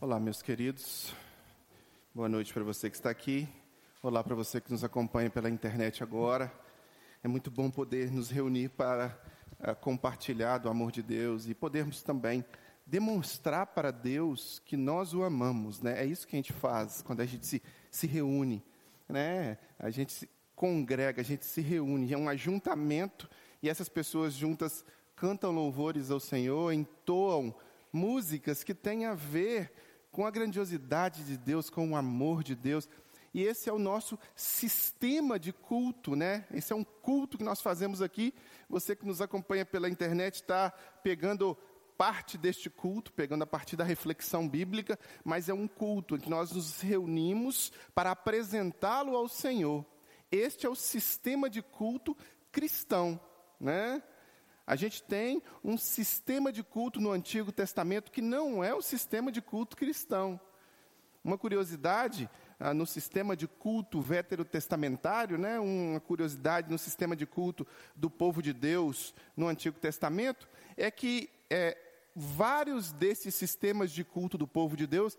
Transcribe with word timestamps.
Olá, 0.00 0.20
meus 0.20 0.42
queridos. 0.42 1.12
Boa 2.14 2.28
noite 2.28 2.54
para 2.54 2.62
você 2.62 2.88
que 2.88 2.94
está 2.94 3.10
aqui. 3.10 3.48
Olá 4.00 4.22
para 4.22 4.36
você 4.36 4.60
que 4.60 4.70
nos 4.70 4.84
acompanha 4.84 5.28
pela 5.28 5.50
internet 5.50 6.04
agora. 6.04 6.52
É 7.20 7.26
muito 7.26 7.50
bom 7.50 7.68
poder 7.68 8.08
nos 8.12 8.30
reunir 8.30 8.68
para 8.68 9.20
uh, 9.58 9.74
compartilhar 9.74 10.58
do 10.58 10.68
amor 10.68 10.92
de 10.92 11.02
Deus 11.02 11.48
e 11.48 11.54
podermos 11.54 12.00
também 12.00 12.44
demonstrar 12.86 13.66
para 13.66 13.90
Deus 13.90 14.62
que 14.64 14.76
nós 14.76 15.14
o 15.14 15.24
amamos. 15.24 15.82
Né? 15.82 16.00
É 16.00 16.06
isso 16.06 16.28
que 16.28 16.36
a 16.36 16.38
gente 16.38 16.52
faz 16.52 17.02
quando 17.02 17.18
a 17.18 17.26
gente 17.26 17.44
se, 17.44 17.60
se 17.90 18.06
reúne. 18.06 18.64
Né? 19.08 19.58
A 19.80 19.90
gente 19.90 20.12
se 20.12 20.30
congrega, 20.54 21.22
a 21.22 21.24
gente 21.24 21.44
se 21.44 21.60
reúne. 21.60 22.12
É 22.12 22.16
um 22.16 22.28
ajuntamento 22.28 23.28
e 23.60 23.68
essas 23.68 23.88
pessoas 23.88 24.32
juntas 24.32 24.84
cantam 25.16 25.50
louvores 25.50 26.08
ao 26.12 26.20
Senhor, 26.20 26.72
entoam 26.72 27.52
músicas 27.92 28.62
que 28.62 28.72
têm 28.72 29.04
a 29.04 29.14
ver 29.14 29.72
com 30.10 30.26
a 30.26 30.30
grandiosidade 30.30 31.24
de 31.24 31.36
Deus, 31.36 31.70
com 31.70 31.90
o 31.90 31.96
amor 31.96 32.42
de 32.42 32.54
Deus. 32.54 32.88
E 33.32 33.42
esse 33.42 33.68
é 33.68 33.72
o 33.72 33.78
nosso 33.78 34.18
sistema 34.34 35.38
de 35.38 35.52
culto, 35.52 36.16
né? 36.16 36.46
Esse 36.50 36.72
é 36.72 36.76
um 36.76 36.84
culto 36.84 37.36
que 37.38 37.44
nós 37.44 37.60
fazemos 37.60 38.00
aqui. 38.00 38.34
Você 38.68 38.96
que 38.96 39.06
nos 39.06 39.20
acompanha 39.20 39.66
pela 39.66 39.88
internet 39.88 40.36
está 40.36 40.70
pegando 41.02 41.56
parte 41.96 42.38
deste 42.38 42.70
culto, 42.70 43.12
pegando 43.12 43.42
a 43.42 43.46
partir 43.46 43.76
da 43.76 43.84
reflexão 43.84 44.48
bíblica, 44.48 44.98
mas 45.24 45.48
é 45.48 45.54
um 45.54 45.66
culto 45.66 46.16
em 46.16 46.20
que 46.20 46.30
nós 46.30 46.52
nos 46.52 46.80
reunimos 46.80 47.72
para 47.94 48.12
apresentá-lo 48.12 49.16
ao 49.16 49.28
Senhor. 49.28 49.84
Este 50.30 50.64
é 50.64 50.68
o 50.68 50.76
sistema 50.76 51.50
de 51.50 51.60
culto 51.60 52.16
cristão, 52.52 53.20
né? 53.60 54.02
A 54.68 54.76
gente 54.76 55.02
tem 55.02 55.42
um 55.64 55.78
sistema 55.78 56.52
de 56.52 56.62
culto 56.62 57.00
no 57.00 57.10
Antigo 57.10 57.50
Testamento 57.50 58.12
que 58.12 58.20
não 58.20 58.62
é 58.62 58.74
o 58.74 58.82
sistema 58.82 59.32
de 59.32 59.40
culto 59.40 59.74
cristão. 59.74 60.38
Uma 61.24 61.38
curiosidade 61.38 62.28
ah, 62.60 62.74
no 62.74 62.84
sistema 62.84 63.34
de 63.34 63.48
culto 63.48 63.98
veterotestamentário, 64.02 65.38
né, 65.38 65.58
uma 65.58 66.00
curiosidade 66.00 66.70
no 66.70 66.76
sistema 66.76 67.16
de 67.16 67.24
culto 67.24 67.66
do 67.96 68.10
povo 68.10 68.42
de 68.42 68.52
Deus 68.52 69.14
no 69.34 69.48
Antigo 69.48 69.78
Testamento, 69.80 70.46
é 70.76 70.90
que 70.90 71.30
é, 71.48 71.74
vários 72.14 72.92
desses 72.92 73.34
sistemas 73.34 73.90
de 73.90 74.04
culto 74.04 74.36
do 74.36 74.46
povo 74.46 74.76
de 74.76 74.86
Deus, 74.86 75.16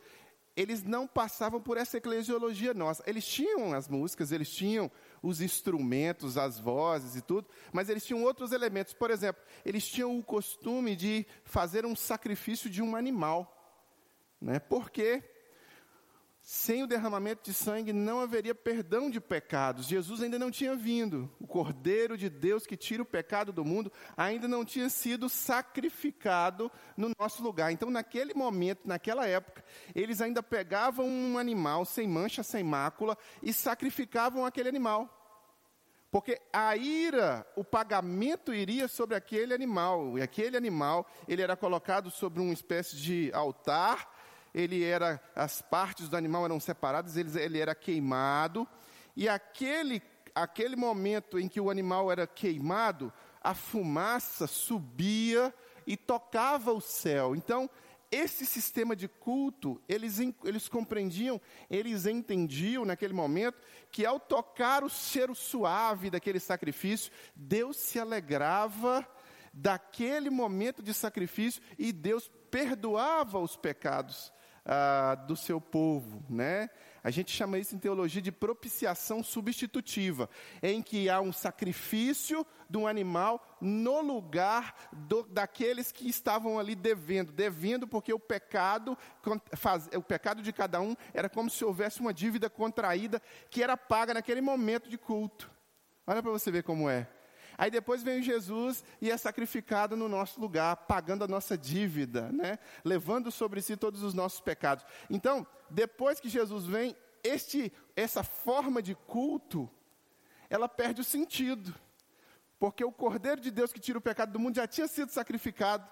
eles 0.56 0.84
não 0.84 1.08
passavam 1.08 1.60
por 1.60 1.76
essa 1.76 1.98
eclesiologia 1.98 2.76
nossa. 2.76 3.02
Eles 3.08 3.26
tinham 3.26 3.74
as 3.74 3.88
músicas, 3.88 4.32
eles 4.32 4.52
tinham 4.52 4.92
os 5.22 5.42
instrumentos, 5.42 6.38
as 6.38 6.60
vozes 6.60 7.16
e 7.16 7.22
tudo, 7.22 7.48
mas 7.72 7.90
eles 7.90 8.06
tinham 8.06 8.24
outros 8.24 8.52
elementos. 8.52 8.94
Por 8.94 9.12
exemplo, 9.12 9.42
eles 9.66 9.88
tinham 9.88 10.18
o 10.18 10.24
costume 10.24 10.96
de 10.96 11.26
fazer 11.44 11.86
um 11.86 11.96
sacrifício 11.96 12.70
de 12.70 12.82
um 12.82 12.96
animal. 12.96 13.56
Né? 14.42 14.60
Porque 14.60 15.24
sem 16.52 16.82
o 16.82 16.88
derramamento 16.88 17.44
de 17.44 17.54
sangue 17.54 17.94
não 17.94 18.20
haveria 18.20 18.56
perdão 18.56 19.08
de 19.08 19.22
pecados. 19.22 19.86
Jesus 19.86 20.20
ainda 20.20 20.40
não 20.40 20.50
tinha 20.50 20.76
vindo. 20.76 21.30
O 21.40 21.46
Cordeiro 21.46 22.18
de 22.18 22.28
Deus 22.28 22.66
que 22.66 22.76
tira 22.76 23.04
o 23.04 23.06
pecado 23.06 23.54
do 23.54 23.64
mundo 23.64 23.92
ainda 24.18 24.48
não 24.48 24.66
tinha 24.66 24.90
sido 24.90 25.30
sacrificado 25.30 26.72
no 26.98 27.12
nosso 27.20 27.44
lugar. 27.44 27.72
Então, 27.72 27.92
naquele 27.92 28.34
momento, 28.34 28.88
naquela 28.88 29.28
época, 29.28 29.64
eles 29.94 30.22
ainda 30.22 30.42
pegavam 30.42 31.06
um 31.08 31.38
animal 31.38 31.86
sem 31.86 32.08
mancha, 32.08 32.42
sem 32.42 32.64
mácula 32.64 33.16
e 33.44 33.54
sacrificavam 33.54 34.44
aquele 34.44 34.70
animal. 34.70 35.08
Porque 36.10 36.42
a 36.52 36.76
ira, 36.76 37.46
o 37.56 37.64
pagamento 37.64 38.52
iria 38.52 38.88
sobre 38.88 39.16
aquele 39.16 39.54
animal. 39.54 40.18
E 40.18 40.22
aquele 40.24 40.58
animal, 40.58 41.08
ele 41.28 41.44
era 41.44 41.56
colocado 41.56 42.10
sobre 42.10 42.42
uma 42.42 42.54
espécie 42.54 42.96
de 42.96 43.30
altar 43.36 44.19
ele 44.54 44.84
era, 44.84 45.22
as 45.36 45.62
partes 45.62 46.10
do 46.10 46.18
animal 46.18 46.46
eram 46.46 46.60
separadas, 46.60 47.18
ele, 47.18 47.40
ele 47.40 47.60
era 47.60 47.76
queimado, 47.76 48.68
e 49.16 49.28
aquele, 49.28 50.02
aquele 50.34 50.76
momento 50.76 51.40
em 51.40 51.48
que 51.48 51.60
o 51.60 51.70
animal 51.70 52.12
era 52.12 52.26
queimado, 52.26 53.12
a 53.42 53.54
fumaça 53.54 54.48
subia 54.48 55.54
e 55.86 55.96
tocava 55.96 56.72
o 56.72 56.82
céu. 56.82 57.36
Então, 57.36 57.70
esse 58.12 58.46
sistema 58.46 58.96
de 58.96 59.08
culto, 59.08 59.82
eles, 59.88 60.20
eles 60.44 60.68
compreendiam, 60.68 61.40
eles 61.70 62.06
entendiam 62.06 62.84
naquele 62.84 63.14
momento 63.14 63.60
que 63.92 64.06
ao 64.06 64.20
tocar 64.20 64.84
o 64.84 64.90
cheiro 64.90 65.36
suave 65.36 66.10
daquele 66.10 66.40
sacrifício, 66.40 67.12
Deus 67.36 67.78
se 67.78 68.00
alegrava 68.00 69.08
daquele 69.54 70.30
momento 70.30 70.82
de 70.82 70.94
sacrifício 70.94 71.62
e 71.78 71.92
Deus 71.92 72.30
perdoava 72.50 73.40
os 73.40 73.56
pecados 73.56 74.32
ah, 74.72 75.16
do 75.16 75.36
seu 75.36 75.60
povo, 75.60 76.24
né? 76.30 76.70
A 77.04 77.10
gente 77.10 77.32
chama 77.32 77.58
isso 77.58 77.74
em 77.74 77.80
teologia 77.80 78.22
de 78.22 78.32
propiciação 78.32 79.24
substitutiva, 79.24 80.30
em 80.62 80.80
que 80.80 81.10
há 81.10 81.20
um 81.20 81.34
sacrifício 81.34 82.46
de 82.70 82.78
um 82.78 82.86
animal 82.86 83.58
no 83.60 84.00
lugar 84.00 84.76
do, 84.92 85.24
daqueles 85.24 85.92
que 85.92 86.08
estavam 86.08 86.60
ali 86.60 86.76
devendo, 86.76 87.32
devendo 87.32 87.88
porque 87.88 88.14
o 88.14 88.20
pecado, 88.20 88.96
faz, 89.56 89.90
o 89.96 90.04
pecado 90.04 90.44
de 90.44 90.54
cada 90.54 90.80
um 90.80 90.96
era 91.16 91.28
como 91.28 91.50
se 91.50 91.66
houvesse 91.66 92.00
uma 92.00 92.14
dívida 92.14 92.48
contraída 92.48 93.20
que 93.50 93.64
era 93.64 93.76
paga 93.76 94.14
naquele 94.14 94.42
momento 94.42 94.88
de 94.88 95.00
culto. 95.00 95.50
Olha 96.06 96.22
para 96.22 96.32
você 96.32 96.52
ver 96.52 96.62
como 96.62 96.88
é. 96.88 97.08
Aí 97.60 97.70
depois 97.70 98.02
vem 98.02 98.24
Jesus 98.24 98.86
e 99.02 99.12
é 99.12 99.18
sacrificado 99.18 99.98
no 99.98 100.08
nosso 100.08 100.40
lugar, 100.40 100.78
pagando 100.78 101.26
a 101.26 101.28
nossa 101.28 101.58
dívida, 101.58 102.32
né? 102.32 102.58
levando 102.86 103.30
sobre 103.30 103.62
si 103.62 103.76
todos 103.76 104.02
os 104.02 104.14
nossos 104.14 104.40
pecados. 104.40 104.86
Então, 105.10 105.46
depois 105.70 106.22
que 106.22 106.30
Jesus 106.30 106.66
vem, 106.66 106.96
este, 107.22 107.70
essa 107.98 108.24
forma 108.24 108.82
de 108.82 108.96
culto, 108.96 109.70
ela 110.50 110.70
perde 110.70 111.02
o 111.02 111.04
sentido. 111.04 111.76
Porque 112.58 112.82
o 112.82 112.94
Cordeiro 112.94 113.42
de 113.42 113.52
Deus 113.52 113.74
que 113.74 113.80
tira 113.82 113.98
o 113.98 114.02
pecado 114.02 114.32
do 114.32 114.40
mundo 114.40 114.56
já 114.56 114.66
tinha 114.66 114.88
sido 114.88 115.12
sacrificado. 115.12 115.86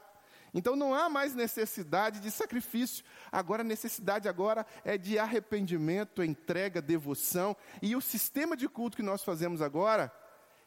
Então 0.54 0.74
não 0.74 0.94
há 0.94 1.10
mais 1.10 1.36
necessidade 1.36 2.22
de 2.22 2.32
sacrifício. 2.32 3.04
Agora 3.30 3.62
a 3.62 3.66
necessidade 3.66 4.30
agora 4.30 4.66
é 4.86 4.98
de 4.98 5.20
arrependimento, 5.20 6.24
entrega, 6.24 6.82
devoção. 6.82 7.58
E 7.82 7.94
o 7.94 8.00
sistema 8.00 8.56
de 8.56 8.70
culto 8.70 8.96
que 8.96 9.04
nós 9.04 9.22
fazemos 9.22 9.62
agora 9.62 10.10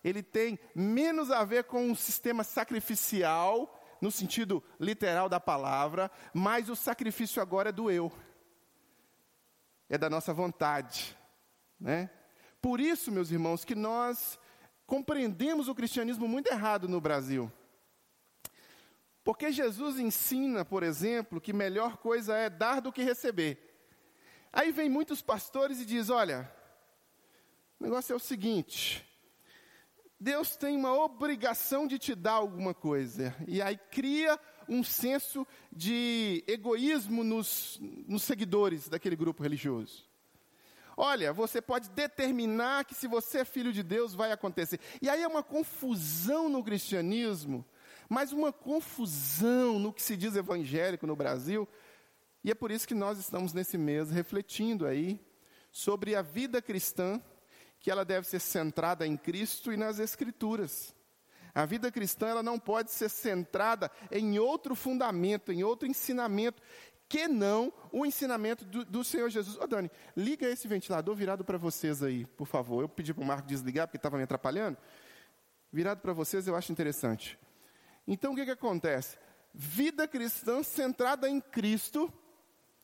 ele 0.02 0.22
tem 0.22 0.58
menos 0.74 1.30
a 1.30 1.44
ver 1.44 1.64
com 1.64 1.84
um 1.86 1.94
sistema 1.94 2.42
sacrificial, 2.42 3.76
no 4.00 4.10
sentido 4.10 4.62
literal 4.78 5.28
da 5.28 5.38
palavra, 5.38 6.10
mas 6.32 6.68
o 6.68 6.76
sacrifício 6.76 7.42
agora 7.42 7.68
é 7.68 7.72
do 7.72 7.90
eu. 7.90 8.10
É 9.88 9.98
da 9.98 10.08
nossa 10.08 10.32
vontade, 10.32 11.16
né? 11.78 12.10
Por 12.62 12.80
isso, 12.80 13.10
meus 13.10 13.30
irmãos, 13.30 13.64
que 13.64 13.74
nós 13.74 14.38
compreendemos 14.86 15.68
o 15.68 15.74
cristianismo 15.74 16.26
muito 16.26 16.50
errado 16.50 16.88
no 16.88 17.00
Brasil. 17.00 17.50
Porque 19.22 19.52
Jesus 19.52 19.98
ensina, 19.98 20.64
por 20.64 20.82
exemplo, 20.82 21.40
que 21.40 21.52
melhor 21.52 21.98
coisa 21.98 22.36
é 22.36 22.48
dar 22.48 22.80
do 22.80 22.92
que 22.92 23.02
receber. 23.02 23.66
Aí 24.52 24.72
vem 24.72 24.88
muitos 24.88 25.20
pastores 25.22 25.80
e 25.80 25.84
diz: 25.84 26.08
"Olha, 26.08 26.50
o 27.78 27.84
negócio 27.84 28.12
é 28.12 28.16
o 28.16 28.20
seguinte, 28.20 29.06
Deus 30.20 30.54
tem 30.54 30.76
uma 30.76 30.92
obrigação 30.92 31.86
de 31.86 31.98
te 31.98 32.14
dar 32.14 32.32
alguma 32.32 32.74
coisa. 32.74 33.34
E 33.48 33.62
aí 33.62 33.78
cria 33.90 34.38
um 34.68 34.84
senso 34.84 35.46
de 35.72 36.44
egoísmo 36.46 37.24
nos, 37.24 37.80
nos 38.06 38.22
seguidores 38.22 38.86
daquele 38.86 39.16
grupo 39.16 39.42
religioso. 39.42 40.04
Olha, 40.94 41.32
você 41.32 41.62
pode 41.62 41.88
determinar 41.88 42.84
que 42.84 42.94
se 42.94 43.06
você 43.06 43.38
é 43.38 43.44
filho 43.46 43.72
de 43.72 43.82
Deus 43.82 44.14
vai 44.14 44.30
acontecer. 44.30 44.78
E 45.00 45.08
aí 45.08 45.22
é 45.22 45.26
uma 45.26 45.42
confusão 45.42 46.50
no 46.50 46.62
cristianismo, 46.62 47.64
mas 48.06 48.30
uma 48.30 48.52
confusão 48.52 49.78
no 49.78 49.90
que 49.90 50.02
se 50.02 50.18
diz 50.18 50.36
evangélico 50.36 51.06
no 51.06 51.16
Brasil. 51.16 51.66
E 52.44 52.50
é 52.50 52.54
por 52.54 52.70
isso 52.70 52.86
que 52.86 52.94
nós 52.94 53.18
estamos 53.18 53.54
nesse 53.54 53.78
mês 53.78 54.10
refletindo 54.10 54.86
aí 54.86 55.18
sobre 55.72 56.14
a 56.14 56.20
vida 56.20 56.60
cristã 56.60 57.22
que 57.80 57.90
ela 57.90 58.04
deve 58.04 58.26
ser 58.26 58.38
centrada 58.38 59.06
em 59.06 59.16
Cristo 59.16 59.72
e 59.72 59.76
nas 59.76 59.98
Escrituras. 59.98 60.94
A 61.52 61.64
vida 61.64 61.90
cristã 61.90 62.28
ela 62.28 62.42
não 62.42 62.58
pode 62.58 62.92
ser 62.92 63.08
centrada 63.08 63.90
em 64.10 64.38
outro 64.38 64.74
fundamento, 64.74 65.50
em 65.50 65.64
outro 65.64 65.88
ensinamento, 65.88 66.62
que 67.08 67.26
não 67.26 67.72
o 67.90 68.06
ensinamento 68.06 68.64
do, 68.64 68.84
do 68.84 69.02
Senhor 69.02 69.28
Jesus. 69.30 69.56
Ô 69.56 69.66
Dani, 69.66 69.90
liga 70.16 70.48
esse 70.48 70.68
ventilador 70.68 71.14
virado 71.16 71.44
para 71.44 71.58
vocês 71.58 72.02
aí, 72.04 72.24
por 72.24 72.46
favor. 72.46 72.82
Eu 72.82 72.88
pedi 72.88 73.12
para 73.12 73.24
o 73.24 73.26
Marco 73.26 73.48
desligar 73.48 73.88
porque 73.88 73.96
estava 73.96 74.16
me 74.16 74.22
atrapalhando. 74.22 74.78
Virado 75.72 76.00
para 76.00 76.12
vocês 76.12 76.46
eu 76.46 76.54
acho 76.54 76.70
interessante. 76.70 77.36
Então 78.06 78.32
o 78.32 78.36
que, 78.36 78.44
que 78.44 78.52
acontece? 78.52 79.18
Vida 79.52 80.06
cristã 80.06 80.62
centrada 80.62 81.28
em 81.28 81.40
Cristo 81.40 82.12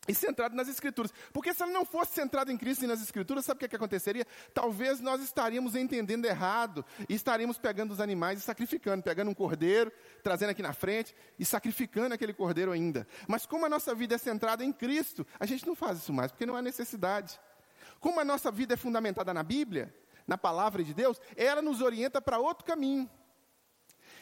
e 0.08 0.14
centrado 0.14 0.54
nas 0.54 0.68
Escrituras. 0.68 1.12
Porque 1.32 1.52
se 1.52 1.62
ela 1.62 1.72
não 1.72 1.84
fosse 1.84 2.12
centrada 2.12 2.52
em 2.52 2.56
Cristo 2.56 2.84
e 2.84 2.86
nas 2.86 3.02
Escrituras, 3.02 3.44
sabe 3.44 3.56
o 3.56 3.58
que, 3.60 3.64
é 3.66 3.68
que 3.68 3.76
aconteceria? 3.76 4.26
Talvez 4.52 5.00
nós 5.00 5.22
estaríamos 5.22 5.74
entendendo 5.74 6.24
errado 6.24 6.84
e 7.08 7.14
estaríamos 7.14 7.58
pegando 7.58 7.92
os 7.92 8.00
animais 8.00 8.38
e 8.38 8.42
sacrificando, 8.42 9.02
pegando 9.02 9.30
um 9.30 9.34
cordeiro, 9.34 9.92
trazendo 10.22 10.50
aqui 10.50 10.62
na 10.62 10.72
frente 10.72 11.14
e 11.38 11.44
sacrificando 11.44 12.14
aquele 12.14 12.32
cordeiro 12.32 12.72
ainda. 12.72 13.06
Mas 13.26 13.46
como 13.46 13.66
a 13.66 13.68
nossa 13.68 13.94
vida 13.94 14.14
é 14.14 14.18
centrada 14.18 14.64
em 14.64 14.72
Cristo, 14.72 15.26
a 15.38 15.46
gente 15.46 15.66
não 15.66 15.74
faz 15.74 15.98
isso 15.98 16.12
mais, 16.12 16.30
porque 16.30 16.46
não 16.46 16.56
há 16.56 16.62
necessidade. 16.62 17.38
Como 18.00 18.20
a 18.20 18.24
nossa 18.24 18.50
vida 18.50 18.74
é 18.74 18.76
fundamentada 18.76 19.32
na 19.32 19.42
Bíblia, 19.42 19.94
na 20.26 20.36
palavra 20.36 20.82
de 20.82 20.92
Deus, 20.92 21.20
ela 21.36 21.62
nos 21.62 21.80
orienta 21.80 22.20
para 22.20 22.38
outro 22.38 22.64
caminho. 22.64 23.08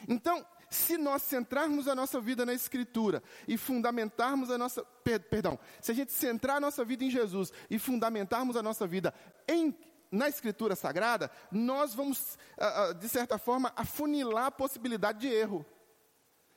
Então, 0.07 0.45
se 0.69 0.97
nós 0.97 1.21
centrarmos 1.21 1.87
a 1.87 1.95
nossa 1.95 2.19
vida 2.19 2.45
na 2.45 2.53
Escritura 2.53 3.21
e 3.47 3.57
fundamentarmos 3.57 4.49
a 4.49 4.57
nossa. 4.57 4.83
Per, 5.03 5.19
perdão, 5.21 5.59
se 5.81 5.91
a 5.91 5.95
gente 5.95 6.11
centrar 6.11 6.57
a 6.57 6.59
nossa 6.59 6.83
vida 6.83 7.03
em 7.03 7.09
Jesus 7.09 7.51
e 7.69 7.77
fundamentarmos 7.77 8.55
a 8.55 8.63
nossa 8.63 8.87
vida 8.87 9.13
em, 9.47 9.77
na 10.11 10.27
Escritura 10.27 10.75
Sagrada, 10.75 11.29
nós 11.51 11.93
vamos, 11.93 12.37
ah, 12.57 12.89
ah, 12.89 12.93
de 12.93 13.07
certa 13.07 13.37
forma, 13.37 13.71
afunilar 13.75 14.47
a 14.47 14.51
possibilidade 14.51 15.19
de 15.19 15.27
erro, 15.27 15.65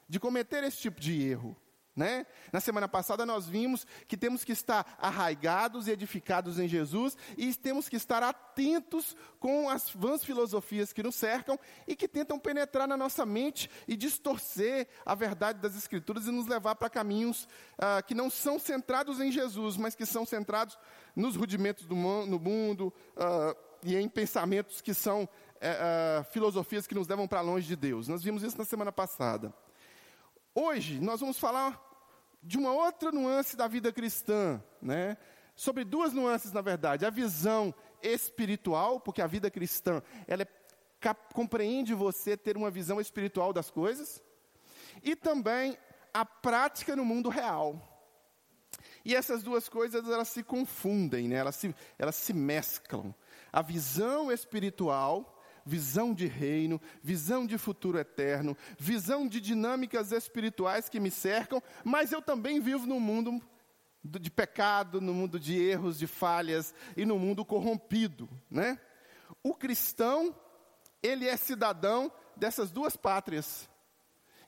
de 0.08 0.18
cometer 0.18 0.64
esse 0.64 0.78
tipo 0.78 1.00
de 1.00 1.22
erro. 1.22 1.56
Né? 1.98 2.26
Na 2.52 2.60
semana 2.60 2.86
passada 2.86 3.26
nós 3.26 3.48
vimos 3.48 3.84
que 4.06 4.16
temos 4.16 4.44
que 4.44 4.52
estar 4.52 4.96
arraigados 5.00 5.88
e 5.88 5.90
edificados 5.90 6.56
em 6.60 6.68
Jesus 6.68 7.16
e 7.36 7.52
temos 7.52 7.88
que 7.88 7.96
estar 7.96 8.22
atentos 8.22 9.16
com 9.40 9.68
as 9.68 9.90
vãs 9.90 10.22
filosofias 10.22 10.92
que 10.92 11.02
nos 11.02 11.16
cercam 11.16 11.58
e 11.88 11.96
que 11.96 12.06
tentam 12.06 12.38
penetrar 12.38 12.86
na 12.86 12.96
nossa 12.96 13.26
mente 13.26 13.68
e 13.88 13.96
distorcer 13.96 14.86
a 15.04 15.12
verdade 15.16 15.58
das 15.58 15.76
Escrituras 15.76 16.28
e 16.28 16.30
nos 16.30 16.46
levar 16.46 16.76
para 16.76 16.88
caminhos 16.88 17.48
ah, 17.76 18.00
que 18.00 18.14
não 18.14 18.30
são 18.30 18.60
centrados 18.60 19.18
em 19.18 19.32
Jesus, 19.32 19.76
mas 19.76 19.96
que 19.96 20.06
são 20.06 20.24
centrados 20.24 20.78
nos 21.16 21.34
rudimentos 21.34 21.84
do 21.84 21.96
no 21.96 22.38
mundo 22.38 22.94
ah, 23.16 23.56
e 23.82 23.96
em 23.96 24.08
pensamentos 24.08 24.80
que 24.80 24.94
são 24.94 25.28
eh, 25.60 26.20
ah, 26.20 26.24
filosofias 26.30 26.86
que 26.86 26.94
nos 26.94 27.08
levam 27.08 27.26
para 27.26 27.40
longe 27.40 27.66
de 27.66 27.74
Deus. 27.74 28.06
Nós 28.06 28.22
vimos 28.22 28.44
isso 28.44 28.56
na 28.56 28.64
semana 28.64 28.92
passada. 28.92 29.52
Hoje 30.60 30.98
nós 31.00 31.20
vamos 31.20 31.38
falar 31.38 31.87
de 32.42 32.56
uma 32.56 32.72
outra 32.72 33.10
nuance 33.10 33.56
da 33.56 33.66
vida 33.66 33.92
cristã, 33.92 34.62
né? 34.80 35.16
Sobre 35.54 35.84
duas 35.84 36.12
nuances, 36.12 36.52
na 36.52 36.60
verdade, 36.60 37.04
a 37.04 37.10
visão 37.10 37.74
espiritual, 38.02 39.00
porque 39.00 39.20
a 39.20 39.26
vida 39.26 39.50
cristã, 39.50 40.02
ela 40.26 40.42
é, 40.42 41.14
compreende 41.34 41.94
você 41.94 42.36
ter 42.36 42.56
uma 42.56 42.70
visão 42.70 43.00
espiritual 43.00 43.52
das 43.52 43.70
coisas, 43.70 44.22
e 45.02 45.16
também 45.16 45.76
a 46.14 46.24
prática 46.24 46.94
no 46.94 47.04
mundo 47.04 47.28
real. 47.28 47.98
E 49.04 49.14
essas 49.14 49.42
duas 49.42 49.68
coisas, 49.68 50.06
elas 50.08 50.28
se 50.28 50.42
confundem, 50.42 51.28
né? 51.28 51.36
elas, 51.36 51.56
se, 51.56 51.74
elas 51.98 52.14
se 52.14 52.32
mesclam. 52.32 53.14
A 53.52 53.62
visão 53.62 54.30
espiritual 54.30 55.37
visão 55.68 56.14
de 56.14 56.26
reino, 56.26 56.80
visão 57.02 57.46
de 57.46 57.58
futuro 57.58 57.98
eterno, 57.98 58.56
visão 58.78 59.28
de 59.28 59.38
dinâmicas 59.38 60.12
espirituais 60.12 60.88
que 60.88 60.98
me 60.98 61.10
cercam, 61.10 61.62
mas 61.84 62.10
eu 62.10 62.22
também 62.22 62.58
vivo 62.58 62.86
num 62.86 62.98
mundo 62.98 63.40
de 64.02 64.30
pecado, 64.30 65.00
no 65.00 65.12
mundo 65.12 65.38
de 65.38 65.60
erros, 65.60 65.98
de 65.98 66.06
falhas 66.06 66.74
e 66.96 67.04
no 67.04 67.18
mundo 67.18 67.44
corrompido, 67.44 68.28
né? 68.50 68.80
O 69.42 69.54
cristão, 69.54 70.34
ele 71.02 71.28
é 71.28 71.36
cidadão 71.36 72.10
dessas 72.34 72.70
duas 72.70 72.96
pátrias. 72.96 73.68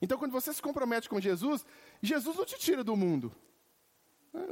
Então, 0.01 0.17
quando 0.17 0.33
você 0.33 0.55
se 0.55 0.63
compromete 0.63 1.07
com 1.07 1.21
Jesus, 1.21 1.67
Jesus 2.01 2.35
não 2.35 2.47
te 2.47 2.59
tira 2.59 2.83
do 2.83 2.97
mundo. 2.97 3.31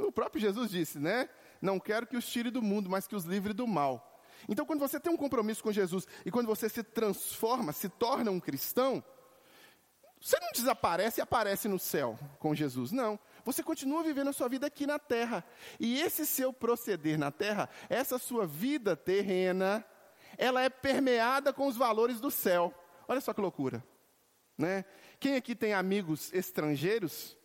O 0.05 0.11
próprio 0.11 0.39
Jesus 0.39 0.69
disse, 0.69 0.99
né? 0.99 1.27
Não 1.59 1.79
quero 1.79 2.05
que 2.05 2.15
os 2.15 2.27
tire 2.27 2.51
do 2.51 2.61
mundo, 2.61 2.89
mas 2.89 3.07
que 3.07 3.15
os 3.15 3.23
livre 3.23 3.53
do 3.53 3.65
mal. 3.65 4.08
Então, 4.47 4.65
quando 4.65 4.79
você 4.79 4.99
tem 4.99 5.11
um 5.11 5.17
compromisso 5.17 5.63
com 5.63 5.71
Jesus 5.71 6.07
e 6.25 6.31
quando 6.31 6.47
você 6.47 6.69
se 6.69 6.83
transforma, 6.83 7.73
se 7.73 7.89
torna 7.89 8.31
um 8.31 8.39
cristão, 8.39 9.03
você 10.21 10.37
não 10.39 10.51
desaparece 10.51 11.21
e 11.21 11.23
aparece 11.23 11.67
no 11.67 11.79
céu 11.79 12.19
com 12.39 12.53
Jesus. 12.53 12.91
Não. 12.91 13.17
Você 13.45 13.63
continua 13.63 14.03
vivendo 14.03 14.29
a 14.29 14.33
sua 14.33 14.49
vida 14.49 14.67
aqui 14.67 14.85
na 14.85 14.99
terra. 14.99 15.45
E 15.79 16.01
esse 16.01 16.25
seu 16.25 16.51
proceder 16.51 17.17
na 17.17 17.31
terra, 17.31 17.69
essa 17.89 18.17
sua 18.17 18.45
vida 18.45 18.95
terrena, 18.95 19.83
ela 20.37 20.61
é 20.61 20.69
permeada 20.69 21.53
com 21.53 21.67
os 21.67 21.77
valores 21.77 22.19
do 22.19 22.29
céu. 22.29 22.73
Olha 23.07 23.21
só 23.21 23.33
que 23.33 23.41
loucura. 23.41 23.83
Né? 24.57 24.83
Quem 25.19 25.35
aqui 25.35 25.55
tem 25.55 25.73
amigos 25.73 26.33
estrangeiros? 26.33 27.38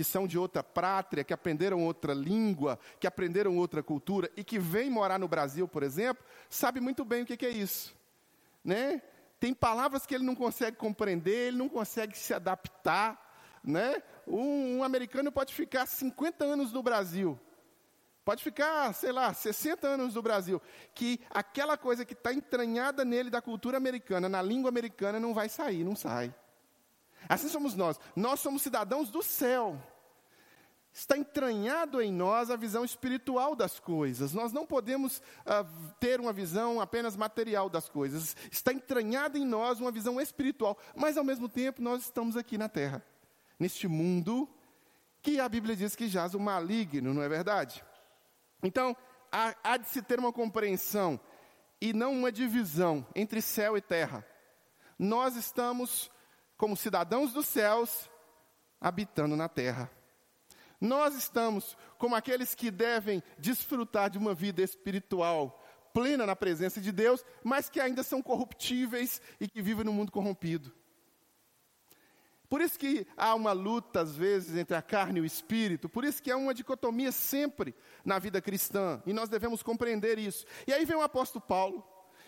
Que 0.00 0.04
são 0.04 0.26
de 0.26 0.38
outra 0.38 0.64
pátria, 0.64 1.22
que 1.22 1.34
aprenderam 1.34 1.84
outra 1.84 2.14
língua, 2.14 2.78
que 2.98 3.06
aprenderam 3.06 3.58
outra 3.58 3.82
cultura 3.82 4.30
e 4.34 4.42
que 4.42 4.58
vêm 4.58 4.88
morar 4.88 5.18
no 5.18 5.28
Brasil, 5.28 5.68
por 5.68 5.82
exemplo, 5.82 6.24
sabe 6.48 6.80
muito 6.80 7.04
bem 7.04 7.20
o 7.22 7.26
que, 7.26 7.36
que 7.36 7.44
é 7.44 7.50
isso. 7.50 7.94
Né? 8.64 9.02
Tem 9.38 9.52
palavras 9.52 10.06
que 10.06 10.14
ele 10.14 10.24
não 10.24 10.34
consegue 10.34 10.78
compreender, 10.78 11.48
ele 11.48 11.58
não 11.58 11.68
consegue 11.68 12.16
se 12.16 12.32
adaptar. 12.32 13.60
Né? 13.62 14.02
Um, 14.26 14.78
um 14.78 14.84
americano 14.84 15.30
pode 15.30 15.52
ficar 15.52 15.84
50 15.84 16.46
anos 16.46 16.72
no 16.72 16.82
Brasil, 16.82 17.38
pode 18.24 18.42
ficar, 18.42 18.94
sei 18.94 19.12
lá, 19.12 19.34
60 19.34 19.86
anos 19.86 20.14
no 20.14 20.22
Brasil, 20.22 20.62
que 20.94 21.20
aquela 21.28 21.76
coisa 21.76 22.06
que 22.06 22.14
está 22.14 22.32
entranhada 22.32 23.04
nele 23.04 23.28
da 23.28 23.42
cultura 23.42 23.76
americana, 23.76 24.30
na 24.30 24.40
língua 24.40 24.70
americana, 24.70 25.20
não 25.20 25.34
vai 25.34 25.50
sair, 25.50 25.84
não 25.84 25.94
sai. 25.94 26.34
Assim 27.28 27.48
somos 27.48 27.74
nós. 27.74 28.00
Nós 28.16 28.40
somos 28.40 28.62
cidadãos 28.62 29.10
do 29.10 29.22
céu. 29.22 29.78
Está 30.92 31.16
entranhado 31.16 32.02
em 32.02 32.12
nós 32.12 32.50
a 32.50 32.56
visão 32.56 32.84
espiritual 32.84 33.54
das 33.54 33.78
coisas. 33.78 34.32
Nós 34.32 34.52
não 34.52 34.66
podemos 34.66 35.18
uh, 35.18 35.94
ter 36.00 36.20
uma 36.20 36.32
visão 36.32 36.80
apenas 36.80 37.16
material 37.16 37.70
das 37.70 37.88
coisas. 37.88 38.36
Está 38.50 38.72
entranhada 38.72 39.38
em 39.38 39.46
nós 39.46 39.80
uma 39.80 39.92
visão 39.92 40.20
espiritual. 40.20 40.76
Mas, 40.96 41.16
ao 41.16 41.24
mesmo 41.24 41.48
tempo, 41.48 41.80
nós 41.80 42.02
estamos 42.02 42.36
aqui 42.36 42.58
na 42.58 42.68
terra, 42.68 43.04
neste 43.58 43.86
mundo 43.86 44.48
que 45.22 45.38
a 45.38 45.48
Bíblia 45.48 45.76
diz 45.76 45.94
que 45.94 46.08
jaz 46.08 46.34
o 46.34 46.40
maligno, 46.40 47.14
não 47.14 47.22
é 47.22 47.28
verdade? 47.28 47.84
Então, 48.62 48.96
há, 49.30 49.54
há 49.62 49.76
de 49.76 49.88
se 49.88 50.02
ter 50.02 50.18
uma 50.18 50.32
compreensão 50.32 51.20
e 51.80 51.92
não 51.92 52.12
uma 52.12 52.32
divisão 52.32 53.06
entre 53.14 53.40
céu 53.40 53.76
e 53.76 53.80
terra. 53.80 54.26
Nós 54.98 55.36
estamos 55.36 56.10
como 56.56 56.76
cidadãos 56.76 57.32
dos 57.32 57.46
céus, 57.46 58.10
habitando 58.80 59.36
na 59.36 59.48
terra. 59.48 59.90
Nós 60.80 61.14
estamos 61.14 61.76
como 61.98 62.14
aqueles 62.14 62.54
que 62.54 62.70
devem 62.70 63.22
desfrutar 63.38 64.08
de 64.08 64.18
uma 64.18 64.34
vida 64.34 64.62
espiritual 64.62 65.62
plena 65.92 66.24
na 66.24 66.36
presença 66.36 66.80
de 66.80 66.92
Deus, 66.92 67.24
mas 67.42 67.68
que 67.68 67.80
ainda 67.80 68.02
são 68.02 68.22
corruptíveis 68.22 69.20
e 69.40 69.48
que 69.48 69.60
vivem 69.60 69.84
no 69.84 69.92
mundo 69.92 70.12
corrompido. 70.12 70.72
Por 72.48 72.60
isso 72.60 72.78
que 72.78 73.06
há 73.16 73.32
uma 73.34 73.52
luta, 73.52 74.00
às 74.00 74.16
vezes, 74.16 74.56
entre 74.56 74.76
a 74.76 74.82
carne 74.82 75.18
e 75.18 75.22
o 75.22 75.24
espírito, 75.24 75.88
por 75.88 76.04
isso 76.04 76.20
que 76.20 76.32
há 76.32 76.36
uma 76.36 76.52
dicotomia 76.52 77.12
sempre 77.12 77.74
na 78.04 78.18
vida 78.18 78.42
cristã, 78.42 79.00
e 79.06 79.12
nós 79.12 79.28
devemos 79.28 79.62
compreender 79.62 80.18
isso. 80.18 80.44
E 80.66 80.72
aí 80.72 80.84
vem 80.84 80.96
o 80.96 81.02
apóstolo 81.02 81.40
Paulo, 81.40 81.86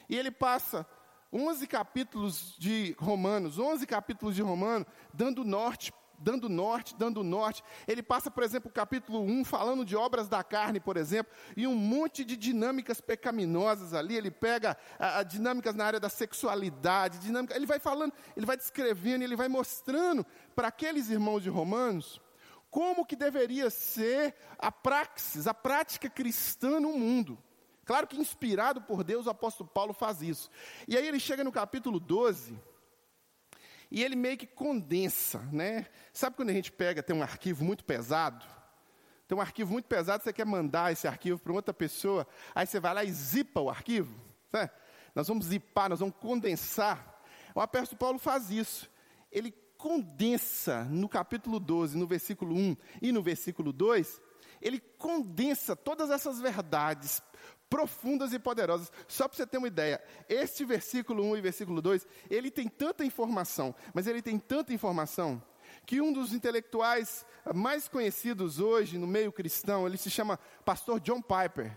e 0.08 0.16
ele 0.16 0.30
passa 0.30 0.86
11 1.32 1.66
capítulos 1.66 2.54
de 2.56 2.94
Romanos, 3.00 3.58
11 3.58 3.84
capítulos 3.84 4.36
de 4.36 4.42
Romanos, 4.42 4.86
dando 5.12 5.44
norte, 5.44 5.92
dando 6.22 6.48
norte, 6.48 6.94
dando 6.96 7.22
norte. 7.22 7.62
Ele 7.86 8.02
passa, 8.02 8.30
por 8.30 8.42
exemplo, 8.42 8.70
o 8.70 8.72
capítulo 8.72 9.20
1 9.20 9.44
falando 9.44 9.84
de 9.84 9.96
obras 9.96 10.28
da 10.28 10.42
carne, 10.42 10.80
por 10.80 10.96
exemplo, 10.96 11.32
e 11.56 11.66
um 11.66 11.74
monte 11.74 12.24
de 12.24 12.36
dinâmicas 12.36 13.00
pecaminosas 13.00 13.92
ali. 13.92 14.16
Ele 14.16 14.30
pega 14.30 14.76
a, 14.98 15.18
a 15.18 15.22
dinâmicas 15.22 15.74
na 15.74 15.84
área 15.84 16.00
da 16.00 16.08
sexualidade, 16.08 17.18
dinâmica, 17.18 17.54
ele 17.54 17.66
vai 17.66 17.78
falando, 17.78 18.12
ele 18.36 18.46
vai 18.46 18.56
descrevendo, 18.56 19.24
ele 19.24 19.36
vai 19.36 19.48
mostrando 19.48 20.24
para 20.54 20.68
aqueles 20.68 21.10
irmãos 21.10 21.42
de 21.42 21.50
Romanos 21.50 22.20
como 22.70 23.04
que 23.04 23.14
deveria 23.14 23.68
ser 23.68 24.34
a 24.58 24.72
praxis, 24.72 25.46
a 25.46 25.52
prática 25.52 26.08
cristã 26.08 26.80
no 26.80 26.92
mundo. 26.92 27.38
Claro 27.84 28.06
que 28.06 28.16
inspirado 28.16 28.80
por 28.80 29.04
Deus, 29.04 29.26
o 29.26 29.30
apóstolo 29.30 29.68
Paulo 29.68 29.92
faz 29.92 30.22
isso. 30.22 30.48
E 30.88 30.96
aí 30.96 31.06
ele 31.06 31.20
chega 31.20 31.44
no 31.44 31.52
capítulo 31.52 32.00
12, 32.00 32.58
e 33.94 34.02
ele 34.02 34.16
meio 34.16 34.38
que 34.38 34.46
condensa, 34.46 35.38
né? 35.52 35.86
Sabe 36.14 36.34
quando 36.34 36.48
a 36.48 36.54
gente 36.54 36.72
pega, 36.72 37.02
tem 37.02 37.14
um 37.14 37.22
arquivo 37.22 37.62
muito 37.62 37.84
pesado? 37.84 38.42
Tem 39.28 39.36
um 39.36 39.40
arquivo 39.40 39.70
muito 39.70 39.84
pesado, 39.84 40.24
você 40.24 40.32
quer 40.32 40.46
mandar 40.46 40.90
esse 40.90 41.06
arquivo 41.06 41.38
para 41.38 41.52
outra 41.52 41.74
pessoa, 41.74 42.26
aí 42.54 42.66
você 42.66 42.80
vai 42.80 42.94
lá 42.94 43.04
e 43.04 43.12
zipa 43.12 43.60
o 43.60 43.68
arquivo. 43.68 44.18
Né? 44.50 44.70
Nós 45.14 45.28
vamos 45.28 45.44
zipar, 45.44 45.90
nós 45.90 46.00
vamos 46.00 46.14
condensar. 46.16 47.22
O 47.54 47.60
apóstolo 47.60 47.98
Paulo 47.98 48.18
faz 48.18 48.50
isso. 48.50 48.90
Ele 49.30 49.52
condensa 49.76 50.84
no 50.84 51.06
capítulo 51.06 51.60
12, 51.60 51.98
no 51.98 52.06
versículo 52.06 52.56
1 52.56 52.76
e 53.02 53.12
no 53.12 53.22
versículo 53.22 53.74
2, 53.74 54.22
ele 54.62 54.80
condensa 54.80 55.76
todas 55.76 56.10
essas 56.10 56.40
verdades 56.40 57.22
profundas 57.68 58.32
e 58.32 58.38
poderosas. 58.38 58.92
Só 59.08 59.26
para 59.26 59.36
você 59.36 59.46
ter 59.46 59.58
uma 59.58 59.66
ideia, 59.66 60.02
este 60.28 60.64
versículo 60.64 61.24
1 61.24 61.38
e 61.38 61.40
versículo 61.40 61.80
2, 61.80 62.06
ele 62.30 62.50
tem 62.50 62.68
tanta 62.68 63.04
informação, 63.04 63.74
mas 63.94 64.06
ele 64.06 64.20
tem 64.20 64.38
tanta 64.38 64.72
informação, 64.72 65.42
que 65.86 66.00
um 66.00 66.12
dos 66.12 66.32
intelectuais 66.32 67.24
mais 67.54 67.88
conhecidos 67.88 68.60
hoje 68.60 68.98
no 68.98 69.06
meio 69.06 69.32
cristão, 69.32 69.86
ele 69.86 69.96
se 69.96 70.10
chama 70.10 70.38
Pastor 70.64 71.00
John 71.00 71.22
Piper. 71.22 71.76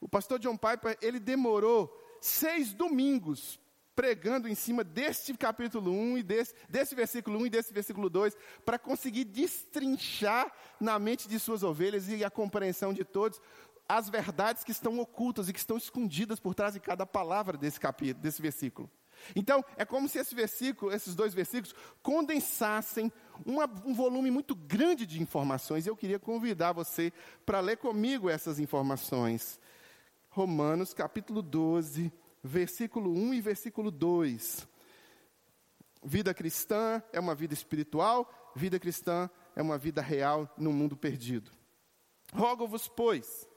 O 0.00 0.08
pastor 0.08 0.38
John 0.38 0.56
Piper, 0.56 0.98
ele 1.00 1.18
demorou 1.18 1.96
seis 2.20 2.74
domingos 2.74 3.58
pregando 3.96 4.46
em 4.46 4.54
cima 4.54 4.84
deste 4.84 5.34
capítulo 5.34 5.90
1 5.90 6.18
e 6.18 6.22
desse, 6.22 6.54
desse 6.68 6.94
versículo 6.94 7.38
1 7.38 7.46
e 7.46 7.50
desse 7.50 7.72
versículo 7.72 8.10
2, 8.10 8.36
para 8.64 8.78
conseguir 8.78 9.24
destrinchar 9.24 10.52
na 10.78 10.98
mente 10.98 11.26
de 11.26 11.38
suas 11.40 11.62
ovelhas 11.62 12.06
e 12.08 12.22
a 12.22 12.30
compreensão 12.30 12.92
de 12.92 13.04
todos 13.04 13.40
as 13.88 14.10
verdades 14.10 14.62
que 14.62 14.70
estão 14.70 14.98
ocultas 15.00 15.48
e 15.48 15.52
que 15.52 15.58
estão 15.58 15.78
escondidas 15.78 16.38
por 16.38 16.54
trás 16.54 16.74
de 16.74 16.80
cada 16.80 17.06
palavra 17.06 17.56
desse 17.56 17.80
capítulo, 17.80 18.22
desse 18.22 18.42
versículo. 18.42 18.90
Então, 19.34 19.64
é 19.78 19.84
como 19.84 20.08
se 20.08 20.18
esse 20.18 20.34
versículo, 20.34 20.92
esses 20.92 21.14
dois 21.14 21.32
versículos, 21.32 21.74
condensassem 22.02 23.10
uma, 23.46 23.64
um 23.84 23.94
volume 23.94 24.30
muito 24.30 24.54
grande 24.54 25.06
de 25.06 25.22
informações. 25.22 25.86
Eu 25.86 25.96
queria 25.96 26.18
convidar 26.18 26.72
você 26.72 27.10
para 27.46 27.60
ler 27.60 27.78
comigo 27.78 28.28
essas 28.28 28.58
informações. 28.58 29.58
Romanos, 30.28 30.92
capítulo 30.92 31.40
12, 31.40 32.12
versículo 32.46 33.12
1 33.12 33.34
e 33.34 33.40
versículo 33.40 33.90
2. 33.90 34.66
Vida 36.02 36.32
cristã 36.32 37.02
é 37.12 37.18
uma 37.18 37.34
vida 37.34 37.52
espiritual, 37.52 38.52
vida 38.54 38.78
cristã 38.78 39.28
é 39.54 39.60
uma 39.60 39.76
vida 39.76 40.00
real 40.00 40.52
no 40.56 40.72
mundo 40.72 40.96
perdido. 40.96 41.50
Rogo-vos, 42.32 42.86
pois, 42.88 43.48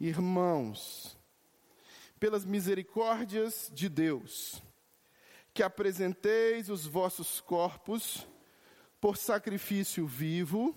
irmãos, 0.00 1.18
pelas 2.18 2.44
misericórdias 2.44 3.70
de 3.74 3.88
Deus, 3.88 4.62
que 5.52 5.62
apresenteis 5.62 6.70
os 6.70 6.86
vossos 6.86 7.40
corpos 7.40 8.26
por 9.00 9.16
sacrifício 9.16 10.06
vivo, 10.06 10.74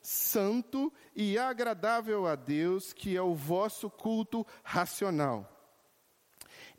santo 0.00 0.92
e 1.14 1.36
agradável 1.36 2.26
a 2.26 2.36
Deus, 2.36 2.92
que 2.92 3.16
é 3.16 3.22
o 3.22 3.34
vosso 3.34 3.90
culto 3.90 4.46
racional. 4.62 5.57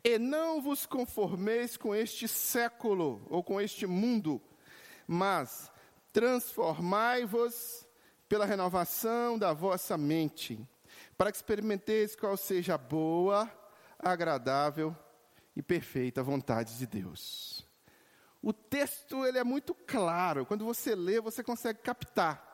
E 0.02 0.18
não 0.18 0.62
vos 0.62 0.86
conformeis 0.86 1.76
com 1.76 1.94
este 1.94 2.26
século 2.26 3.26
ou 3.28 3.44
com 3.44 3.60
este 3.60 3.86
mundo, 3.86 4.40
mas 5.06 5.70
transformai-vos 6.12 7.86
pela 8.28 8.46
renovação 8.46 9.38
da 9.38 9.52
vossa 9.52 9.98
mente, 9.98 10.58
para 11.18 11.30
que 11.30 11.36
experimenteis 11.36 12.16
qual 12.16 12.36
seja 12.36 12.74
a 12.74 12.78
boa, 12.78 13.50
agradável 13.98 14.96
e 15.54 15.62
perfeita 15.62 16.22
vontade 16.22 16.78
de 16.78 16.86
Deus. 16.86 17.66
O 18.42 18.52
texto 18.52 19.26
ele 19.26 19.38
é 19.38 19.44
muito 19.44 19.74
claro, 19.74 20.46
quando 20.46 20.64
você 20.64 20.94
lê, 20.94 21.20
você 21.20 21.42
consegue 21.42 21.80
captar. 21.80 22.48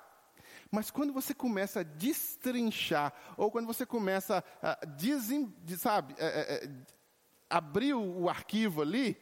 Mas 0.70 0.90
quando 0.90 1.12
você 1.12 1.32
começa 1.32 1.80
a 1.80 1.84
destrinchar, 1.84 3.12
ou 3.36 3.50
quando 3.50 3.66
você 3.66 3.86
começa 3.86 4.42
a, 4.60 4.84
desem, 4.84 5.54
sabe, 5.78 6.14
é, 6.18 6.26
é, 6.26 6.68
abrir 7.48 7.94
o 7.94 8.28
arquivo 8.28 8.82
ali, 8.82 9.16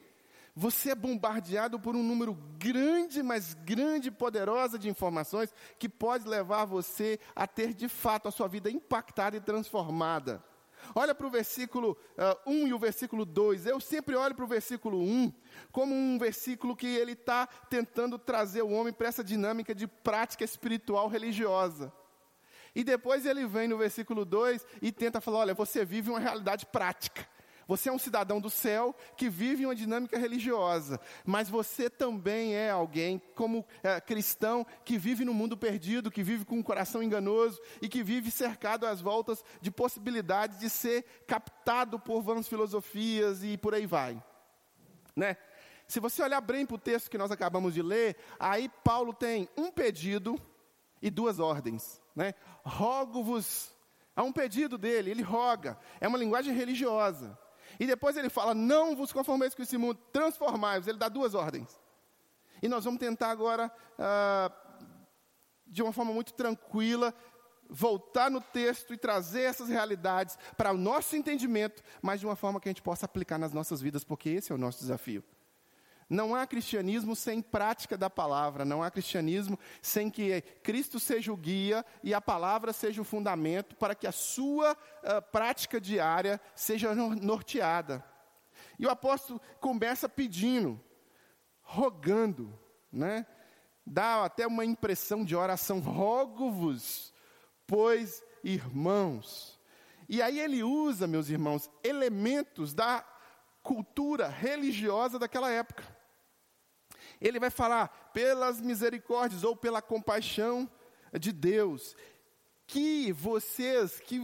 você 0.57 0.90
é 0.90 0.95
bombardeado 0.95 1.81
por 1.81 1.97
um 1.97 2.02
número 2.02 2.35
grande, 2.59 3.23
mas 3.23 3.54
grande 3.54 4.09
e 4.09 4.12
poderosa 4.12 4.78
de 4.78 4.88
informações 4.88 5.52
que 5.78 5.88
pode 5.88 6.28
levar 6.28 6.64
você 6.64 7.19
a 7.35 7.47
ter 7.47 7.75
de 7.75 7.88
fato 7.88 8.28
a 8.28 8.31
sua 8.31 8.47
vida 8.47 8.71
impactada 8.71 9.37
e 9.37 9.40
transformada. 9.40 10.43
Olha 10.95 11.14
para 11.14 11.26
o 11.26 11.31
versículo 11.31 11.97
uh, 12.47 12.50
1 12.50 12.69
e 12.69 12.75
o 12.75 12.78
versículo 12.78 13.25
2. 13.25 13.66
Eu 13.66 13.81
sempre 13.81 14.14
olho 14.14 14.35
para 14.35 14.45
o 14.45 14.49
versículo 14.49 15.00
1 15.00 15.33
como 15.73 15.95
um 15.95 16.19
versículo 16.19 16.76
que 16.76 16.87
ele 16.87 17.12
está 17.12 17.47
tentando 17.47 18.19
trazer 18.19 18.62
o 18.62 18.71
homem 18.71 18.93
para 18.93 19.09
essa 19.09 19.25
dinâmica 19.25 19.75
de 19.75 19.87
prática 19.87 20.45
espiritual 20.45 21.09
religiosa. 21.09 21.93
E 22.75 22.85
depois 22.85 23.25
ele 23.25 23.47
vem 23.47 23.69
no 23.69 23.78
versículo 23.78 24.25
2 24.25 24.66
e 24.83 24.93
tenta 24.93 25.21
falar: 25.21 25.38
olha, 25.38 25.54
você 25.54 25.85
vive 25.85 26.11
uma 26.11 26.21
realidade 26.21 26.66
prática. 26.66 27.26
Você 27.66 27.88
é 27.88 27.92
um 27.92 27.99
cidadão 27.99 28.40
do 28.40 28.50
céu 28.50 28.94
que 29.16 29.28
vive 29.28 29.64
uma 29.64 29.75
dinâmica 29.75 30.18
religiosa, 30.18 31.00
mas 31.25 31.49
você 31.49 31.88
também 31.88 32.54
é 32.54 32.71
alguém, 32.71 33.21
como 33.35 33.64
é, 33.83 34.00
cristão, 34.00 34.66
que 34.85 34.99
vive 34.99 35.25
no 35.25 35.35
mundo 35.35 35.56
perdido, 35.56 36.11
que 36.11 36.23
vive 36.23 36.44
com 36.44 36.56
um 36.56 36.62
coração 36.62 37.02
enganoso 37.02 37.61
e 37.80 37.88
que 37.88 38.02
vive 38.02 38.30
cercado 38.30 38.87
às 38.87 39.00
voltas 39.00 39.44
de 39.61 39.71
possibilidades 39.71 40.59
de 40.59 40.68
ser 40.68 41.04
captado 41.26 41.99
por 41.99 42.23
vãs 42.23 42.49
filosofias 42.49 43.42
e 43.42 43.56
por 43.56 43.75
aí 43.75 43.87
vai. 43.87 44.23
Né? 45.16 45.37
Se 45.87 46.00
você 46.00 46.23
olhar 46.23 46.40
bem 46.40 46.64
para 46.66 46.76
o 46.76 46.78
texto 46.78 47.11
que 47.11 47.18
nós 47.18 47.30
acabamos 47.30 47.75
de 47.75 47.83
ler, 47.83 48.16
aí 48.38 48.71
Paulo 48.83 49.12
tem 49.12 49.49
um 49.56 49.71
pedido 49.71 50.40
e 51.00 51.11
duas 51.11 51.38
ordens. 51.38 52.00
Né? 52.16 52.35
Rogo-vos. 52.64 53.75
Há 54.16 54.23
um 54.23 54.33
pedido 54.33 54.78
dele, 54.78 55.11
ele 55.11 55.23
roga. 55.23 55.78
É 56.00 56.09
uma 56.09 56.18
linguagem 56.18 56.54
religiosa. 56.54 57.38
E 57.78 57.87
depois 57.87 58.16
ele 58.16 58.28
fala: 58.28 58.54
Não 58.54 58.97
vos 58.97 59.12
conformeis 59.12 59.54
com 59.54 59.62
esse 59.62 59.76
mundo, 59.76 59.99
transformai-vos. 60.12 60.88
Ele 60.88 60.99
dá 60.99 61.09
duas 61.09 61.35
ordens. 61.35 61.81
E 62.62 62.69
nós 62.69 62.85
vamos 62.85 63.00
tentar 63.00 63.31
agora, 63.31 63.71
ah, 63.99 64.50
de 65.66 65.83
uma 65.83 65.93
forma 65.93 66.12
muito 66.12 66.33
tranquila, 66.33 67.14
voltar 67.69 68.31
no 68.31 68.40
texto 68.40 68.95
e 68.95 68.97
trazer 68.97 69.43
essas 69.43 69.69
realidades 69.69 70.38
para 70.57 70.73
o 70.73 70.76
nosso 70.76 71.16
entendimento, 71.16 71.83
mas 72.00 72.21
de 72.21 72.26
uma 72.26 72.37
forma 72.37 72.61
que 72.61 72.69
a 72.69 72.71
gente 72.71 72.83
possa 72.83 73.07
aplicar 73.07 73.38
nas 73.38 73.52
nossas 73.52 73.81
vidas, 73.81 74.04
porque 74.04 74.31
esse 74.31 74.52
é 74.52 74.54
o 74.54 74.59
nosso 74.59 74.78
desafio. 74.78 75.23
Não 76.09 76.35
há 76.35 76.47
cristianismo 76.47 77.17
sem 77.17 77.41
prática 77.41 77.97
da 77.97 78.11
palavra, 78.11 78.65
não 78.65 78.83
há 78.83 78.91
cristianismo 78.91 79.59
sem 79.81 80.11
que 80.11 80.43
Cristo 80.63 81.01
seja 81.01 81.33
o 81.33 81.37
guia 81.37 81.85
e 82.03 82.13
a 82.13 82.21
palavra 82.21 82.73
seja 82.73 83.01
o 83.01 83.05
fundamento 83.05 83.75
para 83.77 83.95
que 83.95 84.07
a 84.07 84.13
sua 84.13 84.73
uh, 84.73 85.23
prática 85.33 85.81
diária 85.81 86.41
seja 86.55 86.95
norteada. 86.95 88.05
E 88.79 88.87
o 88.87 88.91
apóstolo 88.91 89.41
começa 89.61 90.09
pedindo, 90.09 90.81
rogando, 91.63 92.59
né? 92.93 93.27
Dá 93.87 94.25
até 94.25 94.47
uma 94.47 94.65
impressão 94.65 95.25
de 95.25 95.37
oração, 95.37 95.79
rogo-vos, 95.79 97.13
pois 97.67 98.23
irmãos. 98.43 99.61
E 100.09 100.23
aí 100.23 100.39
ele 100.39 100.63
usa, 100.63 101.07
meus 101.07 101.29
irmãos, 101.29 101.71
elementos 101.83 102.75
da 102.75 103.05
cultura 103.63 104.29
religiosa 104.29 105.19
daquela 105.19 105.51
época. 105.51 105.94
Ele 107.25 107.40
vai 107.40 107.49
falar 107.49 107.88
pelas 108.12 108.61
misericórdias 108.61 109.45
ou 109.45 109.57
pela 109.57 109.81
compaixão 109.81 110.71
de 111.19 111.33
Deus, 111.33 111.97
que 112.66 113.12
vocês 113.12 113.99
que, 114.00 114.21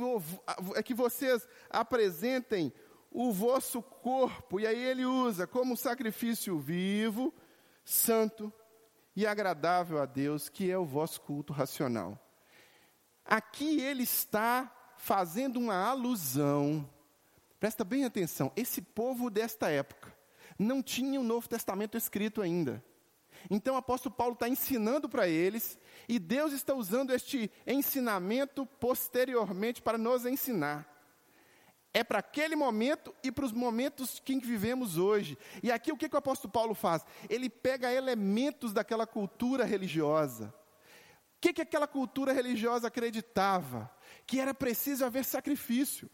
que 0.85 0.93
vocês 0.93 1.49
apresentem 1.71 2.71
o 3.11 3.33
vosso 3.33 3.81
corpo, 3.81 4.61
e 4.61 4.67
aí 4.67 4.79
ele 4.79 5.07
usa 5.07 5.47
como 5.47 5.79
sacrifício 5.79 6.59
vivo, 6.59 7.35
santo 7.83 8.53
e 9.17 9.27
agradável 9.27 10.01
a 10.01 10.05
Deus, 10.05 10.51
que 10.51 10.71
é 10.71 10.77
o 10.77 10.85
vosso 10.85 11.23
culto 11.23 11.55
racional. 11.55 12.19
Aqui 13.25 13.81
ele 13.81 14.03
está 14.03 14.71
fazendo 14.99 15.59
uma 15.59 15.89
alusão, 15.89 16.89
presta 17.59 17.83
bem 17.83 18.05
atenção, 18.05 18.53
esse 18.55 18.83
povo 18.83 19.31
desta 19.31 19.71
época 19.71 20.15
não 20.59 20.83
tinha 20.83 21.19
o 21.19 21.25
Novo 21.25 21.49
Testamento 21.49 21.97
escrito 21.97 22.43
ainda. 22.43 22.85
Então 23.49 23.75
o 23.75 23.79
apóstolo 23.79 24.15
Paulo 24.15 24.35
está 24.35 24.49
ensinando 24.49 25.09
para 25.09 25.29
eles, 25.29 25.79
e 26.09 26.19
Deus 26.19 26.53
está 26.53 26.75
usando 26.75 27.13
este 27.13 27.51
ensinamento 27.67 28.67
posteriormente 28.67 29.81
para 29.81 29.97
nos 29.97 30.27
ensinar. 30.27 30.91
É 31.93 32.05
para 32.05 32.21
aquele 32.21 32.55
momento 32.55 33.15
e 33.23 33.33
para 33.33 33.45
os 33.45 33.53
momentos 33.53 34.21
que 34.21 34.39
vivemos 34.39 34.97
hoje. 34.97 35.37
E 35.63 35.73
aqui 35.73 35.91
o 35.91 35.97
que, 35.97 36.09
que 36.09 36.15
o 36.15 36.19
apóstolo 36.19 36.53
Paulo 36.53 36.75
faz? 36.75 37.05
Ele 37.29 37.51
pega 37.51 37.93
elementos 37.93 38.73
daquela 38.73 39.07
cultura 39.07 39.65
religiosa. 39.65 40.55
O 41.37 41.41
que, 41.41 41.53
que 41.53 41.63
aquela 41.63 41.89
cultura 41.89 42.33
religiosa 42.33 42.87
acreditava? 42.87 43.91
Que 44.25 44.39
era 44.39 44.55
preciso 44.55 45.05
haver 45.05 45.25
sacrifício. 45.25 46.09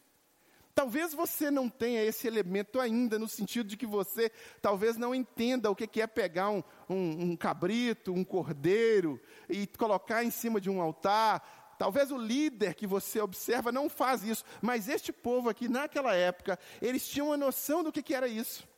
Talvez 0.76 1.14
você 1.14 1.50
não 1.50 1.70
tenha 1.70 2.04
esse 2.04 2.26
elemento 2.26 2.78
ainda, 2.78 3.18
no 3.18 3.26
sentido 3.26 3.66
de 3.66 3.78
que 3.78 3.86
você 3.86 4.30
talvez 4.60 4.98
não 4.98 5.14
entenda 5.14 5.70
o 5.70 5.74
que 5.74 6.02
é 6.02 6.06
pegar 6.06 6.50
um, 6.50 6.62
um, 6.86 7.30
um 7.30 7.36
cabrito, 7.36 8.12
um 8.12 8.22
cordeiro 8.22 9.18
e 9.48 9.66
colocar 9.66 10.22
em 10.22 10.30
cima 10.30 10.60
de 10.60 10.68
um 10.68 10.82
altar. 10.82 11.74
Talvez 11.78 12.10
o 12.12 12.18
líder 12.18 12.74
que 12.74 12.86
você 12.86 13.18
observa 13.22 13.72
não 13.72 13.88
faz 13.88 14.22
isso, 14.22 14.44
mas 14.60 14.86
este 14.86 15.14
povo 15.14 15.48
aqui, 15.48 15.66
naquela 15.66 16.14
época, 16.14 16.58
eles 16.82 17.08
tinham 17.08 17.28
uma 17.28 17.38
noção 17.38 17.82
do 17.82 17.90
que, 17.90 18.02
que 18.02 18.14
era 18.14 18.28
isso. 18.28 18.68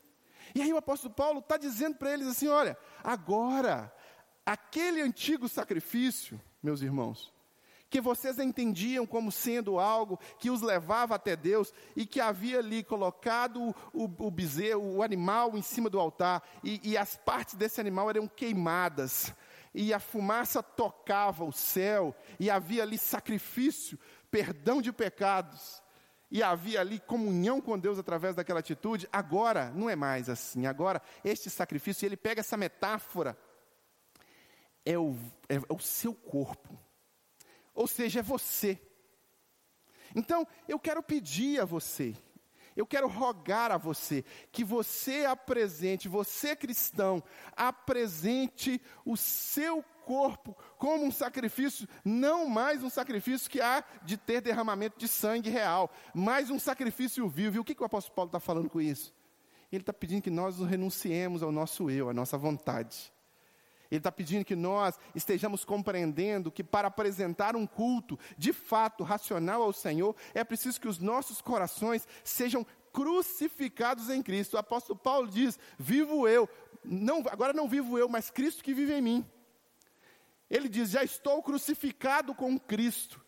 E 0.54 0.62
aí 0.62 0.72
o 0.72 0.76
apóstolo 0.76 1.12
Paulo 1.12 1.40
está 1.40 1.56
dizendo 1.56 1.96
para 1.96 2.12
eles 2.12 2.28
assim: 2.28 2.46
olha, 2.46 2.78
agora, 3.02 3.92
aquele 4.46 5.00
antigo 5.00 5.48
sacrifício, 5.48 6.40
meus 6.62 6.80
irmãos, 6.80 7.34
que 7.90 8.00
vocês 8.00 8.38
entendiam 8.38 9.06
como 9.06 9.32
sendo 9.32 9.78
algo 9.78 10.18
que 10.38 10.50
os 10.50 10.60
levava 10.60 11.14
até 11.14 11.34
Deus 11.34 11.72
e 11.96 12.04
que 12.04 12.20
havia 12.20 12.58
ali 12.58 12.84
colocado 12.84 13.74
o, 13.92 14.04
o 14.04 14.30
bezerro, 14.30 14.96
o 14.96 15.02
animal 15.02 15.56
em 15.56 15.62
cima 15.62 15.88
do 15.88 15.98
altar 15.98 16.42
e, 16.62 16.80
e 16.82 16.96
as 16.96 17.16
partes 17.16 17.54
desse 17.54 17.80
animal 17.80 18.10
eram 18.10 18.28
queimadas. 18.28 19.34
e 19.74 19.92
a 19.92 20.00
fumaça 20.00 20.62
tocava 20.62 21.44
o 21.44 21.52
céu, 21.52 22.14
e 22.38 22.50
havia 22.50 22.82
ali 22.82 22.98
sacrifício, 22.98 23.98
perdão 24.30 24.82
de 24.82 24.92
pecados, 24.92 25.82
e 26.30 26.42
havia 26.42 26.80
ali 26.80 26.98
comunhão 26.98 27.60
com 27.60 27.78
Deus 27.78 27.98
através 27.98 28.34
daquela 28.34 28.60
atitude, 28.60 29.08
agora 29.12 29.70
não 29.70 29.88
é 29.88 29.96
mais 29.96 30.28
assim. 30.28 30.66
Agora, 30.66 31.00
este 31.24 31.48
sacrifício, 31.48 32.04
ele 32.04 32.16
pega 32.16 32.40
essa 32.40 32.56
metáfora, 32.56 33.38
é 34.84 34.98
o, 34.98 35.16
é 35.48 35.58
o 35.72 35.78
seu 35.78 36.14
corpo, 36.14 36.78
ou 37.78 37.86
seja, 37.86 38.18
é 38.18 38.22
você. 38.24 38.76
Então, 40.12 40.44
eu 40.66 40.80
quero 40.80 41.00
pedir 41.00 41.60
a 41.60 41.64
você, 41.64 42.12
eu 42.74 42.84
quero 42.84 43.06
rogar 43.06 43.70
a 43.70 43.76
você 43.76 44.24
que 44.50 44.64
você 44.64 45.24
apresente, 45.24 46.08
você 46.08 46.56
cristão, 46.56 47.22
apresente 47.56 48.80
o 49.04 49.16
seu 49.16 49.84
corpo 50.04 50.56
como 50.76 51.04
um 51.04 51.12
sacrifício, 51.12 51.86
não 52.04 52.48
mais 52.48 52.82
um 52.82 52.90
sacrifício 52.90 53.48
que 53.48 53.60
há 53.60 53.84
de 54.02 54.16
ter 54.16 54.40
derramamento 54.40 54.98
de 54.98 55.06
sangue 55.06 55.48
real, 55.48 55.88
mas 56.12 56.50
um 56.50 56.58
sacrifício 56.58 57.28
vivo. 57.28 57.56
E 57.56 57.60
o 57.60 57.64
que, 57.64 57.76
que 57.76 57.82
o 57.82 57.86
apóstolo 57.86 58.16
Paulo 58.16 58.28
está 58.28 58.40
falando 58.40 58.68
com 58.68 58.80
isso? 58.80 59.14
Ele 59.70 59.82
está 59.82 59.92
pedindo 59.92 60.22
que 60.22 60.30
nós 60.30 60.58
renunciemos 60.58 61.44
ao 61.44 61.52
nosso 61.52 61.88
eu, 61.88 62.08
à 62.08 62.14
nossa 62.14 62.36
vontade. 62.36 63.12
Ele 63.90 63.98
está 63.98 64.12
pedindo 64.12 64.44
que 64.44 64.54
nós 64.54 64.98
estejamos 65.14 65.64
compreendendo 65.64 66.50
que 66.50 66.62
para 66.62 66.88
apresentar 66.88 67.56
um 67.56 67.66
culto 67.66 68.18
de 68.36 68.52
fato 68.52 69.02
racional 69.02 69.62
ao 69.62 69.72
Senhor, 69.72 70.14
é 70.34 70.44
preciso 70.44 70.80
que 70.80 70.88
os 70.88 70.98
nossos 70.98 71.40
corações 71.40 72.06
sejam 72.22 72.66
crucificados 72.92 74.10
em 74.10 74.22
Cristo. 74.22 74.54
O 74.54 74.58
apóstolo 74.58 74.98
Paulo 74.98 75.28
diz: 75.28 75.58
Vivo 75.78 76.28
eu, 76.28 76.48
não, 76.84 77.24
agora 77.30 77.52
não 77.52 77.68
vivo 77.68 77.98
eu, 77.98 78.08
mas 78.08 78.30
Cristo 78.30 78.62
que 78.62 78.74
vive 78.74 78.92
em 78.92 79.02
mim. 79.02 79.26
Ele 80.50 80.68
diz: 80.68 80.90
Já 80.90 81.02
estou 81.02 81.42
crucificado 81.42 82.34
com 82.34 82.58
Cristo. 82.58 83.24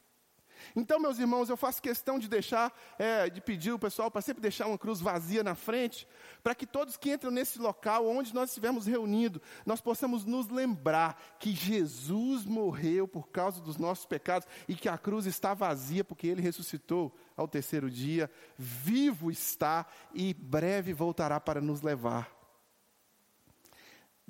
Então, 0.74 0.98
meus 0.98 1.18
irmãos, 1.18 1.48
eu 1.48 1.56
faço 1.56 1.82
questão 1.82 2.18
de 2.18 2.28
deixar, 2.28 2.72
é, 2.98 3.28
de 3.28 3.40
pedir 3.40 3.72
o 3.72 3.78
pessoal 3.78 4.10
para 4.10 4.20
sempre 4.20 4.40
deixar 4.40 4.66
uma 4.66 4.78
cruz 4.78 5.00
vazia 5.00 5.42
na 5.42 5.54
frente, 5.54 6.06
para 6.42 6.54
que 6.54 6.66
todos 6.66 6.96
que 6.96 7.12
entram 7.12 7.30
nesse 7.30 7.58
local 7.58 8.06
onde 8.06 8.34
nós 8.34 8.50
estivermos 8.50 8.86
reunidos, 8.86 9.40
nós 9.64 9.80
possamos 9.80 10.24
nos 10.24 10.48
lembrar 10.48 11.20
que 11.38 11.52
Jesus 11.52 12.44
morreu 12.44 13.06
por 13.06 13.28
causa 13.28 13.60
dos 13.60 13.76
nossos 13.76 14.06
pecados 14.06 14.48
e 14.68 14.74
que 14.74 14.88
a 14.88 14.98
cruz 14.98 15.26
está 15.26 15.54
vazia 15.54 16.04
porque 16.04 16.26
ele 16.26 16.42
ressuscitou 16.42 17.14
ao 17.36 17.48
terceiro 17.48 17.90
dia, 17.90 18.30
vivo 18.56 19.30
está 19.30 19.86
e 20.14 20.34
breve 20.34 20.92
voltará 20.92 21.40
para 21.40 21.60
nos 21.60 21.82
levar 21.82 22.39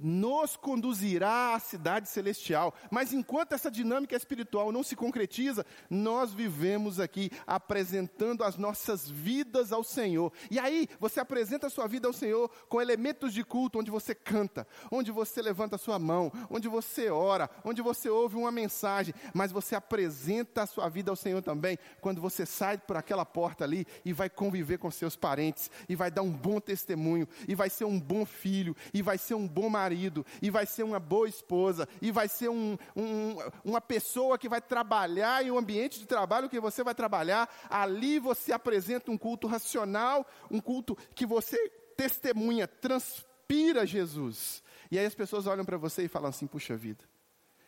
nos 0.03 0.57
conduzirá 0.57 1.55
à 1.55 1.59
cidade 1.59 2.09
celestial. 2.09 2.75
Mas 2.91 3.13
enquanto 3.13 3.53
essa 3.53 3.71
dinâmica 3.71 4.17
espiritual 4.17 4.73
não 4.73 4.83
se 4.83 4.97
concretiza, 4.97 5.65
nós 5.89 6.33
vivemos 6.33 6.99
aqui 6.99 7.31
apresentando 7.47 8.45
as 8.45 8.57
nossas 8.57 9.09
vidas 9.09 9.73
ao 9.73 9.85
Senhor. 9.85 10.33
E 10.51 10.59
aí, 10.59 10.89
você 10.99 11.21
apresenta 11.21 11.67
a 11.67 11.71
sua 11.71 11.87
vida 11.87 12.07
ao 12.07 12.13
Senhor 12.13 12.51
com 12.69 12.81
elementos 12.81 13.33
de 13.35 13.45
culto, 13.45 13.79
onde 13.79 13.91
você 13.91 14.15
canta, 14.15 14.67
onde 14.91 15.11
você 15.11 15.43
levanta 15.43 15.77
a 15.77 15.79
sua 15.79 15.99
mão, 15.99 16.33
onde 16.49 16.69
você 16.69 17.11
ora, 17.11 17.51
onde 17.65 17.83
você 17.83 18.09
ouve 18.09 18.37
uma 18.37 18.51
mensagem, 18.51 19.15
mas 19.35 19.53
você 19.53 19.75
apresenta 19.75 20.63
a 20.63 20.67
sua 20.67 20.89
vida 20.89 21.11
ao 21.11 21.17
Senhor 21.17 21.43
também 21.43 21.79
quando 22.01 22.21
você 22.21 22.47
sai 22.47 22.79
por 22.79 22.97
aquela 22.97 23.25
porta 23.25 23.65
ali 23.65 23.87
e 24.05 24.13
vai 24.13 24.31
conviver 24.31 24.79
com 24.79 24.91
seus 24.91 25.17
parentes, 25.17 25.71
e 25.89 25.95
vai 25.95 26.11
dar 26.11 26.23
um 26.23 26.31
bom 26.31 26.61
testemunho, 26.61 27.29
e 27.47 27.55
vai 27.55 27.69
ser 27.69 27.85
um 27.85 28.01
bom 28.01 28.25
filho, 28.25 28.77
e 28.95 29.03
vai 29.03 29.19
ser 29.19 29.35
um 29.35 29.47
bom 29.47 29.69
marido 29.69 29.90
marido, 29.91 30.25
e 30.41 30.51
vai 30.51 30.65
ser 30.67 30.85
uma 30.85 31.01
boa 31.01 31.29
esposa, 31.29 31.89
e 32.01 32.13
vai 32.13 32.29
ser 32.29 32.49
um, 32.49 32.79
um, 32.97 33.37
uma 33.65 33.81
pessoa 33.81 34.39
que 34.39 34.49
vai 34.49 34.61
trabalhar 34.61 35.45
em 35.45 35.51
um 35.51 35.59
ambiente 35.59 35.99
de 35.99 36.07
trabalho 36.07 36.49
que 36.49 36.61
você 36.61 36.85
vai 36.85 36.95
trabalhar. 36.95 37.49
Ali 37.69 38.21
você 38.21 38.53
apresenta 38.53 39.11
um 39.11 39.19
culto 39.19 39.49
racional, 39.49 40.25
um 40.49 40.61
culto 40.61 40.97
que 41.15 41.27
você 41.27 41.57
testemunha, 41.97 42.69
transpira 42.69 43.85
Jesus. 43.85 44.63
E 44.93 44.99
aí 44.99 45.05
as 45.05 45.15
pessoas 45.15 45.49
olham 45.49 45.65
para 45.65 45.77
você 45.77 46.05
e 46.05 46.09
falam 46.09 46.29
assim: 46.29 46.47
puxa 46.47 46.77
vida, 46.77 47.05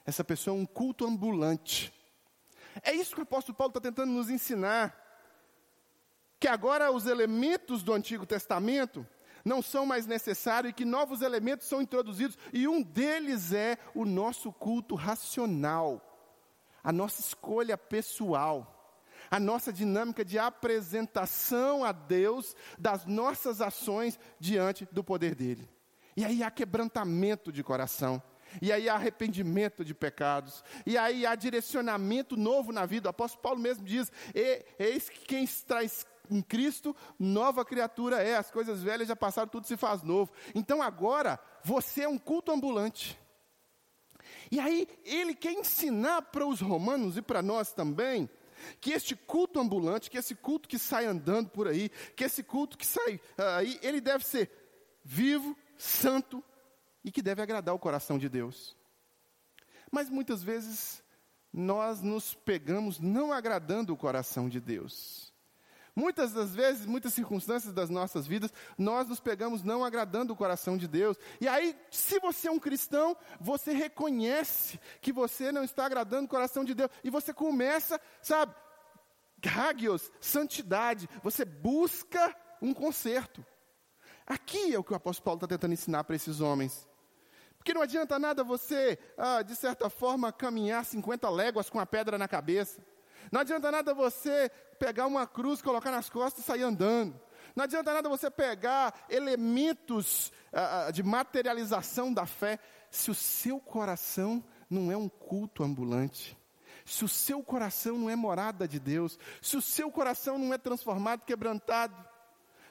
essa 0.07 0.23
pessoa 0.23 0.57
é 0.57 0.61
um 0.61 0.67
culto 0.67 1.05
ambulante. 1.05 1.93
É 2.85 2.93
isso 2.93 3.15
que 3.15 3.21
o 3.21 3.25
apóstolo 3.25 3.57
Paulo 3.57 3.71
está 3.71 3.81
tentando 3.81 4.13
nos 4.13 4.31
ensinar. 4.31 4.97
Que 6.39 6.49
agora 6.49 6.91
os 6.91 7.07
elementos 7.07 7.83
do 7.83 7.93
Antigo 7.93 8.27
Testamento 8.27 9.07
não 9.45 9.63
são 9.63 9.85
mais 9.87 10.07
necessários 10.07 10.71
e 10.71 10.75
que 10.75 10.85
novos 10.85 11.23
elementos 11.23 11.67
são 11.67 11.81
introduzidos, 11.83 12.39
e 12.53 12.67
um 12.69 12.83
deles 12.83 13.53
é 13.53 13.79
o 13.95 14.05
nosso 14.05 14.53
culto 14.53 14.95
racional, 14.95 16.01
a 16.83 16.93
nossa 16.93 17.21
escolha 17.21 17.77
pessoal, 17.77 19.01
a 19.31 19.41
nossa 19.41 19.73
dinâmica 19.73 20.25
de 20.25 20.39
apresentação 20.39 21.85
a 21.85 21.93
Deus 21.93 22.55
das 22.79 23.07
nossas 23.07 23.61
ações 23.61 24.19
diante 24.39 24.87
do 24.93 25.03
poder 25.03 25.35
dele. 25.35 25.69
E 26.17 26.25
aí 26.25 26.43
há 26.43 26.51
quebrantamento 26.51 27.51
de 27.51 27.63
coração. 27.63 28.23
E 28.61 28.71
aí 28.71 28.89
há 28.89 28.95
arrependimento 28.95 29.85
de 29.85 29.95
pecados. 29.95 30.63
E 30.85 30.99
aí 30.99 31.25
há 31.25 31.35
direcionamento 31.35 32.37
novo 32.37 32.71
na 32.73 32.85
vida. 32.85 33.09
O 33.09 33.11
apóstolo 33.11 33.43
Paulo 33.43 33.59
mesmo 33.59 33.85
diz: 33.85 34.13
Eis 34.79 35.09
que 35.09 35.21
quem 35.21 35.47
traz 35.47 36.07
em 36.31 36.41
Cristo, 36.41 36.95
nova 37.19 37.65
criatura 37.65 38.23
é, 38.23 38.37
as 38.37 38.51
coisas 38.51 38.83
velhas 38.83 39.09
já 39.09 39.17
passaram, 39.17 39.49
tudo 39.49 39.67
se 39.67 39.77
faz 39.77 40.03
novo. 40.03 40.33
Então 40.55 40.81
agora, 40.81 41.39
você 41.65 42.03
é 42.03 42.09
um 42.09 42.19
culto 42.19 42.53
ambulante. 42.53 43.19
E 44.51 44.61
aí, 44.61 44.87
ele 45.05 45.35
quer 45.35 45.53
ensinar 45.53 46.23
para 46.23 46.47
os 46.47 46.61
romanos 46.61 47.17
e 47.17 47.23
para 47.23 47.43
nós 47.43 47.73
também, 47.73 48.29
que 48.81 48.93
este 48.93 49.17
culto 49.17 49.59
ambulante, 49.59 50.11
que 50.11 50.19
esse 50.19 50.35
culto 50.35 50.69
que 50.69 50.79
sai 50.79 51.07
andando 51.07 51.49
por 51.49 51.67
aí, 51.67 51.89
que 52.17 52.25
esse 52.25 52.43
culto 52.43 52.79
que 52.79 52.87
sai 52.87 53.15
uh, 53.39 53.57
aí, 53.57 53.79
ele 53.83 54.01
deve 54.01 54.25
ser 54.25 54.51
vivo, 55.03 55.57
santo 55.77 56.45
e 57.05 57.11
que 57.11 57.23
deve 57.23 57.43
agradar 57.43 57.75
o 57.75 57.79
coração 57.79 58.19
de 58.19 58.29
Deus. 58.29 58.77
Mas 59.91 60.09
muitas 60.09 60.43
vezes 60.43 61.03
nós 61.53 62.01
nos 62.01 62.35
pegamos 62.35 62.99
não 62.99 63.33
agradando 63.33 63.93
o 63.93 63.97
coração 63.97 64.49
de 64.49 64.61
Deus. 64.61 65.32
Muitas 65.95 66.33
das 66.33 66.55
vezes, 66.55 66.87
muitas 66.87 67.13
circunstâncias 67.13 67.73
das 67.73 67.91
nossas 67.91 68.27
vidas, 68.27 68.51
nós 68.79 69.07
nos 69.09 69.21
pegamos 69.21 69.63
não 69.63 69.85
agradando 69.85 70.33
o 70.33 70.37
coração 70.37 70.79
de 70.79 70.89
Deus. 70.89 71.19
E 71.39 71.47
aí, 71.47 71.77
se 71.91 72.19
você 72.19 72.49
é 72.49 72.51
um 72.51 72.59
cristão, 72.59 73.15
você 73.39 73.73
reconhece 73.73 74.81
que 75.03 75.13
você 75.13 75.53
não 75.53 75.63
está 75.63 75.85
agradando 75.85 76.25
o 76.25 76.31
coração 76.31 76.65
de 76.65 76.75
Deus. 76.75 76.91
E 77.05 77.11
você 77.11 77.35
começa, 77.35 78.01
sabe, 78.23 78.55
hagios, 79.47 80.11
santidade. 80.19 81.09
Você 81.23 81.45
busca 81.45 82.35
um 82.63 82.73
conserto. 82.73 83.45
Aqui 84.27 84.75
é 84.75 84.79
o 84.79 84.85
que 84.85 84.93
o 84.93 84.97
apóstolo 84.97 85.25
Paulo 85.25 85.39
está 85.39 85.49
tentando 85.49 85.75
ensinar 85.75 86.05
para 86.05 86.17
esses 86.17 86.41
homens. 86.41 86.89
Porque 87.59 87.75
não 87.75 87.83
adianta 87.83 88.19
nada 88.19 88.43
você, 88.43 88.99
ah, 89.19 89.43
de 89.43 89.55
certa 89.55 89.91
forma, 89.91 90.33
caminhar 90.33 90.85
50 90.85 91.29
léguas 91.29 91.69
com 91.69 91.79
a 91.79 91.85
pedra 91.85 92.17
na 92.17 92.27
cabeça. 92.27 92.81
Não 93.31 93.41
adianta 93.41 93.71
nada 93.71 93.95
você 93.95 94.51
pegar 94.79 95.07
uma 95.07 95.27
cruz, 95.27 95.63
colocar 95.63 95.91
nas 95.91 96.11
costas 96.11 96.45
e 96.45 96.47
sair 96.47 96.63
andando. 96.63 97.21
Não 97.55 97.65
adianta 97.65 97.93
nada 97.93 98.09
você 98.09 98.31
pegar 98.31 99.07
elementos 99.09 100.33
uh, 100.53 100.93
de 100.93 101.03
materialização 101.03 102.13
da 102.13 102.27
fé, 102.27 102.59
se 102.91 103.11
o 103.11 103.15
seu 103.15 103.61
coração 103.61 104.43
não 104.69 104.91
é 104.91 104.97
um 104.97 105.09
culto 105.09 105.63
ambulante, 105.63 106.37
se 106.85 107.05
o 107.05 107.09
seu 107.09 107.43
coração 107.43 107.99
não 107.99 108.11
é 108.11 108.17
morada 108.17 108.67
de 108.67 108.81
Deus, 108.81 109.19
se 109.41 109.57
o 109.57 109.63
seu 109.63 109.91
coração 109.91 110.39
não 110.39 110.53
é 110.53 110.59
transformado, 110.59 111.25
quebrantado. 111.25 111.95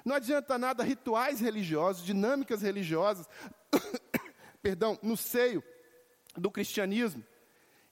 Não 0.04 0.16
adianta 0.16 0.58
nada 0.58 0.84
rituais 0.84 1.40
religiosos, 1.40 2.04
dinâmicas 2.04 2.62
religiosas, 2.62 3.30
perdão, 4.62 4.98
no 5.02 5.16
seio 5.16 5.64
do 6.36 6.50
cristianismo. 6.50 7.24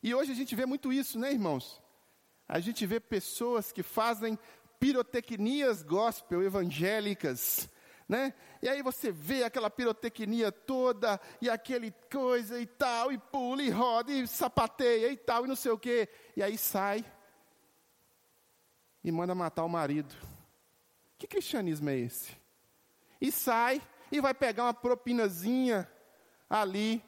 E 0.01 0.15
hoje 0.15 0.31
a 0.31 0.35
gente 0.35 0.55
vê 0.55 0.65
muito 0.65 0.91
isso, 0.91 1.19
né, 1.19 1.31
irmãos? 1.31 1.81
A 2.49 2.59
gente 2.59 2.83
vê 2.87 2.99
pessoas 2.99 3.71
que 3.71 3.83
fazem 3.83 4.37
pirotecnias 4.79 5.83
gospel 5.83 6.41
evangélicas, 6.41 7.69
né? 8.07 8.33
E 8.59 8.67
aí 8.67 8.81
você 8.81 9.11
vê 9.11 9.43
aquela 9.43 9.69
pirotecnia 9.69 10.51
toda, 10.51 11.21
e 11.39 11.47
aquele 11.47 11.93
coisa 12.11 12.59
e 12.59 12.65
tal, 12.65 13.11
e 13.11 13.19
pula, 13.19 13.61
e 13.61 13.69
roda, 13.69 14.11
e 14.11 14.25
sapateia 14.25 15.11
e 15.11 15.15
tal, 15.15 15.45
e 15.45 15.47
não 15.47 15.55
sei 15.55 15.71
o 15.71 15.77
quê. 15.77 16.09
E 16.35 16.41
aí 16.41 16.57
sai 16.57 17.05
e 19.03 19.11
manda 19.11 19.35
matar 19.35 19.63
o 19.63 19.69
marido. 19.69 20.15
Que 21.19 21.27
cristianismo 21.27 21.87
é 21.89 21.99
esse? 21.99 22.35
E 23.21 23.31
sai 23.31 23.79
e 24.11 24.19
vai 24.19 24.33
pegar 24.33 24.63
uma 24.63 24.73
propinazinha 24.73 25.87
ali 26.49 27.03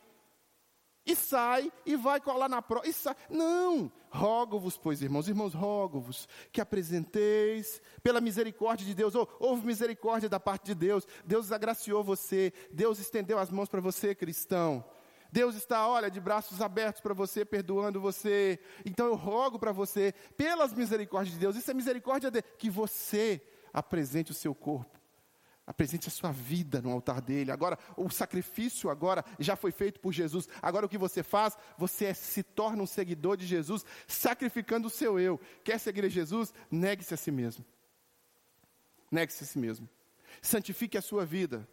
e 1.11 1.15
sai 1.15 1.71
e 1.85 1.95
vai 1.95 2.19
colar 2.19 2.49
na 2.49 2.61
prova. 2.61 2.85
Não! 3.29 3.91
Rogo-vos, 4.09 4.77
pois, 4.77 5.01
irmãos, 5.01 5.27
irmãos, 5.27 5.53
rogo-vos 5.53 6.27
que 6.51 6.59
apresenteis 6.59 7.81
pela 8.03 8.19
misericórdia 8.19 8.85
de 8.85 8.93
Deus. 8.93 9.15
Oh, 9.15 9.27
houve 9.39 9.65
misericórdia 9.65 10.27
da 10.27 10.39
parte 10.39 10.65
de 10.65 10.75
Deus. 10.75 11.07
Deus 11.23 11.51
agraciou 11.51 12.03
você. 12.03 12.51
Deus 12.71 12.99
estendeu 12.99 13.39
as 13.39 13.49
mãos 13.49 13.69
para 13.69 13.79
você, 13.79 14.13
cristão. 14.13 14.83
Deus 15.31 15.55
está, 15.55 15.87
olha, 15.87 16.11
de 16.11 16.19
braços 16.19 16.61
abertos 16.61 17.01
para 17.01 17.13
você, 17.13 17.45
perdoando 17.45 18.01
você. 18.01 18.59
Então 18.85 19.05
eu 19.05 19.15
rogo 19.15 19.57
para 19.57 19.71
você, 19.71 20.13
pelas 20.35 20.73
misericórdias 20.73 21.33
de 21.33 21.39
Deus, 21.39 21.55
isso 21.55 21.71
é 21.71 21.73
misericórdia 21.73 22.29
de 22.29 22.41
que 22.41 22.69
você 22.69 23.41
apresente 23.71 24.31
o 24.31 24.35
seu 24.35 24.53
corpo, 24.53 24.99
apresente 25.71 26.09
a 26.09 26.11
sua 26.11 26.31
vida 26.31 26.81
no 26.81 26.91
altar 26.91 27.21
dele. 27.21 27.51
Agora, 27.51 27.79
o 27.95 28.09
sacrifício 28.09 28.89
agora 28.89 29.23
já 29.39 29.55
foi 29.55 29.71
feito 29.71 29.99
por 29.99 30.11
Jesus. 30.11 30.47
Agora 30.61 30.85
o 30.85 30.89
que 30.89 30.97
você 30.97 31.23
faz? 31.23 31.57
Você 31.77 32.05
é, 32.05 32.13
se 32.13 32.43
torna 32.43 32.83
um 32.83 32.87
seguidor 32.87 33.37
de 33.37 33.45
Jesus, 33.47 33.85
sacrificando 34.05 34.87
o 34.87 34.91
seu 34.91 35.19
eu. 35.19 35.39
Quer 35.63 35.79
seguir 35.79 36.09
Jesus? 36.09 36.53
Negue-se 36.69 37.13
a 37.13 37.17
si 37.17 37.31
mesmo. 37.31 37.65
Negue-se 39.09 39.43
a 39.43 39.47
si 39.47 39.57
mesmo. 39.57 39.89
Santifique 40.41 40.97
a 40.97 41.01
sua 41.01 41.25
vida. 41.25 41.65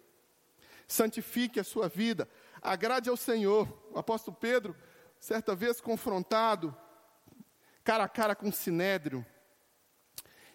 Santifique 0.87 1.59
a 1.59 1.65
sua 1.65 1.89
vida 1.89 2.29
agrade 2.63 3.11
ao 3.11 3.17
Senhor. 3.17 3.69
O 3.91 3.99
apóstolo 3.99 4.37
Pedro, 4.37 4.77
certa 5.19 5.55
vez 5.55 5.81
confrontado, 5.81 6.77
cara 7.83 8.05
a 8.05 8.09
cara 8.09 8.37
com 8.37 8.49
o 8.49 8.53
sinédrio, 8.53 9.27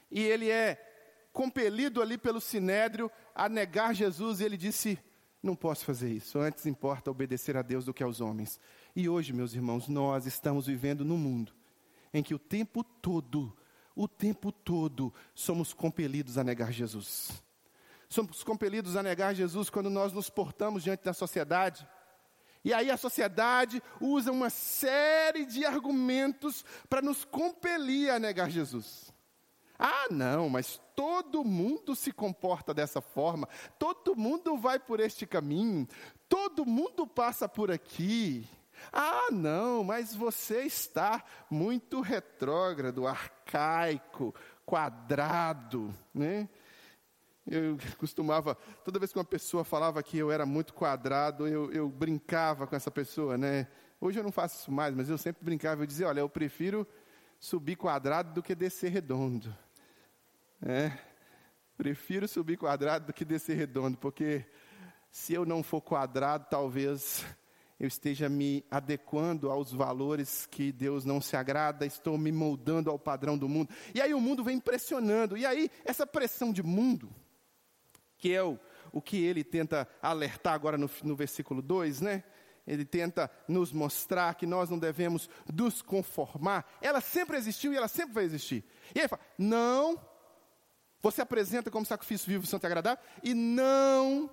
e 0.10 0.22
ele 0.22 0.50
é 0.50 0.92
compelido 1.34 2.02
ali 2.02 2.18
pelo 2.18 2.40
sinédrio 2.40 3.12
a 3.36 3.50
negar 3.50 3.94
Jesus, 3.94 4.40
e 4.40 4.44
ele 4.44 4.58
disse: 4.58 4.98
Não 5.42 5.56
posso 5.56 5.86
fazer 5.86 6.12
isso, 6.12 6.40
antes 6.40 6.66
importa 6.66 7.12
obedecer 7.12 7.58
a 7.58 7.62
Deus 7.62 7.86
do 7.86 7.94
que 7.94 8.04
aos 8.04 8.22
homens. 8.22 8.60
E 8.96 9.10
hoje, 9.10 9.34
meus 9.34 9.54
irmãos, 9.54 9.88
nós 9.88 10.26
estamos 10.26 10.68
vivendo 10.68 11.04
num 11.04 11.18
mundo 11.18 11.54
em 12.14 12.22
que 12.22 12.34
o 12.34 12.40
tempo 12.40 12.84
todo, 12.84 13.56
o 13.96 14.08
tempo 14.08 14.52
todo, 14.52 15.14
somos 15.34 15.74
compelidos 15.74 16.38
a 16.38 16.44
negar 16.44 16.72
Jesus. 16.72 17.44
Somos 18.08 18.44
compelidos 18.44 18.96
a 18.96 19.02
negar 19.02 19.34
Jesus 19.34 19.70
quando 19.70 19.90
nós 19.90 20.14
nos 20.14 20.30
portamos 20.30 20.84
diante 20.84 21.04
da 21.04 21.14
sociedade. 21.14 21.88
E 22.64 22.72
aí 22.72 22.90
a 22.90 22.98
sociedade 22.98 23.82
usa 24.00 24.32
uma 24.32 24.50
série 24.50 25.46
de 25.46 25.66
argumentos 25.66 26.64
para 26.88 27.02
nos 27.02 27.26
compelir 27.26 28.10
a 28.12 28.20
negar 28.20 28.50
Jesus. 28.50 29.13
Ah, 29.78 30.08
não, 30.12 30.50
mas 30.50 30.80
todo 30.96 31.44
mundo 31.44 31.96
se 31.96 32.12
comporta 32.12 32.74
dessa 32.74 33.02
forma, 33.02 33.48
todo 33.80 34.16
mundo 34.16 34.58
vai 34.58 34.80
por 34.80 35.00
este 35.00 35.26
caminho, 35.26 35.88
todo 36.30 36.66
mundo 36.66 37.08
passa 37.08 37.50
por 37.50 37.72
aqui. 37.72 38.48
Ah, 38.92 39.30
não, 39.32 39.84
mas 39.84 40.14
você 40.14 40.64
está 40.64 41.24
muito 41.50 42.02
retrógrado, 42.02 43.08
arcaico, 43.08 44.34
quadrado, 44.66 45.94
né? 46.14 46.50
Eu 47.46 47.78
costumava, 47.98 48.56
toda 48.86 49.00
vez 49.00 49.12
que 49.12 49.18
uma 49.18 49.26
pessoa 49.26 49.64
falava 49.64 50.02
que 50.02 50.18
eu 50.18 50.32
era 50.32 50.46
muito 50.46 50.74
quadrado, 50.74 51.48
eu, 51.48 51.72
eu, 51.72 51.90
brincava 51.90 52.66
com 52.66 52.76
essa 52.76 52.90
pessoa, 52.90 53.38
né? 53.38 53.68
Hoje 54.00 54.20
eu 54.20 54.24
não 54.24 54.32
faço 54.32 54.60
isso 54.60 54.72
mais, 54.72 54.96
mas 54.96 55.10
eu 55.10 55.18
sempre 55.18 55.44
brincava, 55.44 55.82
eu 55.82 55.88
dizia, 55.88 56.08
olha, 56.08 56.22
eu 56.22 56.30
prefiro 56.30 56.88
subir 57.44 57.76
quadrado 57.76 58.34
do 58.34 58.42
que 58.42 58.56
descer 58.56 58.90
redondo. 58.90 59.54
É, 60.66 60.98
prefiro 61.76 62.26
subir 62.26 62.56
quadrado 62.56 63.08
do 63.08 63.14
que 63.14 63.26
descer 63.26 63.58
redondo, 63.58 63.98
porque 63.98 64.46
se 65.12 65.34
eu 65.34 65.46
não 65.46 65.62
for 65.62 65.82
quadrado, 65.82 66.48
talvez 66.50 67.26
eu 67.78 67.86
esteja 67.86 68.30
me 68.30 68.64
adequando 68.72 69.52
aos 69.52 69.74
valores 69.74 70.46
que 70.46 70.72
Deus 70.72 71.04
não 71.04 71.20
se 71.20 71.36
agrada, 71.36 71.86
estou 71.86 72.18
me 72.18 72.32
moldando 72.32 72.90
ao 72.90 72.98
padrão 72.98 73.38
do 73.38 73.50
mundo. 73.50 73.74
E 73.94 74.00
aí 74.00 74.14
o 74.14 74.22
mundo 74.22 74.42
vem 74.42 74.58
pressionando, 74.58 75.36
e 75.36 75.46
aí 75.46 75.70
essa 75.84 76.08
pressão 76.08 76.54
de 76.54 76.64
mundo, 76.64 77.14
que 78.18 78.34
é 78.34 78.42
o, 78.42 78.58
o 78.90 79.02
que 79.02 79.22
ele 79.22 79.44
tenta 79.44 79.86
alertar 80.02 80.54
agora 80.54 80.78
no, 80.78 80.90
no 81.04 81.14
versículo 81.14 81.62
2, 81.62 82.00
né? 82.00 82.24
Ele 82.66 82.86
tenta 82.86 83.30
nos 83.48 83.74
mostrar 83.74 84.36
que 84.36 84.46
nós 84.46 84.70
não 84.70 84.80
devemos 84.80 85.30
nos 85.54 85.82
conformar. 85.82 86.66
Ela 86.82 87.02
sempre 87.02 87.38
existiu 87.38 87.74
e 87.74 87.78
ela 87.78 87.90
sempre 87.90 88.14
vai 88.14 88.24
existir. 88.24 88.64
E 88.96 89.00
ele 89.00 89.08
fala: 89.08 89.22
não, 89.38 90.00
você 91.02 91.22
apresenta 91.22 91.70
como 91.70 91.86
sacrifício 91.86 92.28
vivo, 92.28 92.46
santo 92.46 92.64
e 92.64 92.68
agradável, 92.68 93.04
e 93.22 93.34
não 93.34 94.30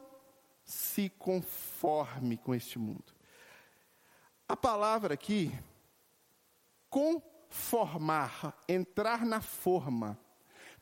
se 0.65 1.09
conforme 1.09 2.37
com 2.37 2.55
este 2.55 2.79
mundo. 2.79 3.13
A 4.47 4.57
palavra 4.57 5.15
aqui, 5.15 5.53
conformar, 6.89 8.57
entrar 8.69 9.27
na 9.27 9.41
forma, 9.41 10.17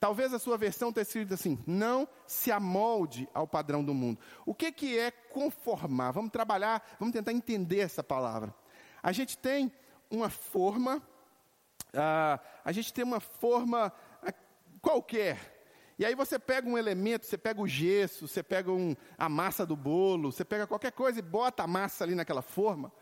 Talvez 0.01 0.33
a 0.33 0.39
sua 0.39 0.57
versão 0.57 0.93
tenha 0.93 1.03
escrito 1.03 1.35
assim: 1.35 1.59
não 1.67 2.09
se 2.27 2.53
amolde 2.53 3.29
ao 3.35 3.47
padrão 3.47 3.83
do 3.85 3.93
mundo. 3.93 4.21
O 4.47 4.55
que, 4.55 4.71
que 4.71 4.99
é 4.99 5.11
conformar? 5.11 6.13
Vamos 6.13 6.31
trabalhar, 6.31 6.97
vamos 6.99 7.13
tentar 7.13 7.33
entender 7.33 7.81
essa 7.81 8.03
palavra. 8.03 8.55
A 9.03 9.13
gente 9.13 9.37
tem 9.37 9.73
uma 10.11 10.31
forma, 10.31 10.97
uh, 10.97 12.41
a 12.65 12.73
gente 12.73 12.93
tem 12.93 13.05
uma 13.05 13.21
forma 13.21 13.93
uh, 14.23 14.33
qualquer. 14.81 15.57
E 15.99 16.05
aí 16.05 16.15
você 16.15 16.39
pega 16.39 16.69
um 16.69 16.79
elemento, 16.79 17.27
você 17.27 17.37
pega 17.37 17.61
o 17.61 17.67
gesso, 17.67 18.29
você 18.29 18.41
pega 18.41 18.71
um, 18.71 18.95
a 19.17 19.29
massa 19.29 19.67
do 19.67 19.75
bolo, 19.75 20.31
você 20.31 20.45
pega 20.45 20.65
qualquer 20.65 20.93
coisa 20.93 21.19
e 21.19 21.23
bota 21.23 21.65
a 21.65 21.67
massa 21.67 22.05
ali 22.05 22.15
naquela 22.15 22.41
forma. 22.41 22.93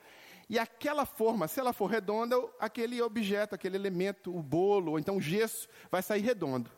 E 0.49 0.59
aquela 0.59 1.05
forma, 1.05 1.47
se 1.47 1.61
ela 1.61 1.75
for 1.75 1.87
redonda, 1.87 2.37
aquele 2.59 3.03
objeto, 3.03 3.55
aquele 3.55 3.77
elemento, 3.77 4.35
o 4.35 4.43
bolo, 4.43 4.93
ou 4.93 4.99
então 4.99 5.19
o 5.19 5.21
gesso, 5.21 5.69
vai 5.91 6.03
sair 6.03 6.23
redondo. 6.23 6.71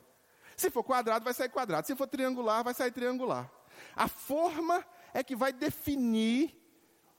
Se 0.59 0.71
for 0.71 0.83
quadrado, 0.83 1.25
vai 1.25 1.33
sair 1.33 1.49
quadrado. 1.49 1.87
Se 1.87 1.95
for 1.95 2.09
triangular, 2.09 2.65
vai 2.65 2.75
sair 2.75 2.91
triangular. 2.91 3.49
A 3.95 4.09
forma 4.09 4.85
é 5.15 5.23
que 5.23 5.37
vai 5.37 5.53
definir 5.53 6.53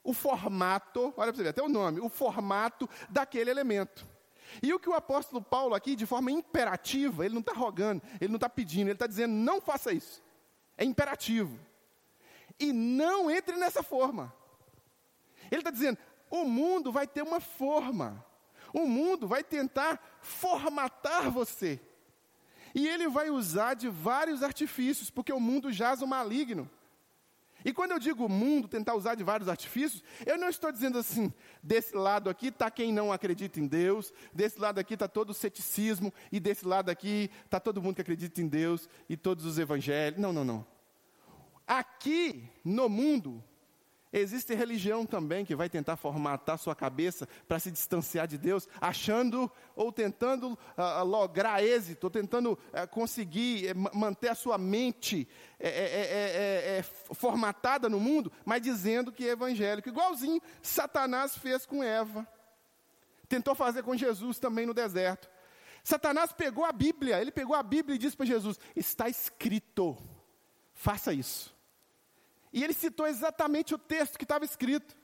o 0.03 0.11
formato, 0.11 1.13
olha 1.15 1.31
para 1.31 1.33
você 1.33 1.43
ver, 1.43 1.49
até 1.49 1.63
o 1.63 1.69
nome, 1.69 2.01
o 2.01 2.09
formato 2.09 2.87
daquele 3.09 3.49
elemento. 3.49 4.05
E 4.61 4.73
o 4.73 4.79
que 4.79 4.89
o 4.89 4.93
apóstolo 4.93 5.41
Paulo 5.41 5.73
aqui, 5.73 5.95
de 5.95 6.05
forma 6.05 6.29
imperativa, 6.29 7.23
ele 7.23 7.33
não 7.33 7.39
está 7.39 7.53
rogando, 7.53 8.01
ele 8.19 8.27
não 8.27 8.35
está 8.35 8.49
pedindo, 8.49 8.87
ele 8.87 8.93
está 8.93 9.07
dizendo, 9.07 9.33
não 9.33 9.61
faça 9.61 9.93
isso. 9.93 10.21
É 10.77 10.83
imperativo. 10.83 11.57
E 12.59 12.73
não 12.73 13.31
entre 13.31 13.55
nessa 13.55 13.81
forma. 13.81 14.33
Ele 15.49 15.61
está 15.61 15.71
dizendo, 15.71 15.97
o 16.29 16.43
mundo 16.43 16.91
vai 16.91 17.07
ter 17.07 17.21
uma 17.21 17.39
forma. 17.39 18.25
O 18.73 18.85
mundo 18.85 19.29
vai 19.29 19.45
tentar 19.45 20.19
formatar 20.19 21.31
você. 21.31 21.79
E 22.73 22.87
ele 22.87 23.07
vai 23.07 23.29
usar 23.29 23.73
de 23.73 23.87
vários 23.87 24.43
artifícios, 24.43 25.09
porque 25.09 25.33
o 25.33 25.39
mundo 25.39 25.71
jaz 25.71 26.01
o 26.01 26.07
maligno. 26.07 26.69
E 27.63 27.73
quando 27.73 27.91
eu 27.91 27.99
digo 27.99 28.29
mundo, 28.29 28.67
tentar 28.67 28.95
usar 28.95 29.15
de 29.15 29.23
vários 29.23 29.49
artifícios, 29.49 30.01
eu 30.25 30.37
não 30.37 30.47
estou 30.47 30.71
dizendo 30.71 30.97
assim, 30.97 31.33
desse 31.61 31.95
lado 31.95 32.29
aqui 32.29 32.47
está 32.47 32.71
quem 32.71 32.93
não 32.93 33.11
acredita 33.11 33.59
em 33.59 33.67
Deus, 33.67 34.13
desse 34.33 34.59
lado 34.59 34.79
aqui 34.79 34.93
está 34.93 35.07
todo 35.07 35.31
o 35.31 35.33
ceticismo, 35.33 36.13
e 36.31 36.39
desse 36.39 36.65
lado 36.65 36.89
aqui 36.89 37.29
está 37.43 37.59
todo 37.59 37.81
mundo 37.81 37.95
que 37.95 38.01
acredita 38.01 38.41
em 38.41 38.47
Deus 38.47 38.87
e 39.09 39.17
todos 39.17 39.45
os 39.45 39.59
evangelhos. 39.59 40.19
Não, 40.19 40.31
não, 40.31 40.45
não. 40.45 40.65
Aqui 41.67 42.49
no 42.63 42.87
mundo, 42.87 43.43
Existe 44.11 44.55
religião 44.55 45.05
também 45.05 45.45
que 45.45 45.55
vai 45.55 45.69
tentar 45.69 45.95
formatar 45.95 46.57
sua 46.57 46.75
cabeça 46.75 47.27
para 47.47 47.59
se 47.59 47.69
distanciar 47.69 48.27
de 48.27 48.39
Deus, 48.39 48.67
achando 48.81 49.51
ou 49.75 49.91
tentando 49.91 50.53
uh, 50.53 51.03
lograr 51.05 51.63
êxito, 51.63 52.05
ou 52.07 52.09
tentando 52.09 52.53
uh, 52.53 52.87
conseguir 52.89 53.75
uh, 53.75 53.95
manter 53.95 54.29
a 54.29 54.35
sua 54.35 54.57
mente 54.57 55.27
é, 55.59 56.83
formatada 57.13 57.87
no 57.87 57.99
mundo, 57.99 58.31
mas 58.45 58.61
dizendo 58.61 59.11
que 59.11 59.27
é 59.27 59.31
evangélico, 59.31 59.89
igualzinho 59.89 60.41
Satanás 60.61 61.37
fez 61.37 61.65
com 61.65 61.83
Eva, 61.83 62.27
tentou 63.27 63.53
fazer 63.53 63.83
com 63.83 63.95
Jesus 63.95 64.39
também 64.39 64.65
no 64.65 64.73
deserto. 64.73 65.29
Satanás 65.83 66.31
pegou 66.31 66.65
a 66.65 66.71
Bíblia, 66.71 67.21
ele 67.21 67.31
pegou 67.31 67.55
a 67.55 67.61
Bíblia 67.61 67.95
e 67.95 67.99
disse 67.99 68.17
para 68.17 68.25
Jesus: 68.25 68.59
Está 68.75 69.07
escrito, 69.07 69.97
faça 70.73 71.13
isso. 71.13 71.58
E 72.51 72.63
ele 72.63 72.73
citou 72.73 73.07
exatamente 73.07 73.73
o 73.73 73.77
texto 73.77 74.17
que 74.17 74.23
estava 74.23 74.45
escrito. 74.45 74.97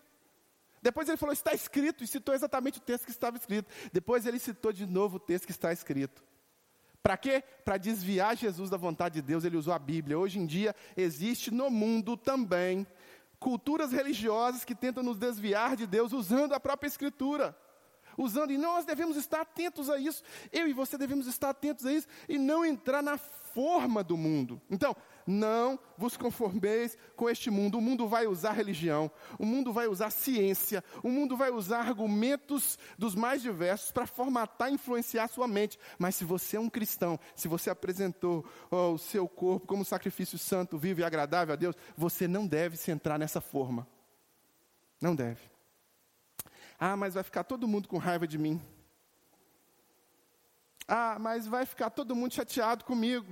Depois 0.82 1.08
ele 1.10 1.18
falou, 1.18 1.34
está 1.34 1.54
escrito, 1.54 2.04
e 2.04 2.08
citou 2.08 2.36
exatamente 2.36 2.78
o 2.78 2.82
texto 2.82 3.06
que 3.06 3.12
estava 3.12 3.38
escrito. 3.38 3.68
Depois 3.92 4.26
ele 4.26 4.38
citou 4.38 4.72
de 4.72 4.86
novo 4.86 5.18
o 5.18 5.20
texto 5.20 5.46
que 5.46 5.52
está 5.52 5.74
escrito. 5.74 6.24
Para 7.02 7.18
quê? 7.18 7.44
Para 7.64 7.78
desviar 7.78 8.36
Jesus 8.36 8.70
da 8.70 8.78
vontade 8.78 9.16
de 9.16 9.22
Deus, 9.22 9.44
ele 9.44 9.58
usou 9.58 9.74
a 9.74 9.80
Bíblia. 9.80 10.18
Hoje 10.18 10.40
em 10.40 10.46
dia, 10.46 10.76
existe 10.98 11.52
no 11.52 11.70
mundo 11.70 12.18
também 12.18 12.86
culturas 13.40 13.92
religiosas 13.92 14.66
que 14.66 14.74
tentam 14.74 15.04
nos 15.04 15.18
desviar 15.18 15.76
de 15.76 15.86
Deus 15.86 16.14
usando 16.14 16.54
a 16.54 16.60
própria 16.60 16.88
Escritura. 16.88 17.56
Usando, 18.18 18.52
e 18.52 18.58
nós 18.58 18.86
devemos 18.86 19.18
estar 19.18 19.42
atentos 19.42 19.90
a 19.90 20.00
isso. 20.00 20.24
Eu 20.52 20.68
e 20.68 20.74
você 20.74 20.98
devemos 20.98 21.28
estar 21.28 21.50
atentos 21.50 21.86
a 21.86 21.94
isso 21.94 22.08
e 22.30 22.38
não 22.38 22.66
entrar 22.66 23.04
na 23.04 23.18
forma 23.18 24.04
do 24.04 24.16
mundo. 24.18 24.62
Então, 24.70 24.96
não 25.26 25.80
vos 25.98 26.16
conformeis 26.16 26.98
com 27.16 27.30
este 27.30 27.50
mundo. 27.50 27.78
O 27.78 27.82
mundo 27.82 28.08
vai 28.08 28.28
usar 28.28 28.52
religião, 28.52 29.12
o 29.40 29.46
mundo 29.46 29.74
vai 29.74 29.88
usar 29.88 30.10
ciência, 30.10 30.84
o 31.04 31.10
mundo 31.10 31.36
vai 31.36 31.52
usar 31.52 31.80
argumentos 31.80 32.78
dos 32.98 33.16
mais 33.16 33.42
diversos 33.42 33.92
para 33.92 34.06
formatar 34.06 34.70
e 34.70 34.76
influenciar 34.76 35.28
sua 35.28 35.48
mente. 35.48 35.80
Mas 35.98 36.16
se 36.16 36.24
você 36.24 36.58
é 36.58 36.60
um 36.60 36.70
cristão, 36.70 37.20
se 37.36 37.48
você 37.48 37.70
apresentou 37.70 38.46
oh, 38.70 38.94
o 38.94 38.98
seu 38.98 39.28
corpo 39.28 39.68
como 39.68 39.84
sacrifício 39.84 40.38
santo, 40.38 40.78
vivo 40.78 41.02
e 41.02 41.04
agradável 41.04 41.54
a 41.54 41.58
Deus, 41.58 41.76
você 41.98 42.28
não 42.28 42.46
deve 42.46 42.78
se 42.78 42.92
entrar 42.92 43.18
nessa 43.18 43.42
forma. 43.42 43.88
Não 45.02 45.16
deve. 45.16 45.42
Ah, 46.80 46.96
mas 46.96 47.14
vai 47.14 47.24
ficar 47.24 47.44
todo 47.44 47.68
mundo 47.68 47.88
com 47.88 47.98
raiva 47.98 48.28
de 48.28 48.38
mim. 48.38 48.62
Ah, 50.88 51.18
mas 51.20 51.48
vai 51.48 51.66
ficar 51.66 51.90
todo 51.90 52.16
mundo 52.16 52.34
chateado 52.34 52.86
comigo. 52.86 53.26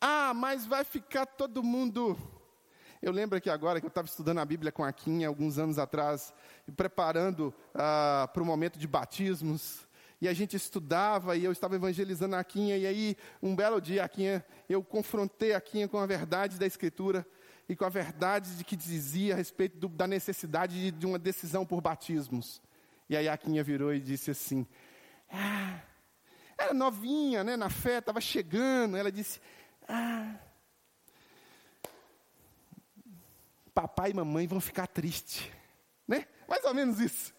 Ah, 0.00 0.32
mas 0.34 0.66
vai 0.66 0.84
ficar 0.84 1.26
todo 1.26 1.62
mundo. 1.62 2.16
Eu 3.00 3.12
lembro 3.12 3.38
aqui 3.38 3.48
agora 3.48 3.80
que 3.80 3.86
eu 3.86 3.88
estava 3.88 4.06
estudando 4.06 4.38
a 4.38 4.44
Bíblia 4.44 4.72
com 4.72 4.84
a 4.84 4.92
Quinha 4.92 5.28
alguns 5.28 5.58
anos 5.58 5.78
atrás, 5.78 6.34
e 6.66 6.72
preparando 6.72 7.54
ah, 7.74 8.28
para 8.32 8.42
o 8.42 8.46
momento 8.46 8.78
de 8.78 8.86
batismos. 8.86 9.86
E 10.20 10.26
a 10.26 10.32
gente 10.32 10.56
estudava 10.56 11.36
e 11.36 11.44
eu 11.44 11.52
estava 11.52 11.76
evangelizando 11.76 12.36
a 12.36 12.44
Quinha. 12.44 12.76
E 12.76 12.86
aí, 12.86 13.16
um 13.42 13.54
belo 13.54 13.80
dia, 13.80 14.04
a 14.04 14.08
Quinha, 14.08 14.44
eu 14.68 14.82
confrontei 14.82 15.54
a 15.54 15.60
Quinha 15.60 15.86
com 15.88 15.98
a 15.98 16.06
verdade 16.06 16.58
da 16.58 16.66
Escritura 16.66 17.26
e 17.68 17.76
com 17.76 17.84
a 17.84 17.88
verdade 17.88 18.56
de 18.56 18.64
que 18.64 18.76
dizia 18.76 19.34
a 19.34 19.36
respeito 19.36 19.76
do, 19.76 19.88
da 19.88 20.06
necessidade 20.06 20.80
de, 20.80 20.90
de, 20.90 21.06
uma 21.06 21.18
decisão 21.18 21.66
por 21.66 21.80
batismos. 21.80 22.62
E 23.08 23.16
aí 23.16 23.28
a 23.28 23.36
Quinha 23.36 23.62
virou 23.62 23.92
e 23.92 24.00
disse 24.00 24.30
assim: 24.30 24.66
ah, 25.30 25.80
era 26.56 26.72
novinha, 26.72 27.44
né, 27.44 27.56
na 27.56 27.68
fé, 27.68 27.98
estava 27.98 28.20
chegando. 28.20 28.96
Ela 28.96 29.12
disse: 29.12 29.40
Ah, 29.88 30.36
papai 33.76 34.10
e 34.10 34.14
mamãe 34.14 34.46
vão 34.46 34.60
ficar 34.60 34.86
tristes. 34.86 35.50
Né? 36.08 36.26
Mais 36.48 36.64
ou 36.64 36.72
menos 36.72 36.98
isso. 36.98 37.34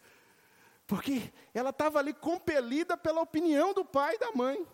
Porque 0.86 1.34
ela 1.54 1.72
estava 1.72 1.98
ali 1.98 2.14
compelida 2.14 2.96
pela 2.96 3.22
opinião 3.22 3.74
do 3.74 3.84
pai 3.84 4.16
e 4.16 4.20
da 4.20 4.32
mãe. 4.32 4.66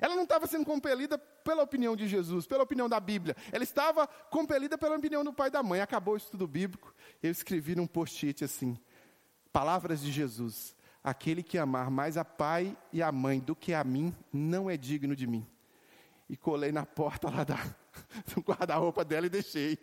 Ela 0.00 0.14
não 0.14 0.22
estava 0.22 0.46
sendo 0.46 0.64
compelida 0.64 1.18
pela 1.18 1.62
opinião 1.62 1.96
de 1.96 2.06
Jesus, 2.06 2.46
pela 2.46 2.62
opinião 2.62 2.88
da 2.88 3.00
Bíblia. 3.00 3.36
Ela 3.50 3.64
estava 3.64 4.06
compelida 4.06 4.76
pela 4.76 4.96
opinião 4.96 5.24
do 5.24 5.32
pai 5.32 5.48
e 5.48 5.50
da 5.50 5.62
mãe. 5.62 5.80
Acabou 5.80 6.14
o 6.14 6.16
estudo 6.16 6.46
bíblico. 6.46 6.94
Eu 7.22 7.30
escrevi 7.30 7.74
num 7.74 7.86
post-it 7.86 8.44
assim: 8.44 8.78
Palavras 9.52 10.00
de 10.00 10.12
Jesus. 10.12 10.76
Aquele 11.02 11.42
que 11.42 11.58
amar 11.58 11.90
mais 11.90 12.16
a 12.16 12.24
pai 12.24 12.76
e 12.92 13.02
a 13.02 13.10
mãe 13.10 13.40
do 13.40 13.56
que 13.56 13.74
a 13.74 13.82
mim, 13.82 14.14
não 14.32 14.70
é 14.70 14.76
digno 14.76 15.16
de 15.16 15.26
mim. 15.26 15.44
E 16.28 16.36
colei 16.36 16.72
na 16.72 16.86
porta 16.86 17.28
lá 17.30 17.44
da, 17.44 17.56
do 18.34 18.40
guarda-roupa 18.40 19.04
dela 19.04 19.26
e 19.26 19.30
deixei. 19.30 19.78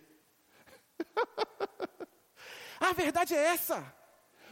a 2.80 2.94
verdade 2.94 3.36
é 3.36 3.48
essa. 3.48 3.99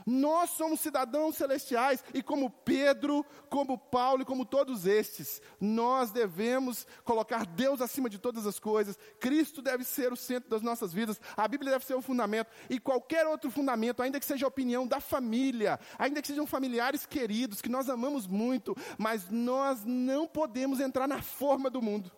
Nós 0.09 0.51
somos 0.51 0.79
cidadãos 0.79 1.35
celestiais 1.35 2.01
e, 2.13 2.23
como 2.23 2.49
Pedro, 2.49 3.25
como 3.49 3.77
Paulo 3.77 4.21
e 4.21 4.25
como 4.25 4.45
todos 4.45 4.85
estes, 4.85 5.41
nós 5.59 6.11
devemos 6.11 6.87
colocar 7.03 7.45
Deus 7.45 7.81
acima 7.81 8.09
de 8.09 8.17
todas 8.17 8.47
as 8.47 8.57
coisas. 8.57 8.97
Cristo 9.19 9.61
deve 9.61 9.83
ser 9.83 10.13
o 10.13 10.15
centro 10.15 10.49
das 10.49 10.61
nossas 10.61 10.93
vidas, 10.93 11.19
a 11.35 11.45
Bíblia 11.45 11.73
deve 11.73 11.85
ser 11.85 11.93
o 11.93 12.01
fundamento 12.01 12.49
e 12.69 12.79
qualquer 12.79 13.27
outro 13.27 13.51
fundamento, 13.51 14.01
ainda 14.01 14.17
que 14.17 14.25
seja 14.25 14.45
a 14.45 14.47
opinião 14.47 14.87
da 14.87 15.01
família, 15.01 15.77
ainda 15.99 16.21
que 16.21 16.27
sejam 16.29 16.47
familiares 16.47 17.05
queridos 17.05 17.61
que 17.61 17.67
nós 17.67 17.89
amamos 17.89 18.25
muito, 18.25 18.77
mas 18.97 19.29
nós 19.29 19.83
não 19.83 20.25
podemos 20.25 20.79
entrar 20.79 21.05
na 21.05 21.21
forma 21.21 21.69
do 21.69 21.81
mundo. 21.81 22.09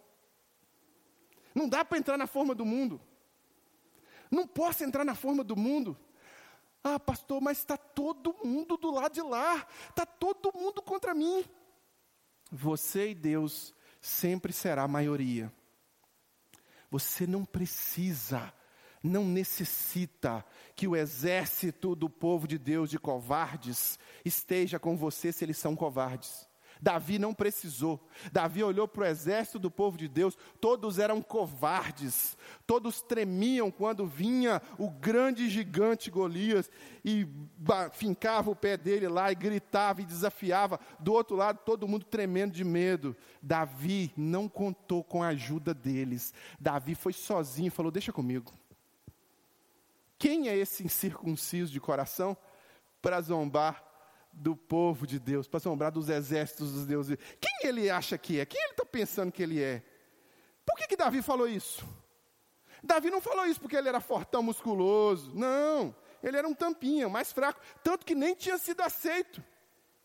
Não 1.55 1.67
dá 1.67 1.83
para 1.83 1.97
entrar 1.97 2.19
na 2.19 2.27
forma 2.27 2.53
do 2.53 2.67
mundo. 2.67 3.01
Não 4.29 4.45
posso 4.45 4.83
entrar 4.83 5.03
na 5.03 5.15
forma 5.15 5.43
do 5.43 5.55
mundo. 5.55 5.97
Ah, 6.83 6.99
pastor, 6.99 7.41
mas 7.41 7.59
está 7.59 7.77
todo 7.77 8.35
mundo 8.43 8.77
do 8.77 8.91
lado 8.91 9.13
de 9.13 9.21
lá, 9.21 9.67
está 9.89 10.05
todo 10.05 10.53
mundo 10.57 10.81
contra 10.81 11.13
mim. 11.13 11.43
Você 12.51 13.11
e 13.11 13.15
Deus 13.15 13.75
sempre 14.01 14.51
será 14.51 14.83
a 14.83 14.87
maioria. 14.87 15.53
Você 16.89 17.27
não 17.27 17.45
precisa, 17.45 18.51
não 19.03 19.25
necessita 19.25 20.43
que 20.75 20.87
o 20.87 20.95
exército 20.95 21.95
do 21.95 22.09
povo 22.09 22.47
de 22.47 22.57
Deus 22.57 22.89
de 22.89 22.97
covardes 22.97 23.99
esteja 24.25 24.79
com 24.79 24.97
você 24.97 25.31
se 25.31 25.45
eles 25.45 25.57
são 25.57 25.75
covardes. 25.75 26.48
Davi 26.81 27.19
não 27.19 27.33
precisou. 27.33 27.99
Davi 28.31 28.63
olhou 28.63 28.87
para 28.87 29.03
o 29.03 29.05
exército 29.05 29.59
do 29.59 29.69
povo 29.69 29.97
de 29.97 30.07
Deus, 30.07 30.37
todos 30.61 30.97
eram 30.97 31.21
covardes, 31.21 32.37
todos 32.65 33.01
tremiam 33.01 33.69
quando 33.69 34.05
vinha 34.05 34.61
o 34.77 34.89
grande 34.89 35.49
gigante 35.49 36.09
Golias 36.09 36.71
e 37.03 37.27
fincava 37.93 38.49
o 38.49 38.55
pé 38.55 38.77
dele 38.77 39.07
lá 39.07 39.31
e 39.31 39.35
gritava 39.35 40.01
e 40.01 40.05
desafiava. 40.05 40.79
Do 40.99 41.13
outro 41.13 41.35
lado, 41.35 41.59
todo 41.65 41.87
mundo 41.87 42.05
tremendo 42.05 42.53
de 42.53 42.63
medo. 42.63 43.15
Davi 43.41 44.13
não 44.15 44.47
contou 44.47 45.03
com 45.03 45.21
a 45.21 45.27
ajuda 45.29 45.73
deles. 45.73 46.33
Davi 46.59 46.95
foi 46.95 47.13
sozinho 47.13 47.67
e 47.67 47.71
falou: 47.71 47.91
Deixa 47.91 48.13
comigo. 48.13 48.53
Quem 50.17 50.49
é 50.49 50.55
esse 50.55 50.83
incircunciso 50.83 51.71
de 51.71 51.79
coração 51.79 52.35
para 53.01 53.21
zombar 53.21 53.88
do 54.39 54.55
povo 54.55 55.05
de 55.05 55.19
Deus, 55.19 55.47
para 55.47 55.59
sombrar 55.59 55.91
dos 55.91 56.09
exércitos 56.09 56.71
dos 56.71 56.85
deuses. 56.85 57.17
Quem 57.39 57.69
ele 57.69 57.89
acha 57.89 58.17
que 58.17 58.39
é? 58.39 58.45
Quem 58.45 58.61
ele 58.61 58.71
está 58.71 58.85
pensando 58.85 59.31
que 59.31 59.43
ele 59.43 59.61
é? 59.61 59.83
Por 60.65 60.75
que, 60.77 60.87
que 60.87 60.95
Davi 60.95 61.21
falou 61.21 61.47
isso? 61.47 61.85
Davi 62.81 63.09
não 63.09 63.19
falou 63.19 63.45
isso 63.45 63.59
porque 63.59 63.75
ele 63.75 63.89
era 63.89 63.99
fortão, 63.99 64.41
musculoso. 64.41 65.35
Não, 65.35 65.93
ele 66.23 66.37
era 66.37 66.47
um 66.47 66.53
tampinha, 66.53 67.09
mais 67.09 67.31
fraco. 67.31 67.59
Tanto 67.83 68.05
que 68.05 68.15
nem 68.15 68.33
tinha 68.33 68.57
sido 68.57 68.81
aceito 68.81 69.43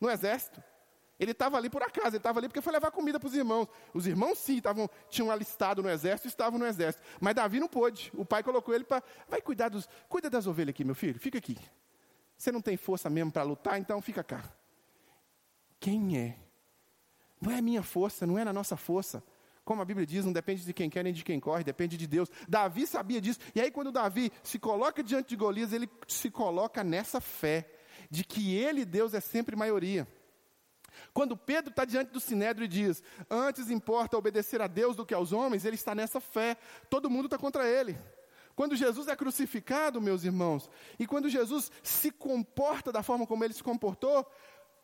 no 0.00 0.10
exército. 0.10 0.62
Ele 1.18 1.30
estava 1.30 1.56
ali 1.56 1.70
por 1.70 1.80
acaso, 1.80 2.08
ele 2.08 2.16
estava 2.16 2.40
ali 2.40 2.48
porque 2.48 2.60
foi 2.60 2.72
levar 2.72 2.90
comida 2.90 3.20
para 3.20 3.28
os 3.28 3.34
irmãos. 3.34 3.68
Os 3.92 4.06
irmãos, 4.06 4.36
sim, 4.38 4.60
tavam, 4.60 4.90
tinham 5.08 5.30
alistado 5.30 5.80
no 5.80 5.88
exército 5.88 6.26
estavam 6.26 6.58
no 6.58 6.66
exército. 6.66 7.04
Mas 7.20 7.34
Davi 7.34 7.60
não 7.60 7.68
pôde. 7.68 8.10
O 8.14 8.24
pai 8.24 8.42
colocou 8.42 8.74
ele 8.74 8.82
para. 8.82 9.02
Vai 9.28 9.40
cuidar 9.40 9.68
dos. 9.68 9.88
Cuida 10.08 10.28
das 10.28 10.48
ovelhas 10.48 10.70
aqui, 10.70 10.84
meu 10.84 10.94
filho, 10.94 11.20
fica 11.20 11.38
aqui. 11.38 11.56
Você 12.44 12.52
não 12.52 12.60
tem 12.60 12.76
força 12.76 13.08
mesmo 13.08 13.32
para 13.32 13.42
lutar, 13.42 13.80
então 13.80 14.02
fica 14.02 14.22
cá. 14.22 14.44
Quem 15.80 16.18
é? 16.18 16.36
Não 17.40 17.50
é 17.50 17.56
a 17.56 17.62
minha 17.62 17.82
força, 17.82 18.26
não 18.26 18.38
é 18.38 18.44
na 18.44 18.52
nossa 18.52 18.76
força. 18.76 19.24
Como 19.64 19.80
a 19.80 19.84
Bíblia 19.86 20.06
diz, 20.06 20.26
não 20.26 20.32
depende 20.32 20.62
de 20.62 20.74
quem 20.74 20.90
quer 20.90 21.02
nem 21.02 21.14
de 21.14 21.24
quem 21.24 21.40
corre, 21.40 21.64
depende 21.64 21.96
de 21.96 22.06
Deus. 22.06 22.30
Davi 22.46 22.86
sabia 22.86 23.18
disso. 23.18 23.40
E 23.54 23.62
aí, 23.62 23.70
quando 23.70 23.90
Davi 23.90 24.30
se 24.42 24.58
coloca 24.58 25.02
diante 25.02 25.30
de 25.30 25.36
Golias, 25.36 25.72
ele 25.72 25.88
se 26.06 26.30
coloca 26.30 26.84
nessa 26.84 27.18
fé 27.18 27.66
de 28.10 28.22
que 28.22 28.54
ele, 28.54 28.84
Deus, 28.84 29.14
é 29.14 29.20
sempre 29.20 29.56
maioria. 29.56 30.06
Quando 31.14 31.38
Pedro 31.38 31.70
está 31.70 31.86
diante 31.86 32.12
do 32.12 32.20
sinédrio 32.20 32.66
e 32.66 32.68
diz: 32.68 33.02
Antes 33.30 33.70
importa 33.70 34.18
obedecer 34.18 34.60
a 34.60 34.66
Deus 34.66 34.94
do 34.94 35.06
que 35.06 35.14
aos 35.14 35.32
homens, 35.32 35.64
ele 35.64 35.76
está 35.76 35.94
nessa 35.94 36.20
fé. 36.20 36.58
Todo 36.90 37.08
mundo 37.08 37.24
está 37.24 37.38
contra 37.38 37.66
ele. 37.66 37.96
Quando 38.54 38.76
Jesus 38.76 39.08
é 39.08 39.16
crucificado, 39.16 40.00
meus 40.00 40.24
irmãos, 40.24 40.70
e 40.98 41.06
quando 41.06 41.28
Jesus 41.28 41.70
se 41.82 42.10
comporta 42.10 42.92
da 42.92 43.02
forma 43.02 43.26
como 43.26 43.44
ele 43.44 43.54
se 43.54 43.62
comportou, 43.62 44.26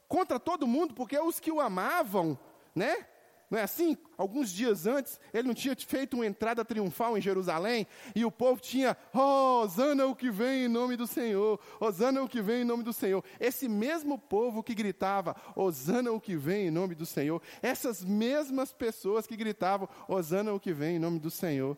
contra 0.08 0.40
todo 0.40 0.66
mundo, 0.66 0.92
porque 0.92 1.16
os 1.18 1.38
que 1.38 1.52
o 1.52 1.60
amavam, 1.60 2.38
né? 2.74 3.06
Não 3.50 3.58
é 3.58 3.62
assim? 3.62 3.98
Alguns 4.16 4.52
dias 4.52 4.86
antes, 4.86 5.18
ele 5.34 5.48
não 5.48 5.54
tinha 5.54 5.74
feito 5.74 6.14
uma 6.14 6.24
entrada 6.24 6.64
triunfal 6.64 7.18
em 7.18 7.20
Jerusalém 7.20 7.84
e 8.14 8.24
o 8.24 8.30
povo 8.30 8.60
tinha, 8.60 8.96
oh, 9.12 9.62
Osana 9.62 10.06
o 10.06 10.14
que 10.14 10.30
vem 10.30 10.66
em 10.66 10.68
nome 10.68 10.96
do 10.96 11.04
Senhor, 11.04 11.58
Osana 11.80 12.22
o 12.22 12.28
que 12.28 12.40
vem 12.40 12.62
em 12.62 12.64
nome 12.64 12.84
do 12.84 12.92
Senhor. 12.92 13.24
Esse 13.40 13.68
mesmo 13.68 14.16
povo 14.16 14.62
que 14.62 14.72
gritava, 14.72 15.34
Osana 15.56 16.12
o 16.12 16.20
que 16.20 16.36
vem 16.36 16.68
em 16.68 16.70
nome 16.70 16.94
do 16.94 17.04
Senhor, 17.04 17.42
essas 17.60 18.04
mesmas 18.04 18.72
pessoas 18.72 19.26
que 19.26 19.36
gritavam, 19.36 19.88
Osana 20.06 20.52
o 20.52 20.60
que 20.60 20.72
vem 20.72 20.96
em 20.96 21.00
nome 21.00 21.18
do 21.18 21.30
Senhor, 21.30 21.76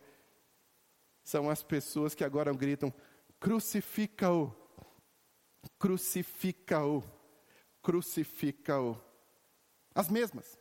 são 1.22 1.48
as 1.48 1.62
pessoas 1.62 2.14
que 2.14 2.24
agora 2.24 2.52
gritam: 2.52 2.92
crucifica-o, 3.38 4.54
crucifica-o, 5.78 7.02
crucifica-o. 7.82 8.98
As 9.94 10.08
mesmas. 10.08 10.58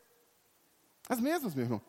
As 1.08 1.20
mesmas, 1.20 1.56
meu 1.56 1.66
irmão. 1.66 1.82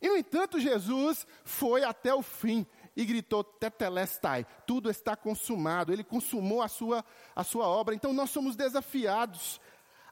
E, 0.00 0.08
no 0.08 0.16
entanto, 0.16 0.60
Jesus 0.60 1.26
foi 1.44 1.82
até 1.82 2.14
o 2.14 2.22
fim 2.22 2.66
e 2.96 3.04
gritou: 3.04 3.42
Tetelestai, 3.42 4.46
tudo 4.66 4.90
está 4.90 5.16
consumado. 5.16 5.92
Ele 5.92 6.04
consumou 6.04 6.62
a 6.62 6.68
sua, 6.68 7.04
a 7.34 7.42
sua 7.42 7.66
obra. 7.66 7.94
Então, 7.94 8.12
nós 8.12 8.30
somos 8.30 8.56
desafiados 8.56 9.60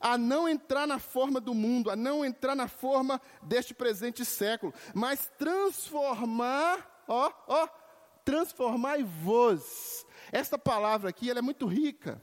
a 0.01 0.19
não 0.19 0.49
entrar 0.49 0.87
na 0.87 0.99
forma 0.99 1.41
do 1.41 1.55
mundo, 1.55 1.91
a 1.91 1.95
não 1.95 2.25
entrar 2.25 2.57
na 2.57 2.67
forma 2.67 3.21
deste 3.41 3.73
presente 3.73 4.25
século, 4.25 4.75
mas 4.93 5.31
transformar, 5.39 7.05
ó, 7.07 7.33
ó, 7.47 7.69
transformai-vos. 8.25 10.07
Essa 10.31 10.59
palavra 10.59 11.11
aqui, 11.11 11.31
ela 11.31 11.39
é 11.39 11.43
muito 11.43 11.67
rica. 11.67 12.21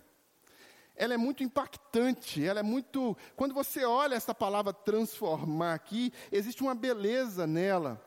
Ela 0.95 1.13
é 1.13 1.17
muito 1.17 1.43
impactante, 1.43 2.43
ela 2.43 2.59
é 2.59 2.63
muito. 2.63 3.15
Quando 3.35 3.53
você 3.53 3.85
olha 3.85 4.15
essa 4.15 4.35
palavra 4.35 4.73
transformar 4.73 5.73
aqui, 5.73 6.12
existe 6.29 6.62
uma 6.62 6.75
beleza 6.75 7.47
nela, 7.47 8.03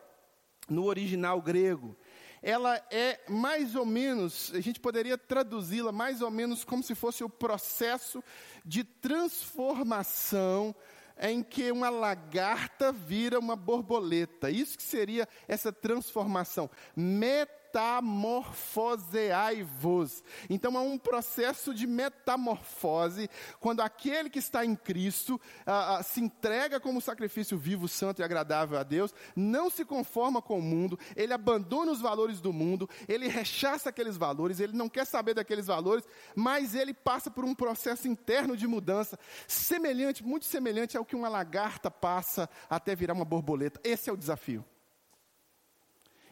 no 0.68 0.84
original 0.84 1.40
grego. 1.40 1.96
Ela 2.42 2.76
é 2.90 3.20
mais 3.28 3.74
ou 3.76 3.86
menos, 3.86 4.52
a 4.52 4.60
gente 4.60 4.78
poderia 4.78 5.16
traduzi-la 5.16 5.90
mais 5.90 6.20
ou 6.20 6.30
menos 6.30 6.64
como 6.64 6.82
se 6.82 6.94
fosse 6.94 7.24
o 7.24 7.30
processo 7.30 8.22
de 8.64 8.84
transformação 8.84 10.74
em 11.18 11.42
que 11.42 11.70
uma 11.70 11.88
lagarta 11.88 12.92
vira 12.92 13.38
uma 13.38 13.54
borboleta. 13.54 14.50
Isso 14.50 14.76
que 14.76 14.82
seria 14.82 15.28
essa 15.46 15.72
transformação. 15.72 16.68
Metamorfose 16.96 17.61
metamorfoseai-vos. 17.72 20.22
Então 20.48 20.76
há 20.76 20.82
um 20.82 20.98
processo 20.98 21.74
de 21.74 21.86
metamorfose 21.86 23.30
quando 23.58 23.80
aquele 23.80 24.28
que 24.28 24.38
está 24.38 24.64
em 24.64 24.76
Cristo 24.76 25.40
ah, 25.66 25.96
ah, 25.96 26.02
se 26.02 26.20
entrega 26.20 26.78
como 26.78 27.00
sacrifício 27.00 27.56
vivo, 27.56 27.88
santo 27.88 28.20
e 28.20 28.24
agradável 28.24 28.78
a 28.78 28.82
Deus, 28.82 29.14
não 29.34 29.70
se 29.70 29.84
conforma 29.84 30.42
com 30.42 30.58
o 30.58 30.62
mundo, 30.62 30.98
ele 31.16 31.32
abandona 31.32 31.90
os 31.90 32.00
valores 32.00 32.40
do 32.40 32.52
mundo, 32.52 32.88
ele 33.08 33.28
rechaça 33.28 33.88
aqueles 33.88 34.16
valores, 34.16 34.60
ele 34.60 34.74
não 34.74 34.88
quer 34.88 35.06
saber 35.06 35.34
daqueles 35.34 35.66
valores, 35.66 36.04
mas 36.34 36.74
ele 36.74 36.92
passa 36.92 37.30
por 37.30 37.44
um 37.44 37.54
processo 37.54 38.06
interno 38.06 38.56
de 38.56 38.66
mudança, 38.66 39.18
semelhante, 39.46 40.22
muito 40.22 40.44
semelhante 40.44 40.96
ao 40.96 41.04
que 41.04 41.16
uma 41.16 41.28
lagarta 41.28 41.90
passa 41.90 42.48
até 42.68 42.94
virar 42.94 43.14
uma 43.14 43.24
borboleta. 43.24 43.80
Esse 43.82 44.10
é 44.10 44.12
o 44.12 44.16
desafio. 44.16 44.64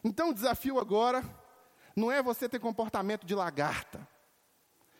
Então 0.03 0.29
o 0.29 0.33
desafio 0.33 0.79
agora 0.79 1.23
não 1.95 2.11
é 2.11 2.21
você 2.21 2.47
ter 2.47 2.59
comportamento 2.59 3.25
de 3.25 3.35
lagarta. 3.35 4.07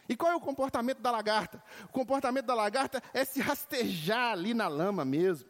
E 0.07 0.15
qual 0.15 0.31
é 0.31 0.35
o 0.35 0.41
comportamento 0.41 0.99
da 0.99 1.09
lagarta? 1.09 1.63
O 1.85 1.91
comportamento 1.93 2.45
da 2.45 2.53
lagarta 2.53 3.01
é 3.13 3.23
se 3.23 3.39
rastejar 3.39 4.33
ali 4.33 4.53
na 4.53 4.67
lama 4.67 5.05
mesmo. 5.05 5.49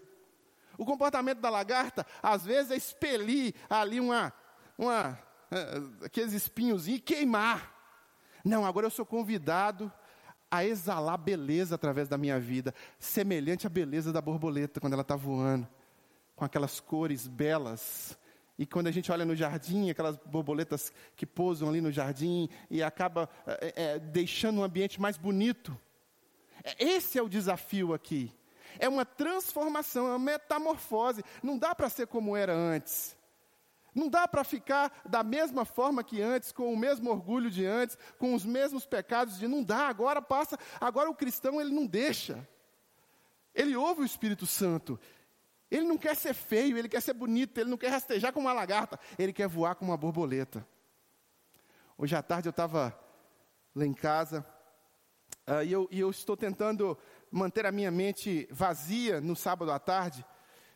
O 0.78 0.86
comportamento 0.86 1.40
da 1.40 1.50
lagarta, 1.50 2.06
às 2.22 2.46
vezes, 2.46 2.72
é 2.72 2.76
expelir 2.76 3.54
ali 3.70 4.00
uma, 4.00 4.34
uma 4.78 5.18
uh, 5.52 6.06
aqueles 6.06 6.34
espinhos 6.34 6.88
e 6.88 7.00
queimar. 7.00 7.74
Não, 8.44 8.66
agora 8.66 8.88
eu 8.88 8.92
sou 8.92 9.06
convidado 9.06 9.92
a 10.50 10.66
exalar 10.66 11.18
beleza 11.18 11.76
através 11.76 12.08
da 12.08 12.18
minha 12.18 12.40
vida, 12.40 12.74
semelhante 13.00 13.66
à 13.66 13.70
beleza 13.70 14.12
da 14.12 14.22
borboleta 14.22 14.82
quando 14.82 14.94
ela 14.94 15.02
está 15.02 15.16
voando, 15.16 15.68
com 16.36 16.44
aquelas 16.44 16.80
cores 16.80 17.26
belas, 17.26 18.18
e 18.62 18.66
quando 18.68 18.86
a 18.86 18.92
gente 18.92 19.12
olha 19.12 19.26
no 19.26 19.36
jardim, 19.36 19.90
aquelas 19.90 20.18
borboletas 20.18 20.94
que 21.16 21.26
pousam 21.26 21.68
ali 21.68 21.82
no 21.82 21.92
jardim 21.92 22.48
e 22.70 22.84
acaba 22.84 23.28
é, 23.48 23.74
é, 23.76 24.00
deixando 24.00 24.60
um 24.60 24.64
ambiente 24.64 25.02
mais 25.02 25.18
bonito. 25.18 25.76
Esse 26.78 27.18
é 27.18 27.24
o 27.24 27.28
desafio 27.28 27.92
aqui. 27.92 28.32
É 28.78 28.88
uma 28.88 29.04
transformação, 29.04 30.06
é 30.06 30.10
uma 30.12 30.20
metamorfose. 30.20 31.24
Não 31.42 31.58
dá 31.58 31.74
para 31.74 31.90
ser 31.90 32.06
como 32.06 32.38
era 32.38 32.54
antes. 32.54 33.18
Não 33.96 34.08
dá 34.08 34.28
para 34.28 34.44
ficar 34.44 34.92
da 35.10 35.24
mesma 35.24 35.66
forma 35.66 36.04
que 36.04 36.22
antes, 36.22 36.52
com 36.52 36.72
o 36.72 36.78
mesmo 36.78 37.10
orgulho 37.10 37.50
de 37.50 37.66
antes, 37.66 37.98
com 38.20 38.36
os 38.36 38.46
mesmos 38.46 38.86
pecados 38.86 39.40
de 39.40 39.48
não 39.48 39.64
dá. 39.64 39.88
Agora 39.88 40.22
passa, 40.22 40.56
agora 40.80 41.10
o 41.10 41.16
cristão 41.16 41.60
ele 41.60 41.74
não 41.74 41.88
deixa. 41.88 42.48
Ele 43.56 43.76
ouve 43.76 44.02
o 44.02 44.06
Espírito 44.06 44.46
Santo 44.46 45.00
ele 45.72 45.86
não 45.86 45.98
quer 45.98 46.16
ser 46.18 46.34
feio, 46.34 46.78
ele 46.78 46.90
quer 46.90 47.02
ser 47.02 47.14
bonito, 47.14 47.58
ele 47.58 47.70
não 47.70 47.78
quer 47.78 47.88
rastejar 47.88 48.34
como 48.34 48.48
uma 48.48 48.54
lagarta, 48.54 49.00
ele 49.18 49.32
quer 49.32 49.48
voar 49.48 49.74
como 49.74 49.92
uma 49.92 49.98
borboleta. 49.98 50.68
Hoje 51.98 52.14
à 52.14 52.22
tarde 52.22 52.50
eu 52.50 52.52
estava 52.52 52.94
lá 53.74 53.86
em 53.86 53.94
casa 53.94 54.46
uh, 55.48 55.64
e, 55.64 55.72
eu, 55.72 55.88
e 55.90 56.00
eu 56.00 56.10
estou 56.10 56.36
tentando 56.36 56.98
manter 57.32 57.66
a 57.66 57.72
minha 57.72 57.90
mente 57.90 58.48
vazia 58.52 59.22
no 59.22 59.36
sábado 59.36 59.72
à 59.72 59.80
tarde. 59.80 60.26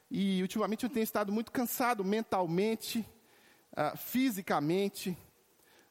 E 0.09 0.41
ultimamente 0.41 0.85
eu 0.85 0.89
tenho 0.89 1.03
estado 1.03 1.31
muito 1.31 1.51
cansado 1.51 2.05
mentalmente, 2.05 2.99
uh, 3.73 3.97
fisicamente. 3.97 5.17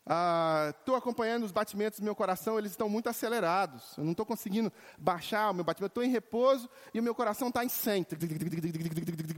Estou 0.05 0.95
uh, 0.95 0.99
acompanhando 0.99 1.45
os 1.45 1.53
batimentos 1.53 1.99
do 1.99 2.05
meu 2.05 2.15
coração, 2.15 2.59
eles 2.59 2.73
estão 2.73 2.91
muito 2.91 3.09
acelerados. 3.09 3.97
Eu 3.97 4.05
não 4.05 4.11
estou 4.11 4.27
conseguindo 4.27 4.71
baixar 4.99 5.51
o 5.51 5.55
meu 5.55 5.65
batimento. 5.65 5.93
Estou 5.93 6.05
em 6.05 6.11
repouso 6.11 6.69
e 6.93 7.01
o 7.01 7.03
meu 7.03 7.15
coração 7.15 7.49
está 7.49 7.65
em 7.65 7.71
100. 7.71 8.07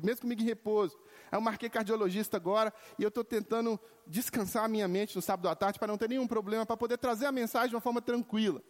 Mesmo 0.02 0.22
comigo 0.22 0.42
em 0.42 0.44
repouso. 0.44 0.98
Eu 1.30 1.40
marquei 1.40 1.68
cardiologista 1.68 2.36
agora 2.36 2.74
e 2.98 3.04
eu 3.04 3.08
estou 3.08 3.22
tentando 3.22 3.78
descansar 4.04 4.64
a 4.64 4.68
minha 4.68 4.88
mente 4.88 5.14
no 5.14 5.22
sábado 5.22 5.48
à 5.48 5.54
tarde 5.54 5.78
para 5.78 5.88
não 5.88 5.96
ter 5.96 6.08
nenhum 6.08 6.26
problema, 6.26 6.66
para 6.66 6.76
poder 6.76 6.98
trazer 6.98 7.26
a 7.26 7.32
mensagem 7.32 7.68
de 7.68 7.76
uma 7.76 7.80
forma 7.80 8.02
tranquila. 8.02 8.60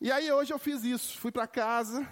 E 0.00 0.10
aí 0.10 0.32
hoje 0.32 0.54
eu 0.54 0.58
fiz 0.58 0.84
isso. 0.84 1.18
Fui 1.18 1.30
para 1.30 1.46
casa, 1.46 2.08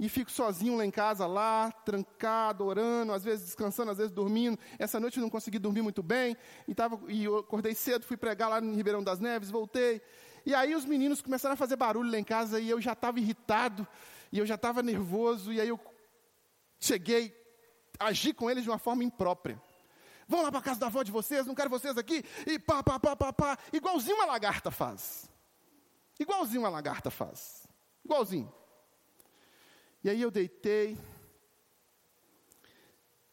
e 0.00 0.08
fico 0.08 0.30
sozinho 0.30 0.78
lá 0.78 0.86
em 0.86 0.90
casa, 0.90 1.26
lá, 1.26 1.70
trancado, 1.70 2.64
orando, 2.64 3.12
às 3.12 3.22
vezes 3.22 3.44
descansando, 3.44 3.90
às 3.90 3.98
vezes 3.98 4.10
dormindo. 4.10 4.58
Essa 4.78 4.98
noite 4.98 5.18
eu 5.18 5.22
não 5.22 5.28
consegui 5.28 5.58
dormir 5.58 5.82
muito 5.82 6.02
bem, 6.02 6.34
e, 6.66 6.74
tava, 6.74 6.98
e 7.06 7.24
eu 7.24 7.36
acordei 7.36 7.74
cedo, 7.74 8.06
fui 8.06 8.16
pregar 8.16 8.48
lá 8.48 8.60
em 8.60 8.74
Ribeirão 8.74 9.04
das 9.04 9.20
Neves, 9.20 9.50
voltei. 9.50 10.00
E 10.46 10.54
aí 10.54 10.74
os 10.74 10.86
meninos 10.86 11.20
começaram 11.20 11.52
a 11.52 11.56
fazer 11.56 11.76
barulho 11.76 12.10
lá 12.10 12.18
em 12.18 12.24
casa, 12.24 12.58
e 12.58 12.70
eu 12.70 12.80
já 12.80 12.94
estava 12.94 13.20
irritado, 13.20 13.86
e 14.32 14.38
eu 14.38 14.46
já 14.46 14.54
estava 14.54 14.82
nervoso, 14.82 15.52
e 15.52 15.60
aí 15.60 15.68
eu 15.68 15.78
cheguei, 16.80 17.36
agi 17.98 18.32
com 18.32 18.50
eles 18.50 18.64
de 18.64 18.70
uma 18.70 18.78
forma 18.78 19.04
imprópria. 19.04 19.60
Vão 20.26 20.40
lá 20.40 20.50
para 20.50 20.62
casa 20.62 20.80
da 20.80 20.86
avó 20.86 21.02
de 21.02 21.12
vocês, 21.12 21.44
não 21.44 21.54
quero 21.54 21.68
vocês 21.68 21.98
aqui, 21.98 22.24
e 22.46 22.58
pá, 22.58 22.82
pá, 22.82 22.98
pá, 22.98 23.14
pá, 23.14 23.34
pá, 23.34 23.58
igualzinho 23.70 24.16
uma 24.16 24.24
lagarta 24.24 24.70
faz. 24.70 25.28
Igualzinho 26.18 26.62
uma 26.62 26.70
lagarta 26.70 27.10
faz. 27.10 27.68
Igualzinho. 28.02 28.59
E 30.02 30.10
aí 30.10 30.20
eu 30.20 30.30
deitei. 30.30 30.96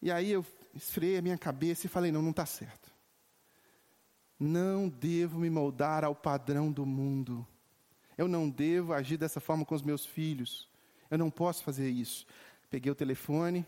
E 0.02 0.12
aí 0.12 0.32
eu 0.32 0.46
esfriei 0.74 1.18
a 1.18 1.22
minha 1.22 1.38
cabeça 1.38 1.86
e 1.86 1.90
falei: 1.90 2.12
não, 2.12 2.22
não 2.22 2.32
está 2.32 2.46
certo. 2.46 2.92
Não 4.40 4.88
devo 4.88 5.40
me 5.40 5.50
moldar 5.50 6.04
ao 6.04 6.16
padrão 6.16 6.72
do 6.72 6.86
mundo. 6.86 7.48
Eu 8.18 8.28
não 8.28 8.50
devo 8.50 8.94
agir 8.94 9.18
dessa 9.18 9.40
forma 9.40 9.66
com 9.66 9.74
os 9.74 9.82
meus 9.82 10.06
filhos. 10.06 10.70
Eu 11.10 11.18
não 11.18 11.30
posso 11.30 11.64
fazer 11.64 11.90
isso. 11.90 12.26
Peguei 12.70 12.92
o 12.92 12.96
telefone. 12.96 13.66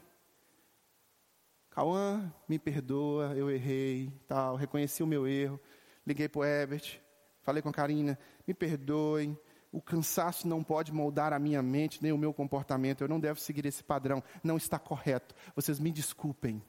Cauã, 1.70 2.34
me 2.48 2.60
perdoa, 2.60 3.34
eu 3.36 3.50
errei, 3.50 4.12
tal, 4.28 4.56
reconheci 4.56 5.02
o 5.02 5.08
meu 5.08 5.28
erro. 5.28 5.60
Liguei 6.06 6.28
para 6.28 6.40
o 6.40 6.44
Herbert, 6.44 7.00
falei 7.42 7.62
com 7.62 7.70
a 7.70 7.74
Karina, 7.74 8.20
me 8.46 8.54
perdoem, 8.54 9.38
o 9.72 9.82
cansaço 9.82 10.48
não 10.48 10.64
pode 10.64 10.92
moldar 10.92 11.32
a 11.32 11.40
minha 11.40 11.62
mente 11.62 12.02
nem 12.02 12.12
o 12.12 12.18
meu 12.18 12.34
comportamento. 12.34 13.02
Eu 13.02 13.08
não 13.08 13.20
devo 13.20 13.40
seguir 13.40 13.66
esse 13.66 13.84
padrão. 13.84 14.24
Não 14.44 14.58
está 14.58 14.80
correto. 14.80 15.36
Vocês 15.56 15.80
me 15.80 15.92
desculpem. 15.92 16.64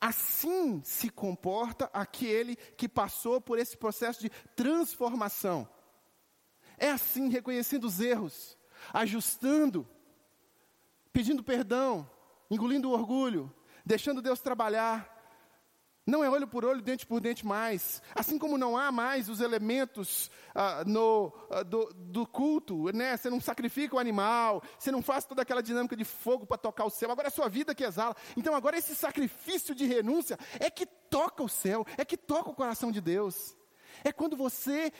Assim 0.00 0.80
se 0.82 1.10
comporta 1.10 1.88
aquele 1.92 2.56
que 2.56 2.88
passou 2.88 3.40
por 3.40 3.58
esse 3.58 3.76
processo 3.76 4.20
de 4.20 4.30
transformação. 4.56 5.68
É 6.76 6.90
assim, 6.90 7.28
reconhecendo 7.28 7.84
os 7.84 8.00
erros, 8.00 8.58
ajustando, 8.92 9.86
pedindo 11.12 11.44
perdão, 11.44 12.10
engolindo 12.50 12.88
o 12.88 12.92
orgulho, 12.92 13.54
deixando 13.84 14.22
Deus 14.22 14.40
trabalhar, 14.40 15.19
não 16.10 16.24
é 16.24 16.28
olho 16.28 16.46
por 16.46 16.64
olho, 16.64 16.82
dente 16.82 17.06
por 17.06 17.20
dente 17.20 17.46
mais. 17.46 18.02
Assim 18.14 18.38
como 18.38 18.58
não 18.58 18.76
há 18.76 18.90
mais 18.90 19.28
os 19.28 19.40
elementos 19.40 20.30
ah, 20.54 20.82
no, 20.84 21.32
ah, 21.50 21.62
do, 21.62 21.92
do, 21.94 22.26
culto, 22.26 22.92
né? 22.92 23.16
Você 23.16 23.30
não 23.30 23.40
sacrifica 23.40 23.96
o 23.96 23.98
animal, 23.98 24.62
você 24.78 24.90
não 24.90 25.02
faz 25.02 25.24
toda 25.24 25.42
aquela 25.42 25.62
dinâmica 25.62 25.96
de 25.96 26.04
fogo 26.04 26.44
para 26.44 26.58
tocar 26.58 26.84
o 26.84 26.90
céu. 26.90 27.10
Agora 27.10 27.28
é 27.28 27.30
a 27.30 27.32
sua 27.32 27.48
vida 27.48 27.74
que 27.74 27.84
exala. 27.84 28.16
Então 28.36 28.54
agora 28.54 28.76
esse 28.76 28.94
sacrifício 28.94 29.74
de 29.74 29.86
renúncia 29.86 30.36
é 30.58 30.68
que 30.68 30.84
toca 30.84 31.42
o 31.42 31.48
céu, 31.48 31.86
é 31.96 32.04
que 32.04 32.16
toca 32.16 32.50
o 32.50 32.54
coração 32.54 32.90
de 32.90 33.00
Deus. 33.00 33.56
É 34.04 34.12
quando 34.12 34.36
você 34.36 34.92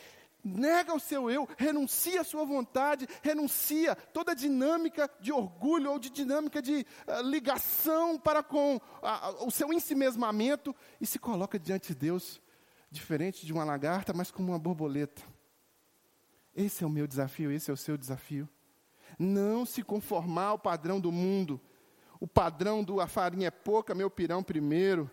nega 0.43 0.93
o 0.93 0.99
seu 0.99 1.29
eu, 1.29 1.47
renuncia 1.57 2.21
a 2.21 2.23
sua 2.23 2.45
vontade, 2.45 3.07
renuncia 3.21 3.95
toda 3.95 4.35
dinâmica 4.35 5.09
de 5.19 5.31
orgulho 5.31 5.91
ou 5.91 5.99
de 5.99 6.09
dinâmica 6.09 6.61
de 6.61 6.85
uh, 7.07 7.21
ligação 7.23 8.17
para 8.17 8.41
com 8.41 8.77
uh, 8.77 9.45
o 9.45 9.51
seu 9.51 9.71
ensimesmamento 9.71 10.75
e 10.99 11.05
se 11.05 11.19
coloca 11.19 11.59
diante 11.59 11.89
de 11.89 11.95
Deus, 11.95 12.41
diferente 12.89 13.45
de 13.45 13.53
uma 13.53 13.63
lagarta, 13.63 14.13
mas 14.13 14.31
como 14.31 14.51
uma 14.51 14.59
borboleta. 14.59 15.21
Esse 16.55 16.83
é 16.83 16.87
o 16.87 16.89
meu 16.89 17.07
desafio, 17.07 17.51
esse 17.51 17.69
é 17.69 17.73
o 17.73 17.77
seu 17.77 17.97
desafio. 17.97 18.47
Não 19.17 19.65
se 19.65 19.83
conformar 19.83 20.47
ao 20.47 20.59
padrão 20.59 20.99
do 20.99 21.11
mundo, 21.11 21.61
o 22.19 22.27
padrão 22.27 22.83
do 22.83 22.99
a 22.99 23.07
farinha 23.07 23.47
é 23.47 23.51
pouca, 23.51 23.95
meu 23.95 24.09
pirão 24.09 24.43
primeiro 24.43 25.09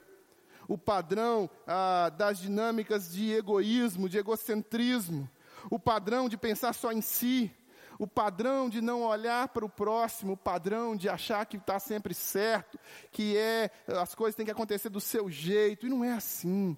o 0.68 0.76
padrão 0.76 1.48
ah, 1.66 2.10
das 2.10 2.38
dinâmicas 2.38 3.10
de 3.10 3.32
egoísmo, 3.32 4.08
de 4.08 4.18
egocentrismo, 4.18 5.28
o 5.70 5.78
padrão 5.78 6.28
de 6.28 6.36
pensar 6.36 6.74
só 6.74 6.92
em 6.92 7.00
si, 7.00 7.50
o 7.98 8.06
padrão 8.06 8.68
de 8.68 8.80
não 8.82 9.02
olhar 9.02 9.48
para 9.48 9.64
o 9.64 9.68
próximo, 9.68 10.34
o 10.34 10.36
padrão 10.36 10.94
de 10.94 11.08
achar 11.08 11.44
que 11.46 11.56
está 11.56 11.80
sempre 11.80 12.14
certo, 12.14 12.78
que 13.10 13.36
é 13.36 13.70
as 13.88 14.14
coisas 14.14 14.36
têm 14.36 14.44
que 14.44 14.52
acontecer 14.52 14.90
do 14.90 15.00
seu 15.00 15.30
jeito, 15.30 15.86
e 15.86 15.90
não 15.90 16.04
é 16.04 16.12
assim, 16.12 16.76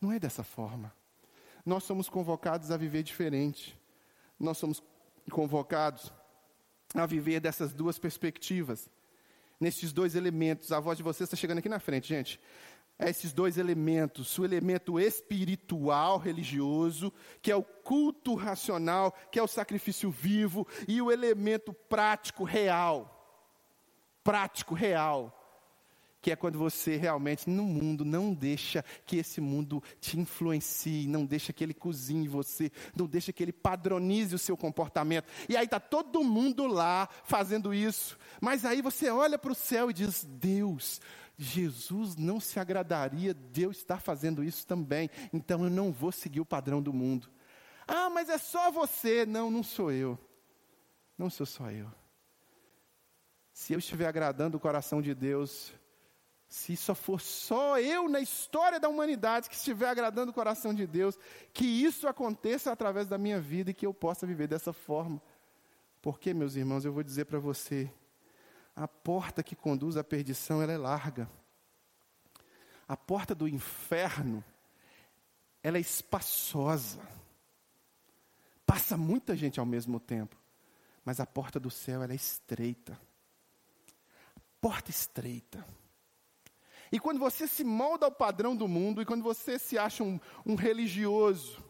não 0.00 0.12
é 0.12 0.18
dessa 0.18 0.42
forma. 0.42 0.92
Nós 1.64 1.84
somos 1.84 2.08
convocados 2.08 2.70
a 2.70 2.76
viver 2.76 3.02
diferente. 3.02 3.78
Nós 4.38 4.58
somos 4.58 4.82
convocados 5.30 6.12
a 6.94 7.04
viver 7.04 7.40
dessas 7.40 7.74
duas 7.74 7.98
perspectivas, 7.98 8.88
nesses 9.60 9.92
dois 9.92 10.14
elementos. 10.14 10.72
A 10.72 10.80
voz 10.80 10.96
de 10.96 11.04
vocês 11.04 11.26
está 11.26 11.36
chegando 11.36 11.58
aqui 11.58 11.68
na 11.68 11.78
frente, 11.78 12.08
gente 12.08 12.40
a 12.98 13.08
esses 13.08 13.32
dois 13.32 13.56
elementos: 13.56 14.38
o 14.38 14.44
elemento 14.44 14.98
espiritual 14.98 16.18
religioso, 16.18 17.12
que 17.40 17.50
é 17.50 17.56
o 17.56 17.62
culto 17.62 18.34
racional, 18.34 19.14
que 19.30 19.38
é 19.38 19.42
o 19.42 19.46
sacrifício 19.48 20.10
vivo, 20.10 20.66
e 20.86 21.00
o 21.00 21.12
elemento 21.12 21.72
prático 21.72 22.44
real. 22.44 23.14
Prático 24.24 24.74
real, 24.74 25.37
que 26.20 26.30
é 26.30 26.36
quando 26.36 26.58
você 26.58 26.96
realmente 26.96 27.48
no 27.48 27.62
mundo 27.62 28.04
não 28.04 28.34
deixa 28.34 28.84
que 29.04 29.16
esse 29.16 29.40
mundo 29.40 29.82
te 30.00 30.18
influencie, 30.18 31.06
não 31.06 31.24
deixa 31.24 31.52
que 31.52 31.62
ele 31.62 31.74
cozinhe 31.74 32.26
você, 32.26 32.72
não 32.96 33.06
deixa 33.06 33.32
que 33.32 33.42
ele 33.42 33.52
padronize 33.52 34.34
o 34.34 34.38
seu 34.38 34.56
comportamento. 34.56 35.26
E 35.48 35.56
aí 35.56 35.64
está 35.64 35.78
todo 35.78 36.24
mundo 36.24 36.66
lá 36.66 37.08
fazendo 37.24 37.72
isso, 37.72 38.18
mas 38.40 38.64
aí 38.64 38.82
você 38.82 39.10
olha 39.10 39.38
para 39.38 39.52
o 39.52 39.54
céu 39.54 39.90
e 39.90 39.94
diz: 39.94 40.24
Deus, 40.24 41.00
Jesus 41.36 42.16
não 42.16 42.40
se 42.40 42.58
agradaria, 42.58 43.32
Deus 43.32 43.78
está 43.78 43.98
fazendo 43.98 44.42
isso 44.42 44.66
também, 44.66 45.08
então 45.32 45.64
eu 45.64 45.70
não 45.70 45.92
vou 45.92 46.10
seguir 46.10 46.40
o 46.40 46.46
padrão 46.46 46.82
do 46.82 46.92
mundo. 46.92 47.30
Ah, 47.86 48.10
mas 48.10 48.28
é 48.28 48.36
só 48.36 48.70
você. 48.70 49.24
Não, 49.24 49.50
não 49.50 49.62
sou 49.62 49.90
eu. 49.90 50.18
Não 51.16 51.30
sou 51.30 51.46
só 51.46 51.70
eu. 51.70 51.90
Se 53.50 53.72
eu 53.72 53.78
estiver 53.78 54.06
agradando 54.06 54.56
o 54.56 54.60
coração 54.60 55.00
de 55.00 55.14
Deus, 55.14 55.72
se 56.48 56.76
só 56.76 56.94
for 56.94 57.20
só 57.20 57.78
eu 57.78 58.08
na 58.08 58.20
história 58.20 58.80
da 58.80 58.88
humanidade 58.88 59.50
que 59.50 59.54
estiver 59.54 59.88
agradando 59.88 60.30
o 60.30 60.34
coração 60.34 60.72
de 60.72 60.86
Deus, 60.86 61.18
que 61.52 61.66
isso 61.66 62.08
aconteça 62.08 62.72
através 62.72 63.06
da 63.06 63.18
minha 63.18 63.38
vida 63.38 63.70
e 63.70 63.74
que 63.74 63.84
eu 63.84 63.92
possa 63.92 64.26
viver 64.26 64.48
dessa 64.48 64.72
forma. 64.72 65.20
Porque, 66.00 66.32
meus 66.32 66.56
irmãos, 66.56 66.86
eu 66.86 66.92
vou 66.92 67.02
dizer 67.02 67.26
para 67.26 67.38
você, 67.38 67.92
a 68.74 68.88
porta 68.88 69.42
que 69.42 69.54
conduz 69.54 69.98
à 69.98 70.04
perdição, 70.04 70.62
ela 70.62 70.72
é 70.72 70.78
larga. 70.78 71.28
A 72.86 72.96
porta 72.96 73.34
do 73.34 73.46
inferno, 73.46 74.42
ela 75.62 75.76
é 75.76 75.80
espaçosa. 75.80 77.00
Passa 78.64 78.96
muita 78.96 79.36
gente 79.36 79.60
ao 79.60 79.66
mesmo 79.66 80.00
tempo, 80.00 80.36
mas 81.04 81.20
a 81.20 81.26
porta 81.26 81.60
do 81.60 81.70
céu, 81.70 82.02
ela 82.02 82.12
é 82.12 82.16
estreita. 82.16 82.98
Porta 84.60 84.90
estreita. 84.90 85.66
E 86.90 86.98
quando 86.98 87.18
você 87.18 87.46
se 87.46 87.64
molda 87.64 88.06
ao 88.06 88.12
padrão 88.12 88.56
do 88.56 88.66
mundo, 88.66 89.02
e 89.02 89.04
quando 89.04 89.22
você 89.22 89.58
se 89.58 89.78
acha 89.78 90.02
um, 90.02 90.18
um 90.44 90.54
religioso 90.54 91.62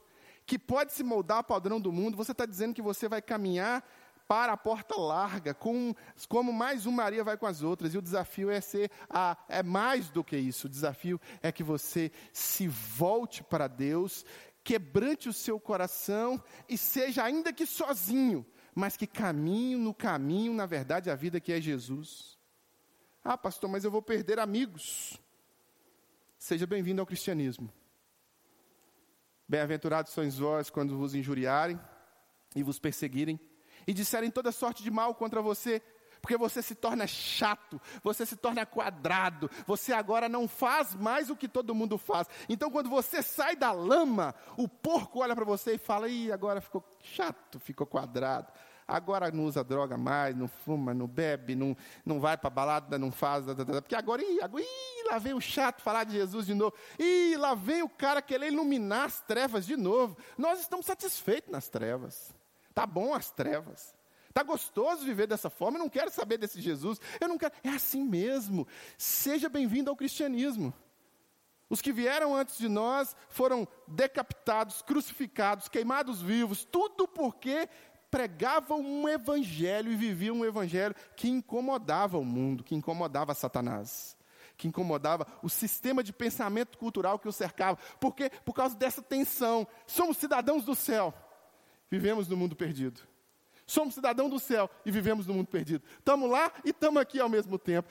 que 0.47 0.59
pode 0.59 0.93
se 0.93 1.03
moldar 1.03 1.39
ao 1.39 1.45
padrão 1.45 1.79
do 1.79 1.93
mundo, 1.93 2.17
você 2.17 2.33
está 2.33 2.47
dizendo 2.47 2.75
que 2.75 2.81
você 2.81 3.07
vai 3.07 3.21
caminhar 3.21 3.85
para 4.27 4.53
a 4.53 4.57
porta 4.57 4.95
larga, 4.95 5.55
com, 5.55 5.95
como 6.29 6.53
mais 6.53 6.85
uma 6.85 7.03
Maria 7.03 7.25
vai 7.25 7.37
com 7.37 7.47
as 7.47 7.63
outras. 7.63 7.95
E 7.95 7.99
o 7.99 8.03
desafio 8.03 8.51
é 8.51 8.61
ser 8.61 8.91
a, 9.09 9.37
é 9.49 9.63
mais 9.63 10.11
do 10.11 10.23
que 10.23 10.37
isso. 10.37 10.67
O 10.67 10.71
desafio 10.71 11.19
é 11.43 11.51
que 11.51 11.63
você 11.63 12.13
se 12.33 12.69
volte 12.69 13.43
para 13.43 13.67
Deus, 13.67 14.25
quebrante 14.63 15.29
o 15.29 15.33
seu 15.33 15.59
coração 15.59 16.43
e 16.69 16.77
seja 16.77 17.25
ainda 17.25 17.53
que 17.53 17.65
sozinho, 17.65 18.45
mas 18.75 18.97
que 18.97 19.07
caminhe 19.07 19.77
no 19.77 19.95
caminho, 19.95 20.53
na 20.53 20.67
verdade, 20.67 21.11
a 21.11 21.15
vida 21.15 21.41
que 21.41 21.53
é 21.53 21.61
Jesus. 21.61 22.38
Ah, 23.25 23.37
pastor, 23.37 23.69
mas 23.69 23.85
eu 23.85 23.91
vou 23.91 24.01
perder 24.01 24.39
amigos. 24.39 25.19
Seja 26.39 26.67
bem-vindo 26.67 27.01
ao 27.01 27.07
cristianismo. 27.07 27.73
Bem-aventurados 29.47 30.13
sois 30.13 30.39
vós 30.39 30.71
quando 30.71 30.97
vos 30.97 31.15
injuriarem 31.15 31.79
e 32.55 32.63
vos 32.63 32.79
perseguirem 32.79 33.41
e 33.87 33.93
disserem 33.93 34.31
toda 34.31 34.53
sorte 34.53 34.83
de 34.83 34.91
mal 34.91 35.15
contra 35.15 35.41
você, 35.41 35.83
porque 36.21 36.37
você 36.37 36.61
se 36.63 36.75
torna 36.75 37.07
chato, 37.07 37.81
você 38.03 38.27
se 38.27 38.37
torna 38.37 38.67
quadrado, 38.67 39.51
você 39.67 39.93
agora 39.93 40.29
não 40.29 40.47
faz 40.47 40.95
mais 40.95 41.31
o 41.31 41.37
que 41.37 41.49
todo 41.49 41.75
mundo 41.75 41.97
faz. 41.97 42.29
Então, 42.49 42.71
quando 42.71 42.91
você 42.91 43.23
sai 43.23 43.57
da 43.57 43.73
lama, 43.73 44.35
o 44.57 44.69
porco 44.69 45.21
olha 45.21 45.35
para 45.35 45.45
você 45.45 45.75
e 45.75 45.79
fala: 45.79 46.09
Ih, 46.09 46.31
agora 46.31 46.61
ficou 46.61 46.85
chato, 47.01 47.59
ficou 47.59 47.87
quadrado 47.87 48.53
agora 48.89 49.31
não 49.31 49.45
usa 49.45 49.63
droga 49.63 49.99
mais, 49.99 50.35
não 50.35 50.49
fuma, 50.49 50.95
não 50.95 51.07
bebe, 51.07 51.55
não, 51.55 51.77
não 52.05 52.19
vai 52.19 52.39
para 52.39 52.49
balada, 52.49 52.99
não 52.99 53.13
faz, 53.13 53.45
porque 53.45 53.95
agora, 53.95 54.23
ih, 54.23 54.41
agora 54.41 54.65
ih, 54.65 55.09
lá 55.11 55.19
vem 55.19 55.35
o 55.35 55.41
chato 55.41 55.83
falar 55.83 56.05
de 56.05 56.13
Jesus 56.13 56.47
de 56.47 56.55
novo, 56.55 56.75
ih, 56.99 57.37
lá 57.37 57.55
vem 57.55 57.83
o 57.83 57.89
cara 57.89 58.23
querer 58.23 58.51
iluminar 58.51 59.05
as 59.05 59.21
trevas 59.21 59.67
de 59.67 59.77
novo. 59.77 60.17
Nós 60.39 60.59
estamos 60.61 60.87
satisfeitos 60.87 61.53
nas 61.53 61.69
trevas, 61.69 62.35
tá 62.75 62.87
bom 62.87 63.13
as 63.13 63.31
trevas. 63.31 63.95
Está 64.29 64.43
gostoso 64.43 65.05
viver 65.05 65.27
dessa 65.27 65.51
forma, 65.51 65.79
eu 65.79 65.83
não 65.83 65.89
quero 65.89 66.11
saber 66.11 66.39
desse 66.39 66.61
Jesus, 66.61 67.01
eu 67.21 67.29
não 67.29 67.37
quero, 67.37 67.53
é 67.65 67.71
assim 67.71 68.05
mesmo. 68.05 68.67
Seja 68.97 69.49
bem-vindo 69.49 69.91
ao 69.91 69.97
cristianismo. 69.97 70.73
Os 71.69 71.83
que 71.83 71.93
vieram 71.93 72.35
antes 72.35 72.57
de 72.57 72.69
nós 72.69 73.15
foram 73.29 73.69
decapitados, 73.87 74.81
crucificados, 74.81 75.69
queimados 75.69 76.23
vivos, 76.23 76.65
tudo 76.65 77.07
porque 77.07 77.69
pregavam 78.11 78.81
um 78.81 79.09
evangelho 79.09 79.93
e 79.93 79.97
viviam 79.97 80.37
um 80.37 80.45
evangelho 80.45 80.95
que 81.17 81.29
incomodava 81.29 82.19
o 82.19 82.25
mundo, 82.25 82.65
que 82.65 82.75
incomodava 82.75 83.35
Satanás, 83.35 84.17
que 84.57 84.67
incomodava 84.69 85.27
o 85.43 85.49
sistema 85.49 86.03
de 86.03 86.13
pensamento 86.13 86.79
cultural 86.79 87.19
que 87.19 87.29
o 87.29 87.33
cercava. 87.33 87.79
Por 88.01 88.15
quê? 88.15 88.31
Por 88.45 88.53
causa 88.53 88.77
dessa 88.77 89.03
tensão. 89.03 89.67
Somos 89.87 90.17
cidadãos 90.17 90.65
do 90.65 90.75
céu, 90.75 91.15
vivemos 91.91 92.29
no 92.29 92.37
mundo 92.37 92.57
perdido. 92.57 93.01
Somos 93.67 93.95
cidadãos 93.95 94.31
do 94.31 94.39
céu 94.39 94.71
e 94.85 94.91
vivemos 94.91 95.27
no 95.27 95.35
mundo 95.35 95.49
perdido. 95.49 95.85
Estamos 95.99 96.31
lá 96.31 96.51
e 96.65 96.71
estamos 96.71 97.01
aqui 97.03 97.21
ao 97.21 97.29
mesmo 97.29 97.59
tempo. 97.59 97.89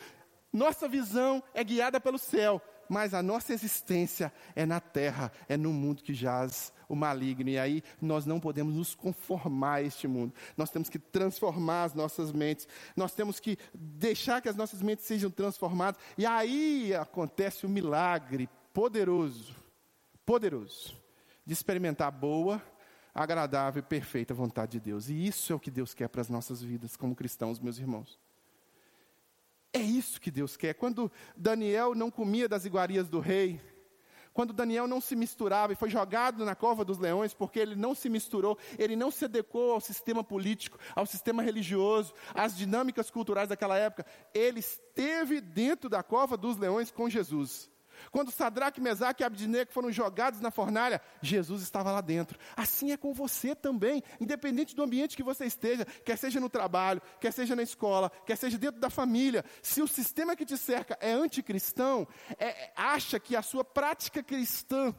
Nossa 0.52 0.88
visão 0.88 1.44
é 1.54 1.64
guiada 1.64 2.00
pelo 2.00 2.18
céu, 2.18 2.60
mas 2.90 3.14
a 3.14 3.22
nossa 3.22 3.54
existência 3.54 4.32
é 4.56 4.66
na 4.66 4.80
terra, 4.80 5.32
é 5.48 5.58
no 5.58 5.72
mundo 5.74 6.04
que 6.04 6.14
jaz 6.14 6.72
o 6.90 6.96
maligno. 6.96 7.50
E 7.50 7.58
aí 7.58 7.84
nós 8.02 8.26
não 8.26 8.40
podemos 8.40 8.74
nos 8.74 8.96
conformar 8.96 9.76
a 9.76 9.82
este 9.82 10.08
mundo. 10.08 10.34
Nós 10.56 10.70
temos 10.70 10.90
que 10.90 11.00
transformar 11.00 11.84
as 11.84 11.94
nossas 11.94 12.32
mentes. 12.32 12.68
Nós 12.96 13.14
temos 13.14 13.40
que 13.40 13.58
deixar 13.74 14.42
que 14.42 14.50
as 14.50 14.56
nossas 14.56 14.82
mentes 14.82 15.06
sejam 15.06 15.30
transformadas. 15.30 16.00
E 16.18 16.26
aí 16.26 16.94
acontece 16.96 17.66
o 17.66 17.70
um 17.70 17.72
milagre 17.72 18.50
poderoso, 18.74 19.56
poderoso, 20.26 20.96
de 21.46 21.54
experimentar 21.54 22.08
a 22.08 22.12
boa, 22.12 22.62
agradável 23.14 23.80
e 23.80 23.84
perfeita 23.84 24.34
vontade 24.34 24.74
de 24.74 24.80
Deus. 24.80 25.10
E 25.10 25.26
isso 25.26 25.52
é 25.52 25.56
o 25.56 25.60
que 25.60 25.72
Deus 25.72 25.94
quer 25.94 26.08
para 26.08 26.22
as 26.22 26.30
nossas 26.30 26.62
vidas 26.62 26.96
como 26.96 27.16
cristãos, 27.16 27.60
meus 27.60 27.80
irmãos. 27.80 28.20
É 29.78 29.82
isso 29.82 30.20
que 30.20 30.32
Deus 30.32 30.58
quer. 30.58 30.74
Quando 30.74 31.12
Daniel 31.36 31.94
não 31.94 32.10
comia 32.10 32.50
das 32.50 32.66
iguarias 32.66 33.08
do 33.08 33.20
rei, 33.20 33.62
quando 34.34 34.52
Daniel 34.54 34.88
não 34.88 35.00
se 35.00 35.16
misturava 35.16 35.74
e 35.74 35.76
foi 35.76 35.90
jogado 35.90 36.44
na 36.44 36.56
cova 36.56 36.84
dos 36.84 36.98
leões, 36.98 37.34
porque 37.34 37.60
ele 37.60 37.76
não 37.76 37.94
se 37.94 38.10
misturou, 38.10 38.58
ele 38.78 38.96
não 38.96 39.12
se 39.12 39.26
adequou 39.26 39.72
ao 39.74 39.80
sistema 39.80 40.24
político, 40.24 40.80
ao 40.96 41.06
sistema 41.06 41.44
religioso, 41.44 42.14
às 42.34 42.58
dinâmicas 42.58 43.12
culturais 43.12 43.50
daquela 43.50 43.78
época, 43.78 44.06
ele 44.34 44.60
esteve 44.60 45.42
dentro 45.42 45.90
da 45.90 46.02
cova 46.02 46.36
dos 46.36 46.58
leões 46.58 46.90
com 46.90 47.08
Jesus. 47.08 47.70
Quando 48.12 48.32
Sadraque, 48.32 48.82
Mesaque 48.82 49.24
e 49.24 49.26
Abdinego 49.26 49.72
foram 49.72 49.92
jogados 49.92 50.40
na 50.40 50.52
fornalha, 50.52 51.02
Jesus 51.22 51.62
estava 51.62 51.92
lá 51.92 52.02
dentro. 52.02 52.40
Assim 52.56 52.92
é 52.92 52.98
com 52.98 53.14
você 53.14 53.56
também, 53.56 54.04
independente 54.20 54.76
do 54.76 54.84
ambiente 54.84 55.16
que 55.16 55.24
você 55.24 55.46
esteja, 55.46 55.86
quer 56.06 56.18
seja 56.18 56.40
no 56.40 56.50
trabalho, 56.50 57.02
quer 57.20 57.32
seja 57.32 57.56
na 57.56 57.64
escola, 57.64 58.12
quer 58.26 58.36
seja 58.36 58.58
dentro 58.58 58.80
da 58.80 58.90
família. 58.90 59.44
Se 59.62 59.82
o 59.82 59.88
sistema 59.88 60.36
que 60.36 60.46
te 60.46 60.58
cerca 60.58 60.98
é 61.02 61.12
anticristão, 61.12 62.08
é, 62.38 62.72
acha 62.76 63.20
que 63.20 63.36
a 63.36 63.42
sua 63.42 63.64
prática 63.64 64.24
cristã 64.24 64.94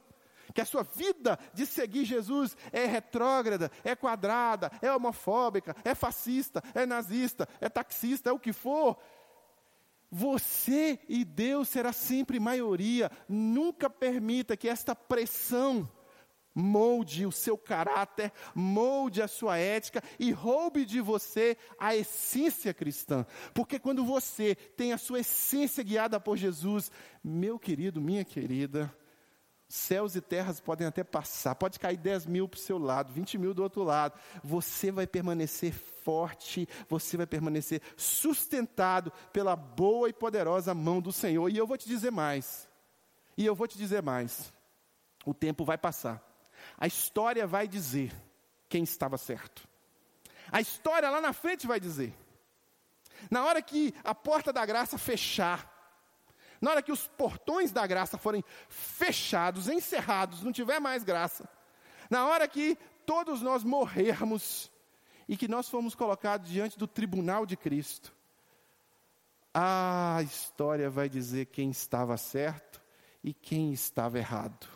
que 0.55 0.61
a 0.61 0.65
sua 0.65 0.83
vida 0.83 1.39
de 1.53 1.67
seguir 1.67 2.05
Jesus 2.05 2.57
é 2.73 2.87
retrógrada, 2.87 3.71
é 3.85 3.95
quadrada, 3.95 4.71
é 4.81 4.93
homofóbica, 4.93 5.77
é 5.85 5.95
fascista, 5.95 6.63
é 6.75 6.87
nazista, 6.87 7.49
é 7.61 7.69
taxista, 7.69 8.31
é 8.31 8.33
o 8.33 8.39
que 8.39 8.53
for, 8.53 8.99
você 10.11 10.99
e 11.09 11.25
Deus 11.25 11.69
será 11.69 11.93
sempre 11.93 12.41
maioria. 12.41 13.11
Nunca 13.29 13.91
permita 13.91 14.57
que 14.57 14.69
esta 14.69 14.95
pressão 14.95 15.89
molde 16.55 17.25
o 17.25 17.31
seu 17.31 17.57
caráter, 17.57 18.33
molde 18.55 19.23
a 19.23 19.29
sua 19.29 19.59
ética 19.59 20.03
e 20.19 20.33
roube 20.33 20.85
de 20.85 21.01
você 21.01 21.57
a 21.79 21.95
essência 21.95 22.75
cristã. 22.75 23.25
Porque 23.55 23.79
quando 23.79 24.05
você 24.05 24.55
tem 24.55 24.93
a 24.93 24.99
sua 24.99 25.21
essência 25.21 25.85
guiada 25.85 26.19
por 26.19 26.37
Jesus, 26.37 26.91
meu 27.23 27.59
querido, 27.59 28.01
minha 28.01 28.25
querida, 28.25 28.93
Céus 29.69 30.17
e 30.17 30.21
terras 30.23 30.61
podem 30.61 30.87
até 30.87 31.05
passar, 31.05 31.55
pode 31.55 31.79
cair 31.79 31.99
10 31.99 32.25
mil 32.25 32.49
para 32.49 32.57
o 32.57 32.61
seu 32.61 32.79
lado, 32.79 33.13
20 33.13 33.37
mil 33.37 33.53
do 33.53 33.63
outro 33.63 33.83
lado. 33.83 34.19
Você 34.43 34.91
vai 34.91 35.07
permanecer 35.07 35.75
forte, 35.75 36.67
você 36.89 37.19
vai 37.19 37.27
permanecer 37.27 37.83
sustentado 37.95 39.13
pela 39.31 39.55
boa 39.55 40.09
e 40.09 40.13
poderosa 40.13 40.73
mão 40.73 41.03
do 41.03 41.13
Senhor. 41.13 41.51
E 41.51 41.59
eu 41.59 41.67
vou 41.67 41.77
te 41.77 41.87
dizer 41.87 42.11
mais. 42.11 42.67
E 43.37 43.45
eu 43.45 43.55
vou 43.55 43.69
te 43.69 43.77
dizer 43.77 44.03
mais. 44.03 44.51
O 45.27 45.35
tempo 45.35 45.67
vai 45.67 45.77
passar. 45.77 46.23
A 46.79 46.87
história 46.87 47.47
vai 47.47 47.69
dizer 47.69 48.11
quem 48.71 48.83
estava 48.83 49.19
certo. 49.19 49.69
A 50.51 50.63
história 50.63 51.11
lá 51.11 51.21
na 51.21 51.35
frente 51.35 51.67
vai 51.67 51.79
dizer. 51.79 52.15
Na 53.31 53.45
hora 53.45 53.61
que 53.61 53.95
a 54.03 54.15
porta 54.15 54.51
da 54.51 54.65
graça 54.65 54.97
fechar, 54.97 55.78
na 56.61 56.71
hora 56.71 56.83
que 56.83 56.93
os 56.93 57.07
portões 57.07 57.73
da 57.73 57.87
graça 57.87 58.19
forem 58.19 58.45
fechados, 58.69 59.69
encerrados, 59.69 60.43
não 60.43 60.53
tiver 60.53 60.81
mais 60.81 61.05
graça, 61.05 61.49
na 62.11 62.27
hora 62.27 62.49
que 62.49 62.77
todos 63.07 63.43
nós 63.43 63.65
morrermos 63.65 64.71
e 65.29 65.37
que 65.37 65.49
nós 65.49 65.69
fomos 65.69 65.95
colocados 65.95 66.51
diante 66.51 66.79
do 66.79 66.87
tribunal 66.87 67.45
de 67.45 67.57
Cristo, 67.57 68.15
a 69.53 70.21
história 70.23 70.89
vai 70.89 71.09
dizer 71.09 71.47
quem 71.47 71.71
estava 71.71 72.17
certo 72.17 72.81
e 73.23 73.33
quem 73.33 73.73
estava 73.73 74.19
errado. 74.19 74.69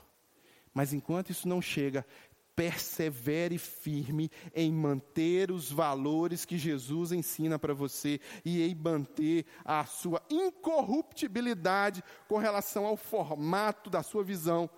Mas 0.75 0.93
enquanto 0.93 1.31
isso 1.31 1.47
não 1.47 1.61
chega, 1.61 2.07
persevere 2.55 3.59
firme 3.59 4.31
em 4.55 4.73
manter 4.73 5.51
os 5.51 5.71
valores 5.71 6.45
que 6.45 6.59
Jesus 6.59 7.13
ensina 7.13 7.59
para 7.59 7.75
você 7.75 8.21
e 8.45 8.63
em 8.63 8.75
manter 8.75 9.47
a 9.65 9.85
sua 9.85 10.23
incorruptibilidade 10.31 12.03
com 12.29 12.39
relação 12.39 12.85
ao 12.85 12.97
formato 12.97 13.89
da 13.89 14.03
sua 14.03 14.23
visão 14.23 14.69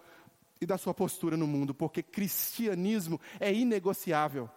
e 0.61 0.67
da 0.67 0.79
sua 0.79 0.95
postura 0.95 1.37
no 1.37 1.47
mundo, 1.47 1.75
porque 1.75 2.03
cristianismo 2.03 3.21
é 3.41 3.53
inegociável. 3.53 4.49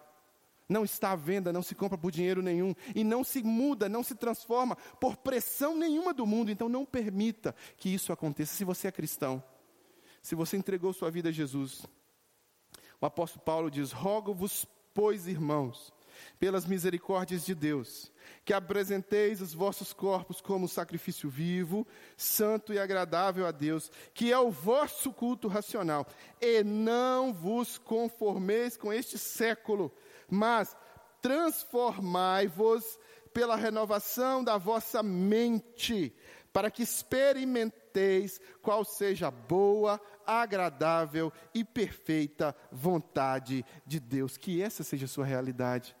Não 0.68 0.84
está 0.84 1.12
à 1.12 1.16
venda, 1.16 1.52
não 1.52 1.62
se 1.62 1.74
compra 1.74 1.96
por 1.96 2.10
dinheiro 2.10 2.42
nenhum 2.42 2.74
e 2.94 3.02
não 3.02 3.24
se 3.24 3.42
muda, 3.42 3.88
não 3.88 4.02
se 4.02 4.14
transforma 4.14 4.76
por 5.00 5.16
pressão 5.16 5.76
nenhuma 5.76 6.12
do 6.12 6.26
mundo. 6.26 6.50
Então 6.50 6.68
não 6.68 6.84
permita 6.84 7.54
que 7.78 7.88
isso 7.88 8.12
aconteça 8.12 8.54
se 8.54 8.64
você 8.64 8.88
é 8.88 8.92
cristão. 8.92 9.42
Se 10.20 10.34
você 10.34 10.58
entregou 10.58 10.92
sua 10.92 11.10
vida 11.10 11.30
a 11.30 11.32
Jesus, 11.32 11.86
o 13.00 13.06
apóstolo 13.06 13.44
Paulo 13.44 13.70
diz: 13.70 13.92
Rogo-vos, 13.92 14.66
pois, 14.92 15.26
irmãos, 15.26 15.92
pelas 16.38 16.66
misericórdias 16.66 17.44
de 17.44 17.54
Deus, 17.54 18.12
que 18.44 18.52
apresenteis 18.52 19.40
os 19.40 19.54
vossos 19.54 19.92
corpos 19.92 20.40
como 20.40 20.68
sacrifício 20.68 21.28
vivo, 21.28 21.86
santo 22.16 22.72
e 22.72 22.78
agradável 22.78 23.46
a 23.46 23.50
Deus, 23.50 23.90
que 24.12 24.32
é 24.32 24.38
o 24.38 24.50
vosso 24.50 25.12
culto 25.12 25.48
racional, 25.48 26.06
e 26.40 26.62
não 26.64 27.32
vos 27.32 27.78
conformeis 27.78 28.76
com 28.76 28.92
este 28.92 29.18
século, 29.18 29.92
mas 30.28 30.76
transformai-vos 31.22 32.98
pela 33.32 33.56
renovação 33.56 34.42
da 34.42 34.56
vossa 34.56 35.02
mente, 35.02 36.14
para 36.52 36.70
que 36.70 36.82
experimenteis 36.82 37.87
qual 38.62 38.84
seja 38.84 39.28
a 39.28 39.30
boa, 39.30 40.00
agradável 40.26 41.32
e 41.54 41.64
perfeita 41.64 42.54
vontade 42.70 43.64
de 43.86 43.98
Deus. 43.98 44.36
Que 44.36 44.62
essa 44.62 44.82
seja 44.82 45.06
a 45.06 45.08
sua 45.08 45.24
realidade. 45.24 45.96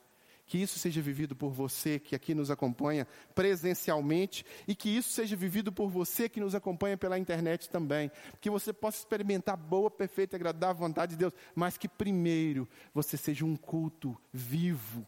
Que 0.46 0.56
isso 0.56 0.78
seja 0.78 1.02
vivido 1.02 1.36
por 1.36 1.50
você 1.50 1.98
que 1.98 2.16
aqui 2.16 2.34
nos 2.34 2.50
acompanha 2.50 3.06
presencialmente 3.34 4.46
e 4.66 4.74
que 4.74 4.88
isso 4.88 5.10
seja 5.10 5.36
vivido 5.36 5.70
por 5.70 5.90
você 5.90 6.26
que 6.26 6.40
nos 6.40 6.54
acompanha 6.54 6.96
pela 6.96 7.18
internet 7.18 7.68
também. 7.68 8.10
Que 8.40 8.48
você 8.48 8.72
possa 8.72 8.98
experimentar 8.98 9.58
boa, 9.58 9.90
perfeita 9.90 10.34
e 10.34 10.38
agradável 10.38 10.76
vontade 10.76 11.12
de 11.12 11.18
Deus, 11.18 11.34
mas 11.54 11.76
que 11.76 11.86
primeiro 11.86 12.66
você 12.94 13.18
seja 13.18 13.44
um 13.44 13.56
culto 13.56 14.16
vivo 14.32 15.06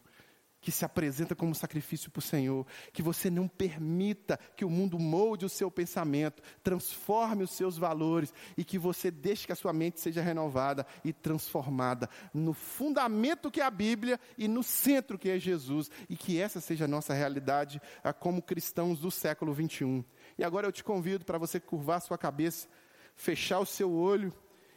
que 0.61 0.71
se 0.71 0.85
apresenta 0.85 1.35
como 1.35 1.55
sacrifício 1.55 2.11
para 2.11 2.19
o 2.19 2.21
Senhor, 2.21 2.65
que 2.93 3.01
você 3.01 3.29
não 3.29 3.47
permita 3.47 4.39
que 4.55 4.63
o 4.63 4.69
mundo 4.69 4.99
molde 4.99 5.45
o 5.45 5.49
seu 5.49 5.71
pensamento, 5.71 6.41
transforme 6.63 7.43
os 7.43 7.51
seus 7.51 7.77
valores 7.77 8.31
e 8.55 8.63
que 8.63 8.77
você 8.77 9.09
deixe 9.09 9.47
que 9.47 9.51
a 9.51 9.55
sua 9.55 9.73
mente 9.73 9.99
seja 9.99 10.21
renovada 10.21 10.85
e 11.03 11.11
transformada 11.11 12.07
no 12.33 12.53
fundamento 12.53 13.49
que 13.49 13.59
é 13.59 13.65
a 13.65 13.71
Bíblia 13.71 14.19
e 14.37 14.47
no 14.47 14.61
centro 14.61 15.17
que 15.17 15.29
é 15.29 15.39
Jesus 15.39 15.89
e 16.07 16.15
que 16.15 16.39
essa 16.39 16.61
seja 16.61 16.85
a 16.85 16.87
nossa 16.87 17.13
realidade 17.13 17.81
ah, 18.03 18.13
como 18.13 18.41
cristãos 18.41 18.99
do 18.99 19.09
século 19.09 19.53
21. 19.53 20.03
E 20.37 20.43
agora 20.43 20.67
eu 20.67 20.71
te 20.71 20.83
convido 20.83 21.25
para 21.25 21.39
você 21.39 21.59
curvar 21.59 22.01
sua 22.01 22.17
cabeça, 22.17 22.67
fechar 23.15 23.59
o 23.59 23.65
seu 23.65 23.91
olho 23.91 24.31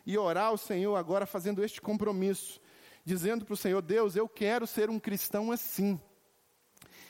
e 0.07 0.16
orar 0.16 0.47
ao 0.47 0.57
Senhor 0.57 0.97
agora 0.97 1.26
fazendo 1.26 1.62
este 1.62 1.80
compromisso 1.80 2.61
dizendo 3.05 3.45
para 3.45 3.55
o 3.55 3.57
Senhor: 3.57 3.83
Deus, 3.83 4.17
eu 4.17 4.29
quero 4.29 4.67
ser 4.67 4.91
um 4.91 4.99
cristão 4.99 5.53
assim. 5.53 6.01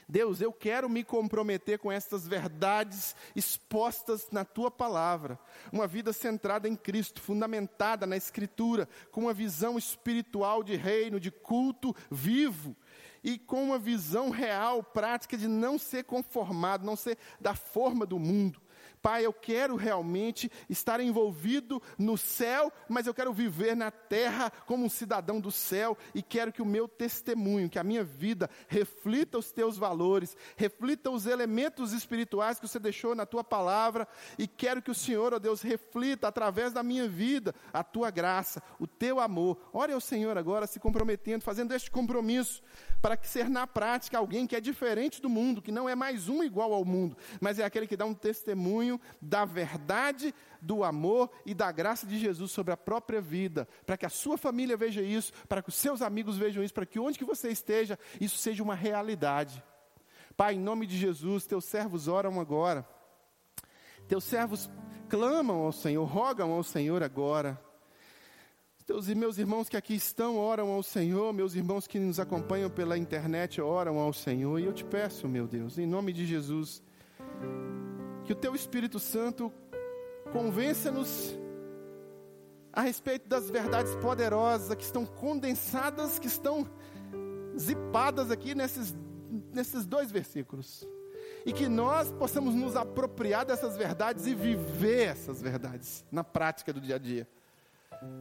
Deus, 0.06 0.40
eu 0.40 0.52
quero 0.52 0.88
me 0.88 1.02
comprometer 1.02 1.78
com 1.78 1.90
estas 1.90 2.28
verdades 2.28 3.16
expostas 3.34 4.28
na 4.30 4.44
tua 4.44 4.70
palavra. 4.70 5.38
Uma 5.72 5.86
vida 5.86 6.12
centrada 6.12 6.68
em 6.68 6.76
Cristo, 6.76 7.22
fundamentada 7.22 8.06
na 8.06 8.16
Escritura, 8.16 8.86
com 9.10 9.22
uma 9.22 9.32
visão 9.32 9.78
espiritual 9.78 10.62
de 10.62 10.76
reino, 10.76 11.18
de 11.18 11.30
culto 11.30 11.94
vivo 12.10 12.76
e 13.22 13.38
com 13.38 13.64
uma 13.64 13.78
visão 13.78 14.28
real, 14.28 14.82
prática 14.82 15.38
de 15.38 15.48
não 15.48 15.78
ser 15.78 16.04
conformado, 16.04 16.84
não 16.84 16.94
ser 16.94 17.16
da 17.40 17.54
forma 17.54 18.04
do 18.04 18.18
mundo. 18.18 18.60
Pai, 19.04 19.26
eu 19.26 19.34
quero 19.34 19.76
realmente 19.76 20.50
estar 20.66 20.98
envolvido 20.98 21.82
no 21.98 22.16
céu, 22.16 22.72
mas 22.88 23.06
eu 23.06 23.12
quero 23.12 23.34
viver 23.34 23.76
na 23.76 23.90
terra 23.90 24.50
como 24.64 24.82
um 24.82 24.88
cidadão 24.88 25.38
do 25.38 25.52
céu 25.52 25.94
e 26.14 26.22
quero 26.22 26.50
que 26.50 26.62
o 26.62 26.64
meu 26.64 26.88
testemunho, 26.88 27.68
que 27.68 27.78
a 27.78 27.84
minha 27.84 28.02
vida 28.02 28.48
reflita 28.66 29.36
os 29.36 29.52
teus 29.52 29.76
valores, 29.76 30.34
reflita 30.56 31.10
os 31.10 31.26
elementos 31.26 31.92
espirituais 31.92 32.58
que 32.58 32.66
você 32.66 32.78
deixou 32.78 33.14
na 33.14 33.26
tua 33.26 33.44
palavra 33.44 34.08
e 34.38 34.48
quero 34.48 34.80
que 34.80 34.90
o 34.90 34.94
Senhor, 34.94 35.34
ó 35.34 35.38
Deus, 35.38 35.60
reflita 35.60 36.26
através 36.26 36.72
da 36.72 36.82
minha 36.82 37.06
vida 37.06 37.54
a 37.74 37.84
tua 37.84 38.10
graça, 38.10 38.62
o 38.80 38.86
teu 38.86 39.20
amor. 39.20 39.68
Ore 39.70 39.92
ao 39.92 40.00
Senhor 40.00 40.38
agora 40.38 40.66
se 40.66 40.80
comprometendo, 40.80 41.42
fazendo 41.42 41.74
este 41.74 41.90
compromisso 41.90 42.62
para 43.02 43.18
que 43.18 43.28
ser 43.28 43.50
na 43.50 43.66
prática 43.66 44.16
alguém 44.16 44.46
que 44.46 44.56
é 44.56 44.60
diferente 44.62 45.20
do 45.20 45.28
mundo, 45.28 45.60
que 45.60 45.70
não 45.70 45.86
é 45.86 45.94
mais 45.94 46.26
um 46.30 46.42
igual 46.42 46.72
ao 46.72 46.86
mundo, 46.86 47.14
mas 47.38 47.58
é 47.58 47.64
aquele 47.66 47.86
que 47.86 47.98
dá 47.98 48.06
um 48.06 48.14
testemunho 48.14 48.93
da 49.20 49.44
verdade, 49.44 50.34
do 50.60 50.82
amor 50.82 51.30
e 51.44 51.54
da 51.54 51.70
graça 51.70 52.06
de 52.06 52.18
Jesus 52.18 52.50
sobre 52.50 52.72
a 52.72 52.76
própria 52.76 53.20
vida, 53.20 53.68
para 53.84 53.96
que 53.96 54.06
a 54.06 54.10
sua 54.10 54.36
família 54.38 54.76
veja 54.76 55.02
isso, 55.02 55.32
para 55.48 55.62
que 55.62 55.68
os 55.68 55.74
seus 55.74 56.02
amigos 56.02 56.36
vejam 56.36 56.62
isso, 56.62 56.74
para 56.74 56.86
que 56.86 56.98
onde 56.98 57.18
que 57.18 57.24
você 57.24 57.50
esteja, 57.50 57.98
isso 58.20 58.38
seja 58.38 58.62
uma 58.62 58.74
realidade. 58.74 59.62
Pai, 60.36 60.54
em 60.54 60.60
nome 60.60 60.86
de 60.86 60.96
Jesus, 60.96 61.46
teus 61.46 61.64
servos 61.64 62.08
oram 62.08 62.40
agora. 62.40 62.86
Teus 64.08 64.24
servos 64.24 64.68
clamam 65.08 65.62
ao 65.62 65.72
Senhor, 65.72 66.04
rogam 66.04 66.50
ao 66.50 66.62
Senhor 66.62 67.02
agora. 67.02 67.60
Teus 68.86 69.08
e 69.08 69.14
meus 69.14 69.38
irmãos 69.38 69.66
que 69.66 69.78
aqui 69.78 69.94
estão 69.94 70.36
oram 70.36 70.70
ao 70.70 70.82
Senhor, 70.82 71.32
meus 71.32 71.54
irmãos 71.54 71.86
que 71.86 71.98
nos 71.98 72.20
acompanham 72.20 72.68
pela 72.68 72.98
internet 72.98 73.58
oram 73.58 73.98
ao 73.98 74.12
Senhor, 74.12 74.58
e 74.58 74.64
eu 74.64 74.74
te 74.74 74.84
peço, 74.84 75.26
meu 75.26 75.46
Deus, 75.46 75.78
em 75.78 75.86
nome 75.86 76.12
de 76.12 76.26
Jesus, 76.26 76.82
que 78.24 78.32
o 78.32 78.36
teu 78.36 78.54
Espírito 78.54 78.98
Santo 78.98 79.52
convença-nos 80.32 81.38
a 82.72 82.80
respeito 82.80 83.28
das 83.28 83.50
verdades 83.50 83.94
poderosas 83.96 84.74
que 84.74 84.82
estão 84.82 85.06
condensadas, 85.06 86.18
que 86.18 86.26
estão 86.26 86.68
zipadas 87.56 88.30
aqui 88.30 88.54
nesses, 88.54 88.94
nesses 89.52 89.86
dois 89.86 90.10
versículos. 90.10 90.86
E 91.46 91.52
que 91.52 91.68
nós 91.68 92.10
possamos 92.12 92.54
nos 92.54 92.74
apropriar 92.74 93.44
dessas 93.44 93.76
verdades 93.76 94.26
e 94.26 94.34
viver 94.34 95.08
essas 95.08 95.40
verdades 95.40 96.04
na 96.10 96.24
prática 96.24 96.72
do 96.72 96.80
dia 96.80 96.96
a 96.96 96.98
dia. 96.98 97.28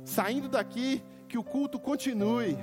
Saindo 0.06 0.49
daqui, 0.49 1.01
que 1.28 1.38
o 1.38 1.43
culto 1.43 1.80
continue, 1.80 2.58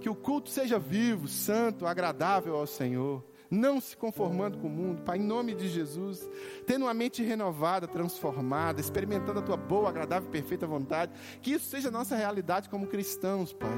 que 0.00 0.08
o 0.08 0.14
culto 0.14 0.50
seja 0.50 0.78
vivo, 0.78 1.26
santo, 1.26 1.86
agradável 1.86 2.56
ao 2.56 2.66
Senhor, 2.66 3.24
não 3.50 3.80
se 3.80 3.96
conformando 3.96 4.58
com 4.58 4.66
o 4.66 4.70
mundo, 4.70 5.02
Pai, 5.02 5.18
em 5.18 5.22
nome 5.22 5.54
de 5.54 5.68
Jesus, 5.68 6.28
tendo 6.66 6.84
uma 6.84 6.94
mente 6.94 7.22
renovada, 7.22 7.86
transformada, 7.86 8.80
experimentando 8.80 9.38
a 9.38 9.42
tua 9.42 9.56
boa, 9.56 9.88
agradável 9.88 10.28
e 10.28 10.32
perfeita 10.32 10.66
vontade, 10.66 11.12
que 11.40 11.52
isso 11.52 11.66
seja 11.66 11.88
a 11.88 11.92
nossa 11.92 12.16
realidade 12.16 12.68
como 12.68 12.86
cristãos, 12.86 13.52
Pai. 13.52 13.70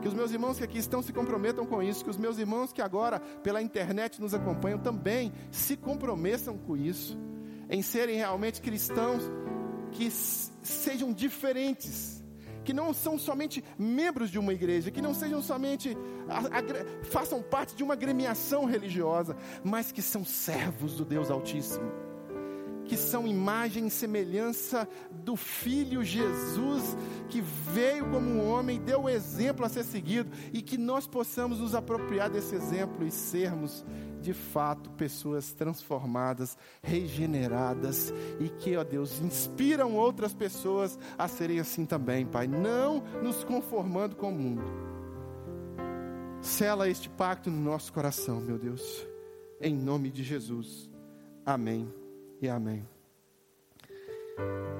Que 0.00 0.08
os 0.08 0.14
meus 0.14 0.32
irmãos 0.32 0.58
que 0.58 0.64
aqui 0.64 0.78
estão 0.78 1.02
se 1.02 1.12
comprometam 1.12 1.64
com 1.64 1.82
isso, 1.82 2.04
que 2.04 2.10
os 2.10 2.18
meus 2.18 2.38
irmãos 2.38 2.72
que 2.72 2.82
agora 2.82 3.20
pela 3.20 3.62
internet 3.62 4.20
nos 4.20 4.34
acompanham 4.34 4.78
também 4.78 5.32
se 5.50 5.76
comprometam 5.76 6.58
com 6.58 6.76
isso, 6.76 7.16
em 7.70 7.82
serem 7.82 8.16
realmente 8.16 8.60
cristãos 8.60 9.22
que 9.92 10.10
sejam 10.10 11.12
diferentes, 11.12 12.23
que 12.64 12.72
não 12.72 12.92
são 12.92 13.18
somente 13.18 13.62
membros 13.78 14.30
de 14.30 14.38
uma 14.38 14.52
igreja, 14.52 14.90
que 14.90 15.02
não 15.02 15.14
sejam 15.14 15.42
somente 15.42 15.96
a, 16.28 16.58
a, 16.58 17.04
façam 17.04 17.42
parte 17.42 17.76
de 17.76 17.82
uma 17.82 17.94
gremiação 17.94 18.64
religiosa, 18.64 19.36
mas 19.62 19.92
que 19.92 20.02
são 20.02 20.24
servos 20.24 20.96
do 20.96 21.04
Deus 21.04 21.30
Altíssimo, 21.30 21.92
que 22.86 22.96
são 22.96 23.26
imagem 23.26 23.86
e 23.86 23.90
semelhança 23.90 24.88
do 25.10 25.36
Filho 25.36 26.02
Jesus, 26.02 26.96
que 27.28 27.40
veio 27.40 28.10
como 28.10 28.28
um 28.28 28.48
homem, 28.48 28.80
deu 28.80 29.02
o 29.02 29.08
exemplo 29.08 29.64
a 29.64 29.68
ser 29.68 29.84
seguido, 29.84 30.30
e 30.52 30.60
que 30.62 30.78
nós 30.78 31.06
possamos 31.06 31.60
nos 31.60 31.74
apropriar 31.74 32.30
desse 32.30 32.54
exemplo 32.54 33.06
e 33.06 33.10
sermos 33.10 33.84
de 34.24 34.32
fato 34.32 34.90
pessoas 34.92 35.52
transformadas, 35.52 36.56
regeneradas 36.82 38.12
e 38.40 38.48
que, 38.48 38.74
ó 38.74 38.82
Deus, 38.82 39.20
inspiram 39.20 39.94
outras 39.94 40.32
pessoas 40.32 40.98
a 41.18 41.28
serem 41.28 41.60
assim 41.60 41.84
também, 41.84 42.24
Pai, 42.24 42.46
não 42.46 43.00
nos 43.22 43.44
conformando 43.44 44.16
com 44.16 44.30
o 44.30 44.34
mundo. 44.34 44.64
Sela 46.40 46.88
este 46.88 47.08
pacto 47.10 47.50
no 47.50 47.60
nosso 47.60 47.92
coração, 47.92 48.40
meu 48.40 48.58
Deus, 48.58 49.06
em 49.60 49.74
nome 49.74 50.10
de 50.10 50.22
Jesus. 50.22 50.90
Amém 51.44 51.92
e 52.40 52.48
amém. 52.48 52.88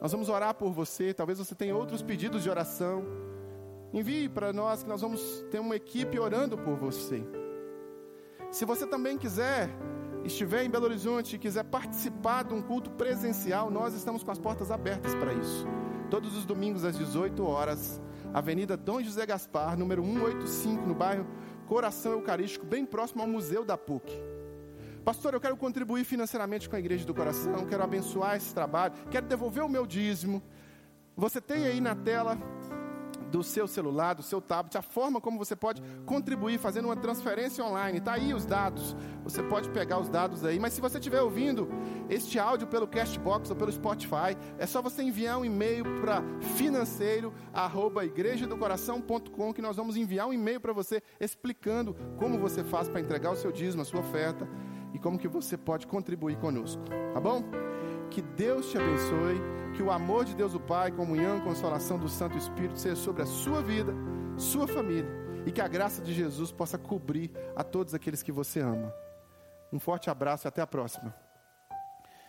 Nós 0.00 0.12
vamos 0.12 0.28
orar 0.28 0.54
por 0.54 0.72
você. 0.72 1.12
Talvez 1.12 1.38
você 1.38 1.52
tenha 1.54 1.76
outros 1.76 2.00
pedidos 2.00 2.44
de 2.44 2.50
oração. 2.50 3.04
Envie 3.92 4.28
para 4.28 4.52
nós 4.52 4.84
que 4.84 4.88
nós 4.88 5.00
vamos 5.00 5.44
ter 5.50 5.58
uma 5.58 5.74
equipe 5.74 6.16
orando 6.18 6.56
por 6.56 6.76
você. 6.76 7.26
Se 8.52 8.64
você 8.64 8.86
também 8.86 9.18
quiser 9.18 9.68
estiver 10.24 10.64
em 10.64 10.70
Belo 10.70 10.84
Horizonte 10.84 11.34
e 11.34 11.38
quiser 11.38 11.64
participar 11.64 12.44
de 12.44 12.54
um 12.54 12.62
culto 12.62 12.92
presencial, 12.92 13.68
nós 13.70 13.92
estamos 13.94 14.22
com 14.22 14.30
as 14.30 14.38
portas 14.38 14.70
abertas 14.70 15.16
para 15.16 15.34
isso. 15.34 15.66
Todos 16.12 16.36
os 16.36 16.44
domingos 16.44 16.84
às 16.84 16.98
18 16.98 17.42
horas, 17.42 17.98
Avenida 18.34 18.76
Dom 18.76 19.02
José 19.02 19.24
Gaspar, 19.24 19.78
número 19.78 20.04
185, 20.04 20.86
no 20.86 20.94
bairro 20.94 21.26
Coração 21.66 22.12
Eucarístico, 22.12 22.66
bem 22.66 22.84
próximo 22.84 23.22
ao 23.22 23.26
Museu 23.26 23.64
da 23.64 23.78
PUC. 23.78 24.12
Pastor, 25.06 25.32
eu 25.32 25.40
quero 25.40 25.56
contribuir 25.56 26.04
financeiramente 26.04 26.68
com 26.68 26.76
a 26.76 26.78
Igreja 26.78 27.06
do 27.06 27.14
Coração, 27.14 27.64
quero 27.64 27.82
abençoar 27.82 28.36
esse 28.36 28.52
trabalho, 28.52 28.92
quero 29.10 29.24
devolver 29.24 29.64
o 29.64 29.70
meu 29.70 29.86
dízimo. 29.86 30.42
Você 31.16 31.40
tem 31.40 31.64
aí 31.64 31.80
na 31.80 31.94
tela 31.94 32.36
do 33.32 33.42
seu 33.42 33.66
celular, 33.66 34.14
do 34.14 34.22
seu 34.22 34.40
tablet, 34.42 34.76
a 34.76 34.82
forma 34.82 35.18
como 35.20 35.38
você 35.38 35.56
pode 35.56 35.82
contribuir 36.04 36.58
fazendo 36.58 36.84
uma 36.84 36.96
transferência 36.96 37.64
online. 37.64 37.98
Está 37.98 38.12
aí 38.12 38.34
os 38.34 38.44
dados. 38.44 38.94
Você 39.24 39.42
pode 39.42 39.70
pegar 39.70 39.98
os 39.98 40.10
dados 40.10 40.44
aí. 40.44 40.60
Mas 40.60 40.74
se 40.74 40.82
você 40.82 40.98
estiver 40.98 41.22
ouvindo 41.22 41.66
este 42.10 42.38
áudio 42.38 42.66
pelo 42.66 42.86
Castbox 42.86 43.48
ou 43.48 43.56
pelo 43.56 43.72
Spotify, 43.72 44.36
é 44.58 44.66
só 44.66 44.82
você 44.82 45.02
enviar 45.02 45.38
um 45.38 45.46
e-mail 45.46 45.82
para 46.02 46.22
financeiro@igrejadocoração.com 46.56 49.54
que 49.54 49.62
nós 49.62 49.76
vamos 49.76 49.96
enviar 49.96 50.28
um 50.28 50.34
e-mail 50.34 50.60
para 50.60 50.74
você 50.74 51.02
explicando 51.18 51.96
como 52.18 52.38
você 52.38 52.62
faz 52.62 52.86
para 52.86 53.00
entregar 53.00 53.30
o 53.30 53.36
seu 53.36 53.50
dízimo, 53.50 53.80
a 53.80 53.86
sua 53.86 54.00
oferta 54.00 54.46
e 54.92 54.98
como 54.98 55.18
que 55.18 55.26
você 55.26 55.56
pode 55.56 55.86
contribuir 55.86 56.36
conosco. 56.36 56.82
Tá 57.14 57.20
bom? 57.20 57.71
Que 58.12 58.20
Deus 58.20 58.70
te 58.70 58.76
abençoe, 58.76 59.40
que 59.74 59.82
o 59.82 59.90
amor 59.90 60.26
de 60.26 60.36
Deus 60.36 60.54
o 60.54 60.60
Pai, 60.60 60.92
comunhão 60.92 61.40
consolação 61.40 61.98
do 61.98 62.10
Santo 62.10 62.36
Espírito 62.36 62.78
seja 62.78 62.94
sobre 62.94 63.22
a 63.22 63.26
sua 63.26 63.62
vida, 63.62 63.94
sua 64.36 64.68
família, 64.68 65.08
e 65.46 65.50
que 65.50 65.62
a 65.62 65.66
graça 65.66 66.02
de 66.02 66.12
Jesus 66.12 66.52
possa 66.52 66.76
cobrir 66.76 67.30
a 67.56 67.64
todos 67.64 67.94
aqueles 67.94 68.22
que 68.22 68.30
você 68.30 68.60
ama. 68.60 68.92
Um 69.72 69.78
forte 69.78 70.10
abraço 70.10 70.46
e 70.46 70.48
até 70.48 70.60
a 70.60 70.66
próxima. 70.66 71.14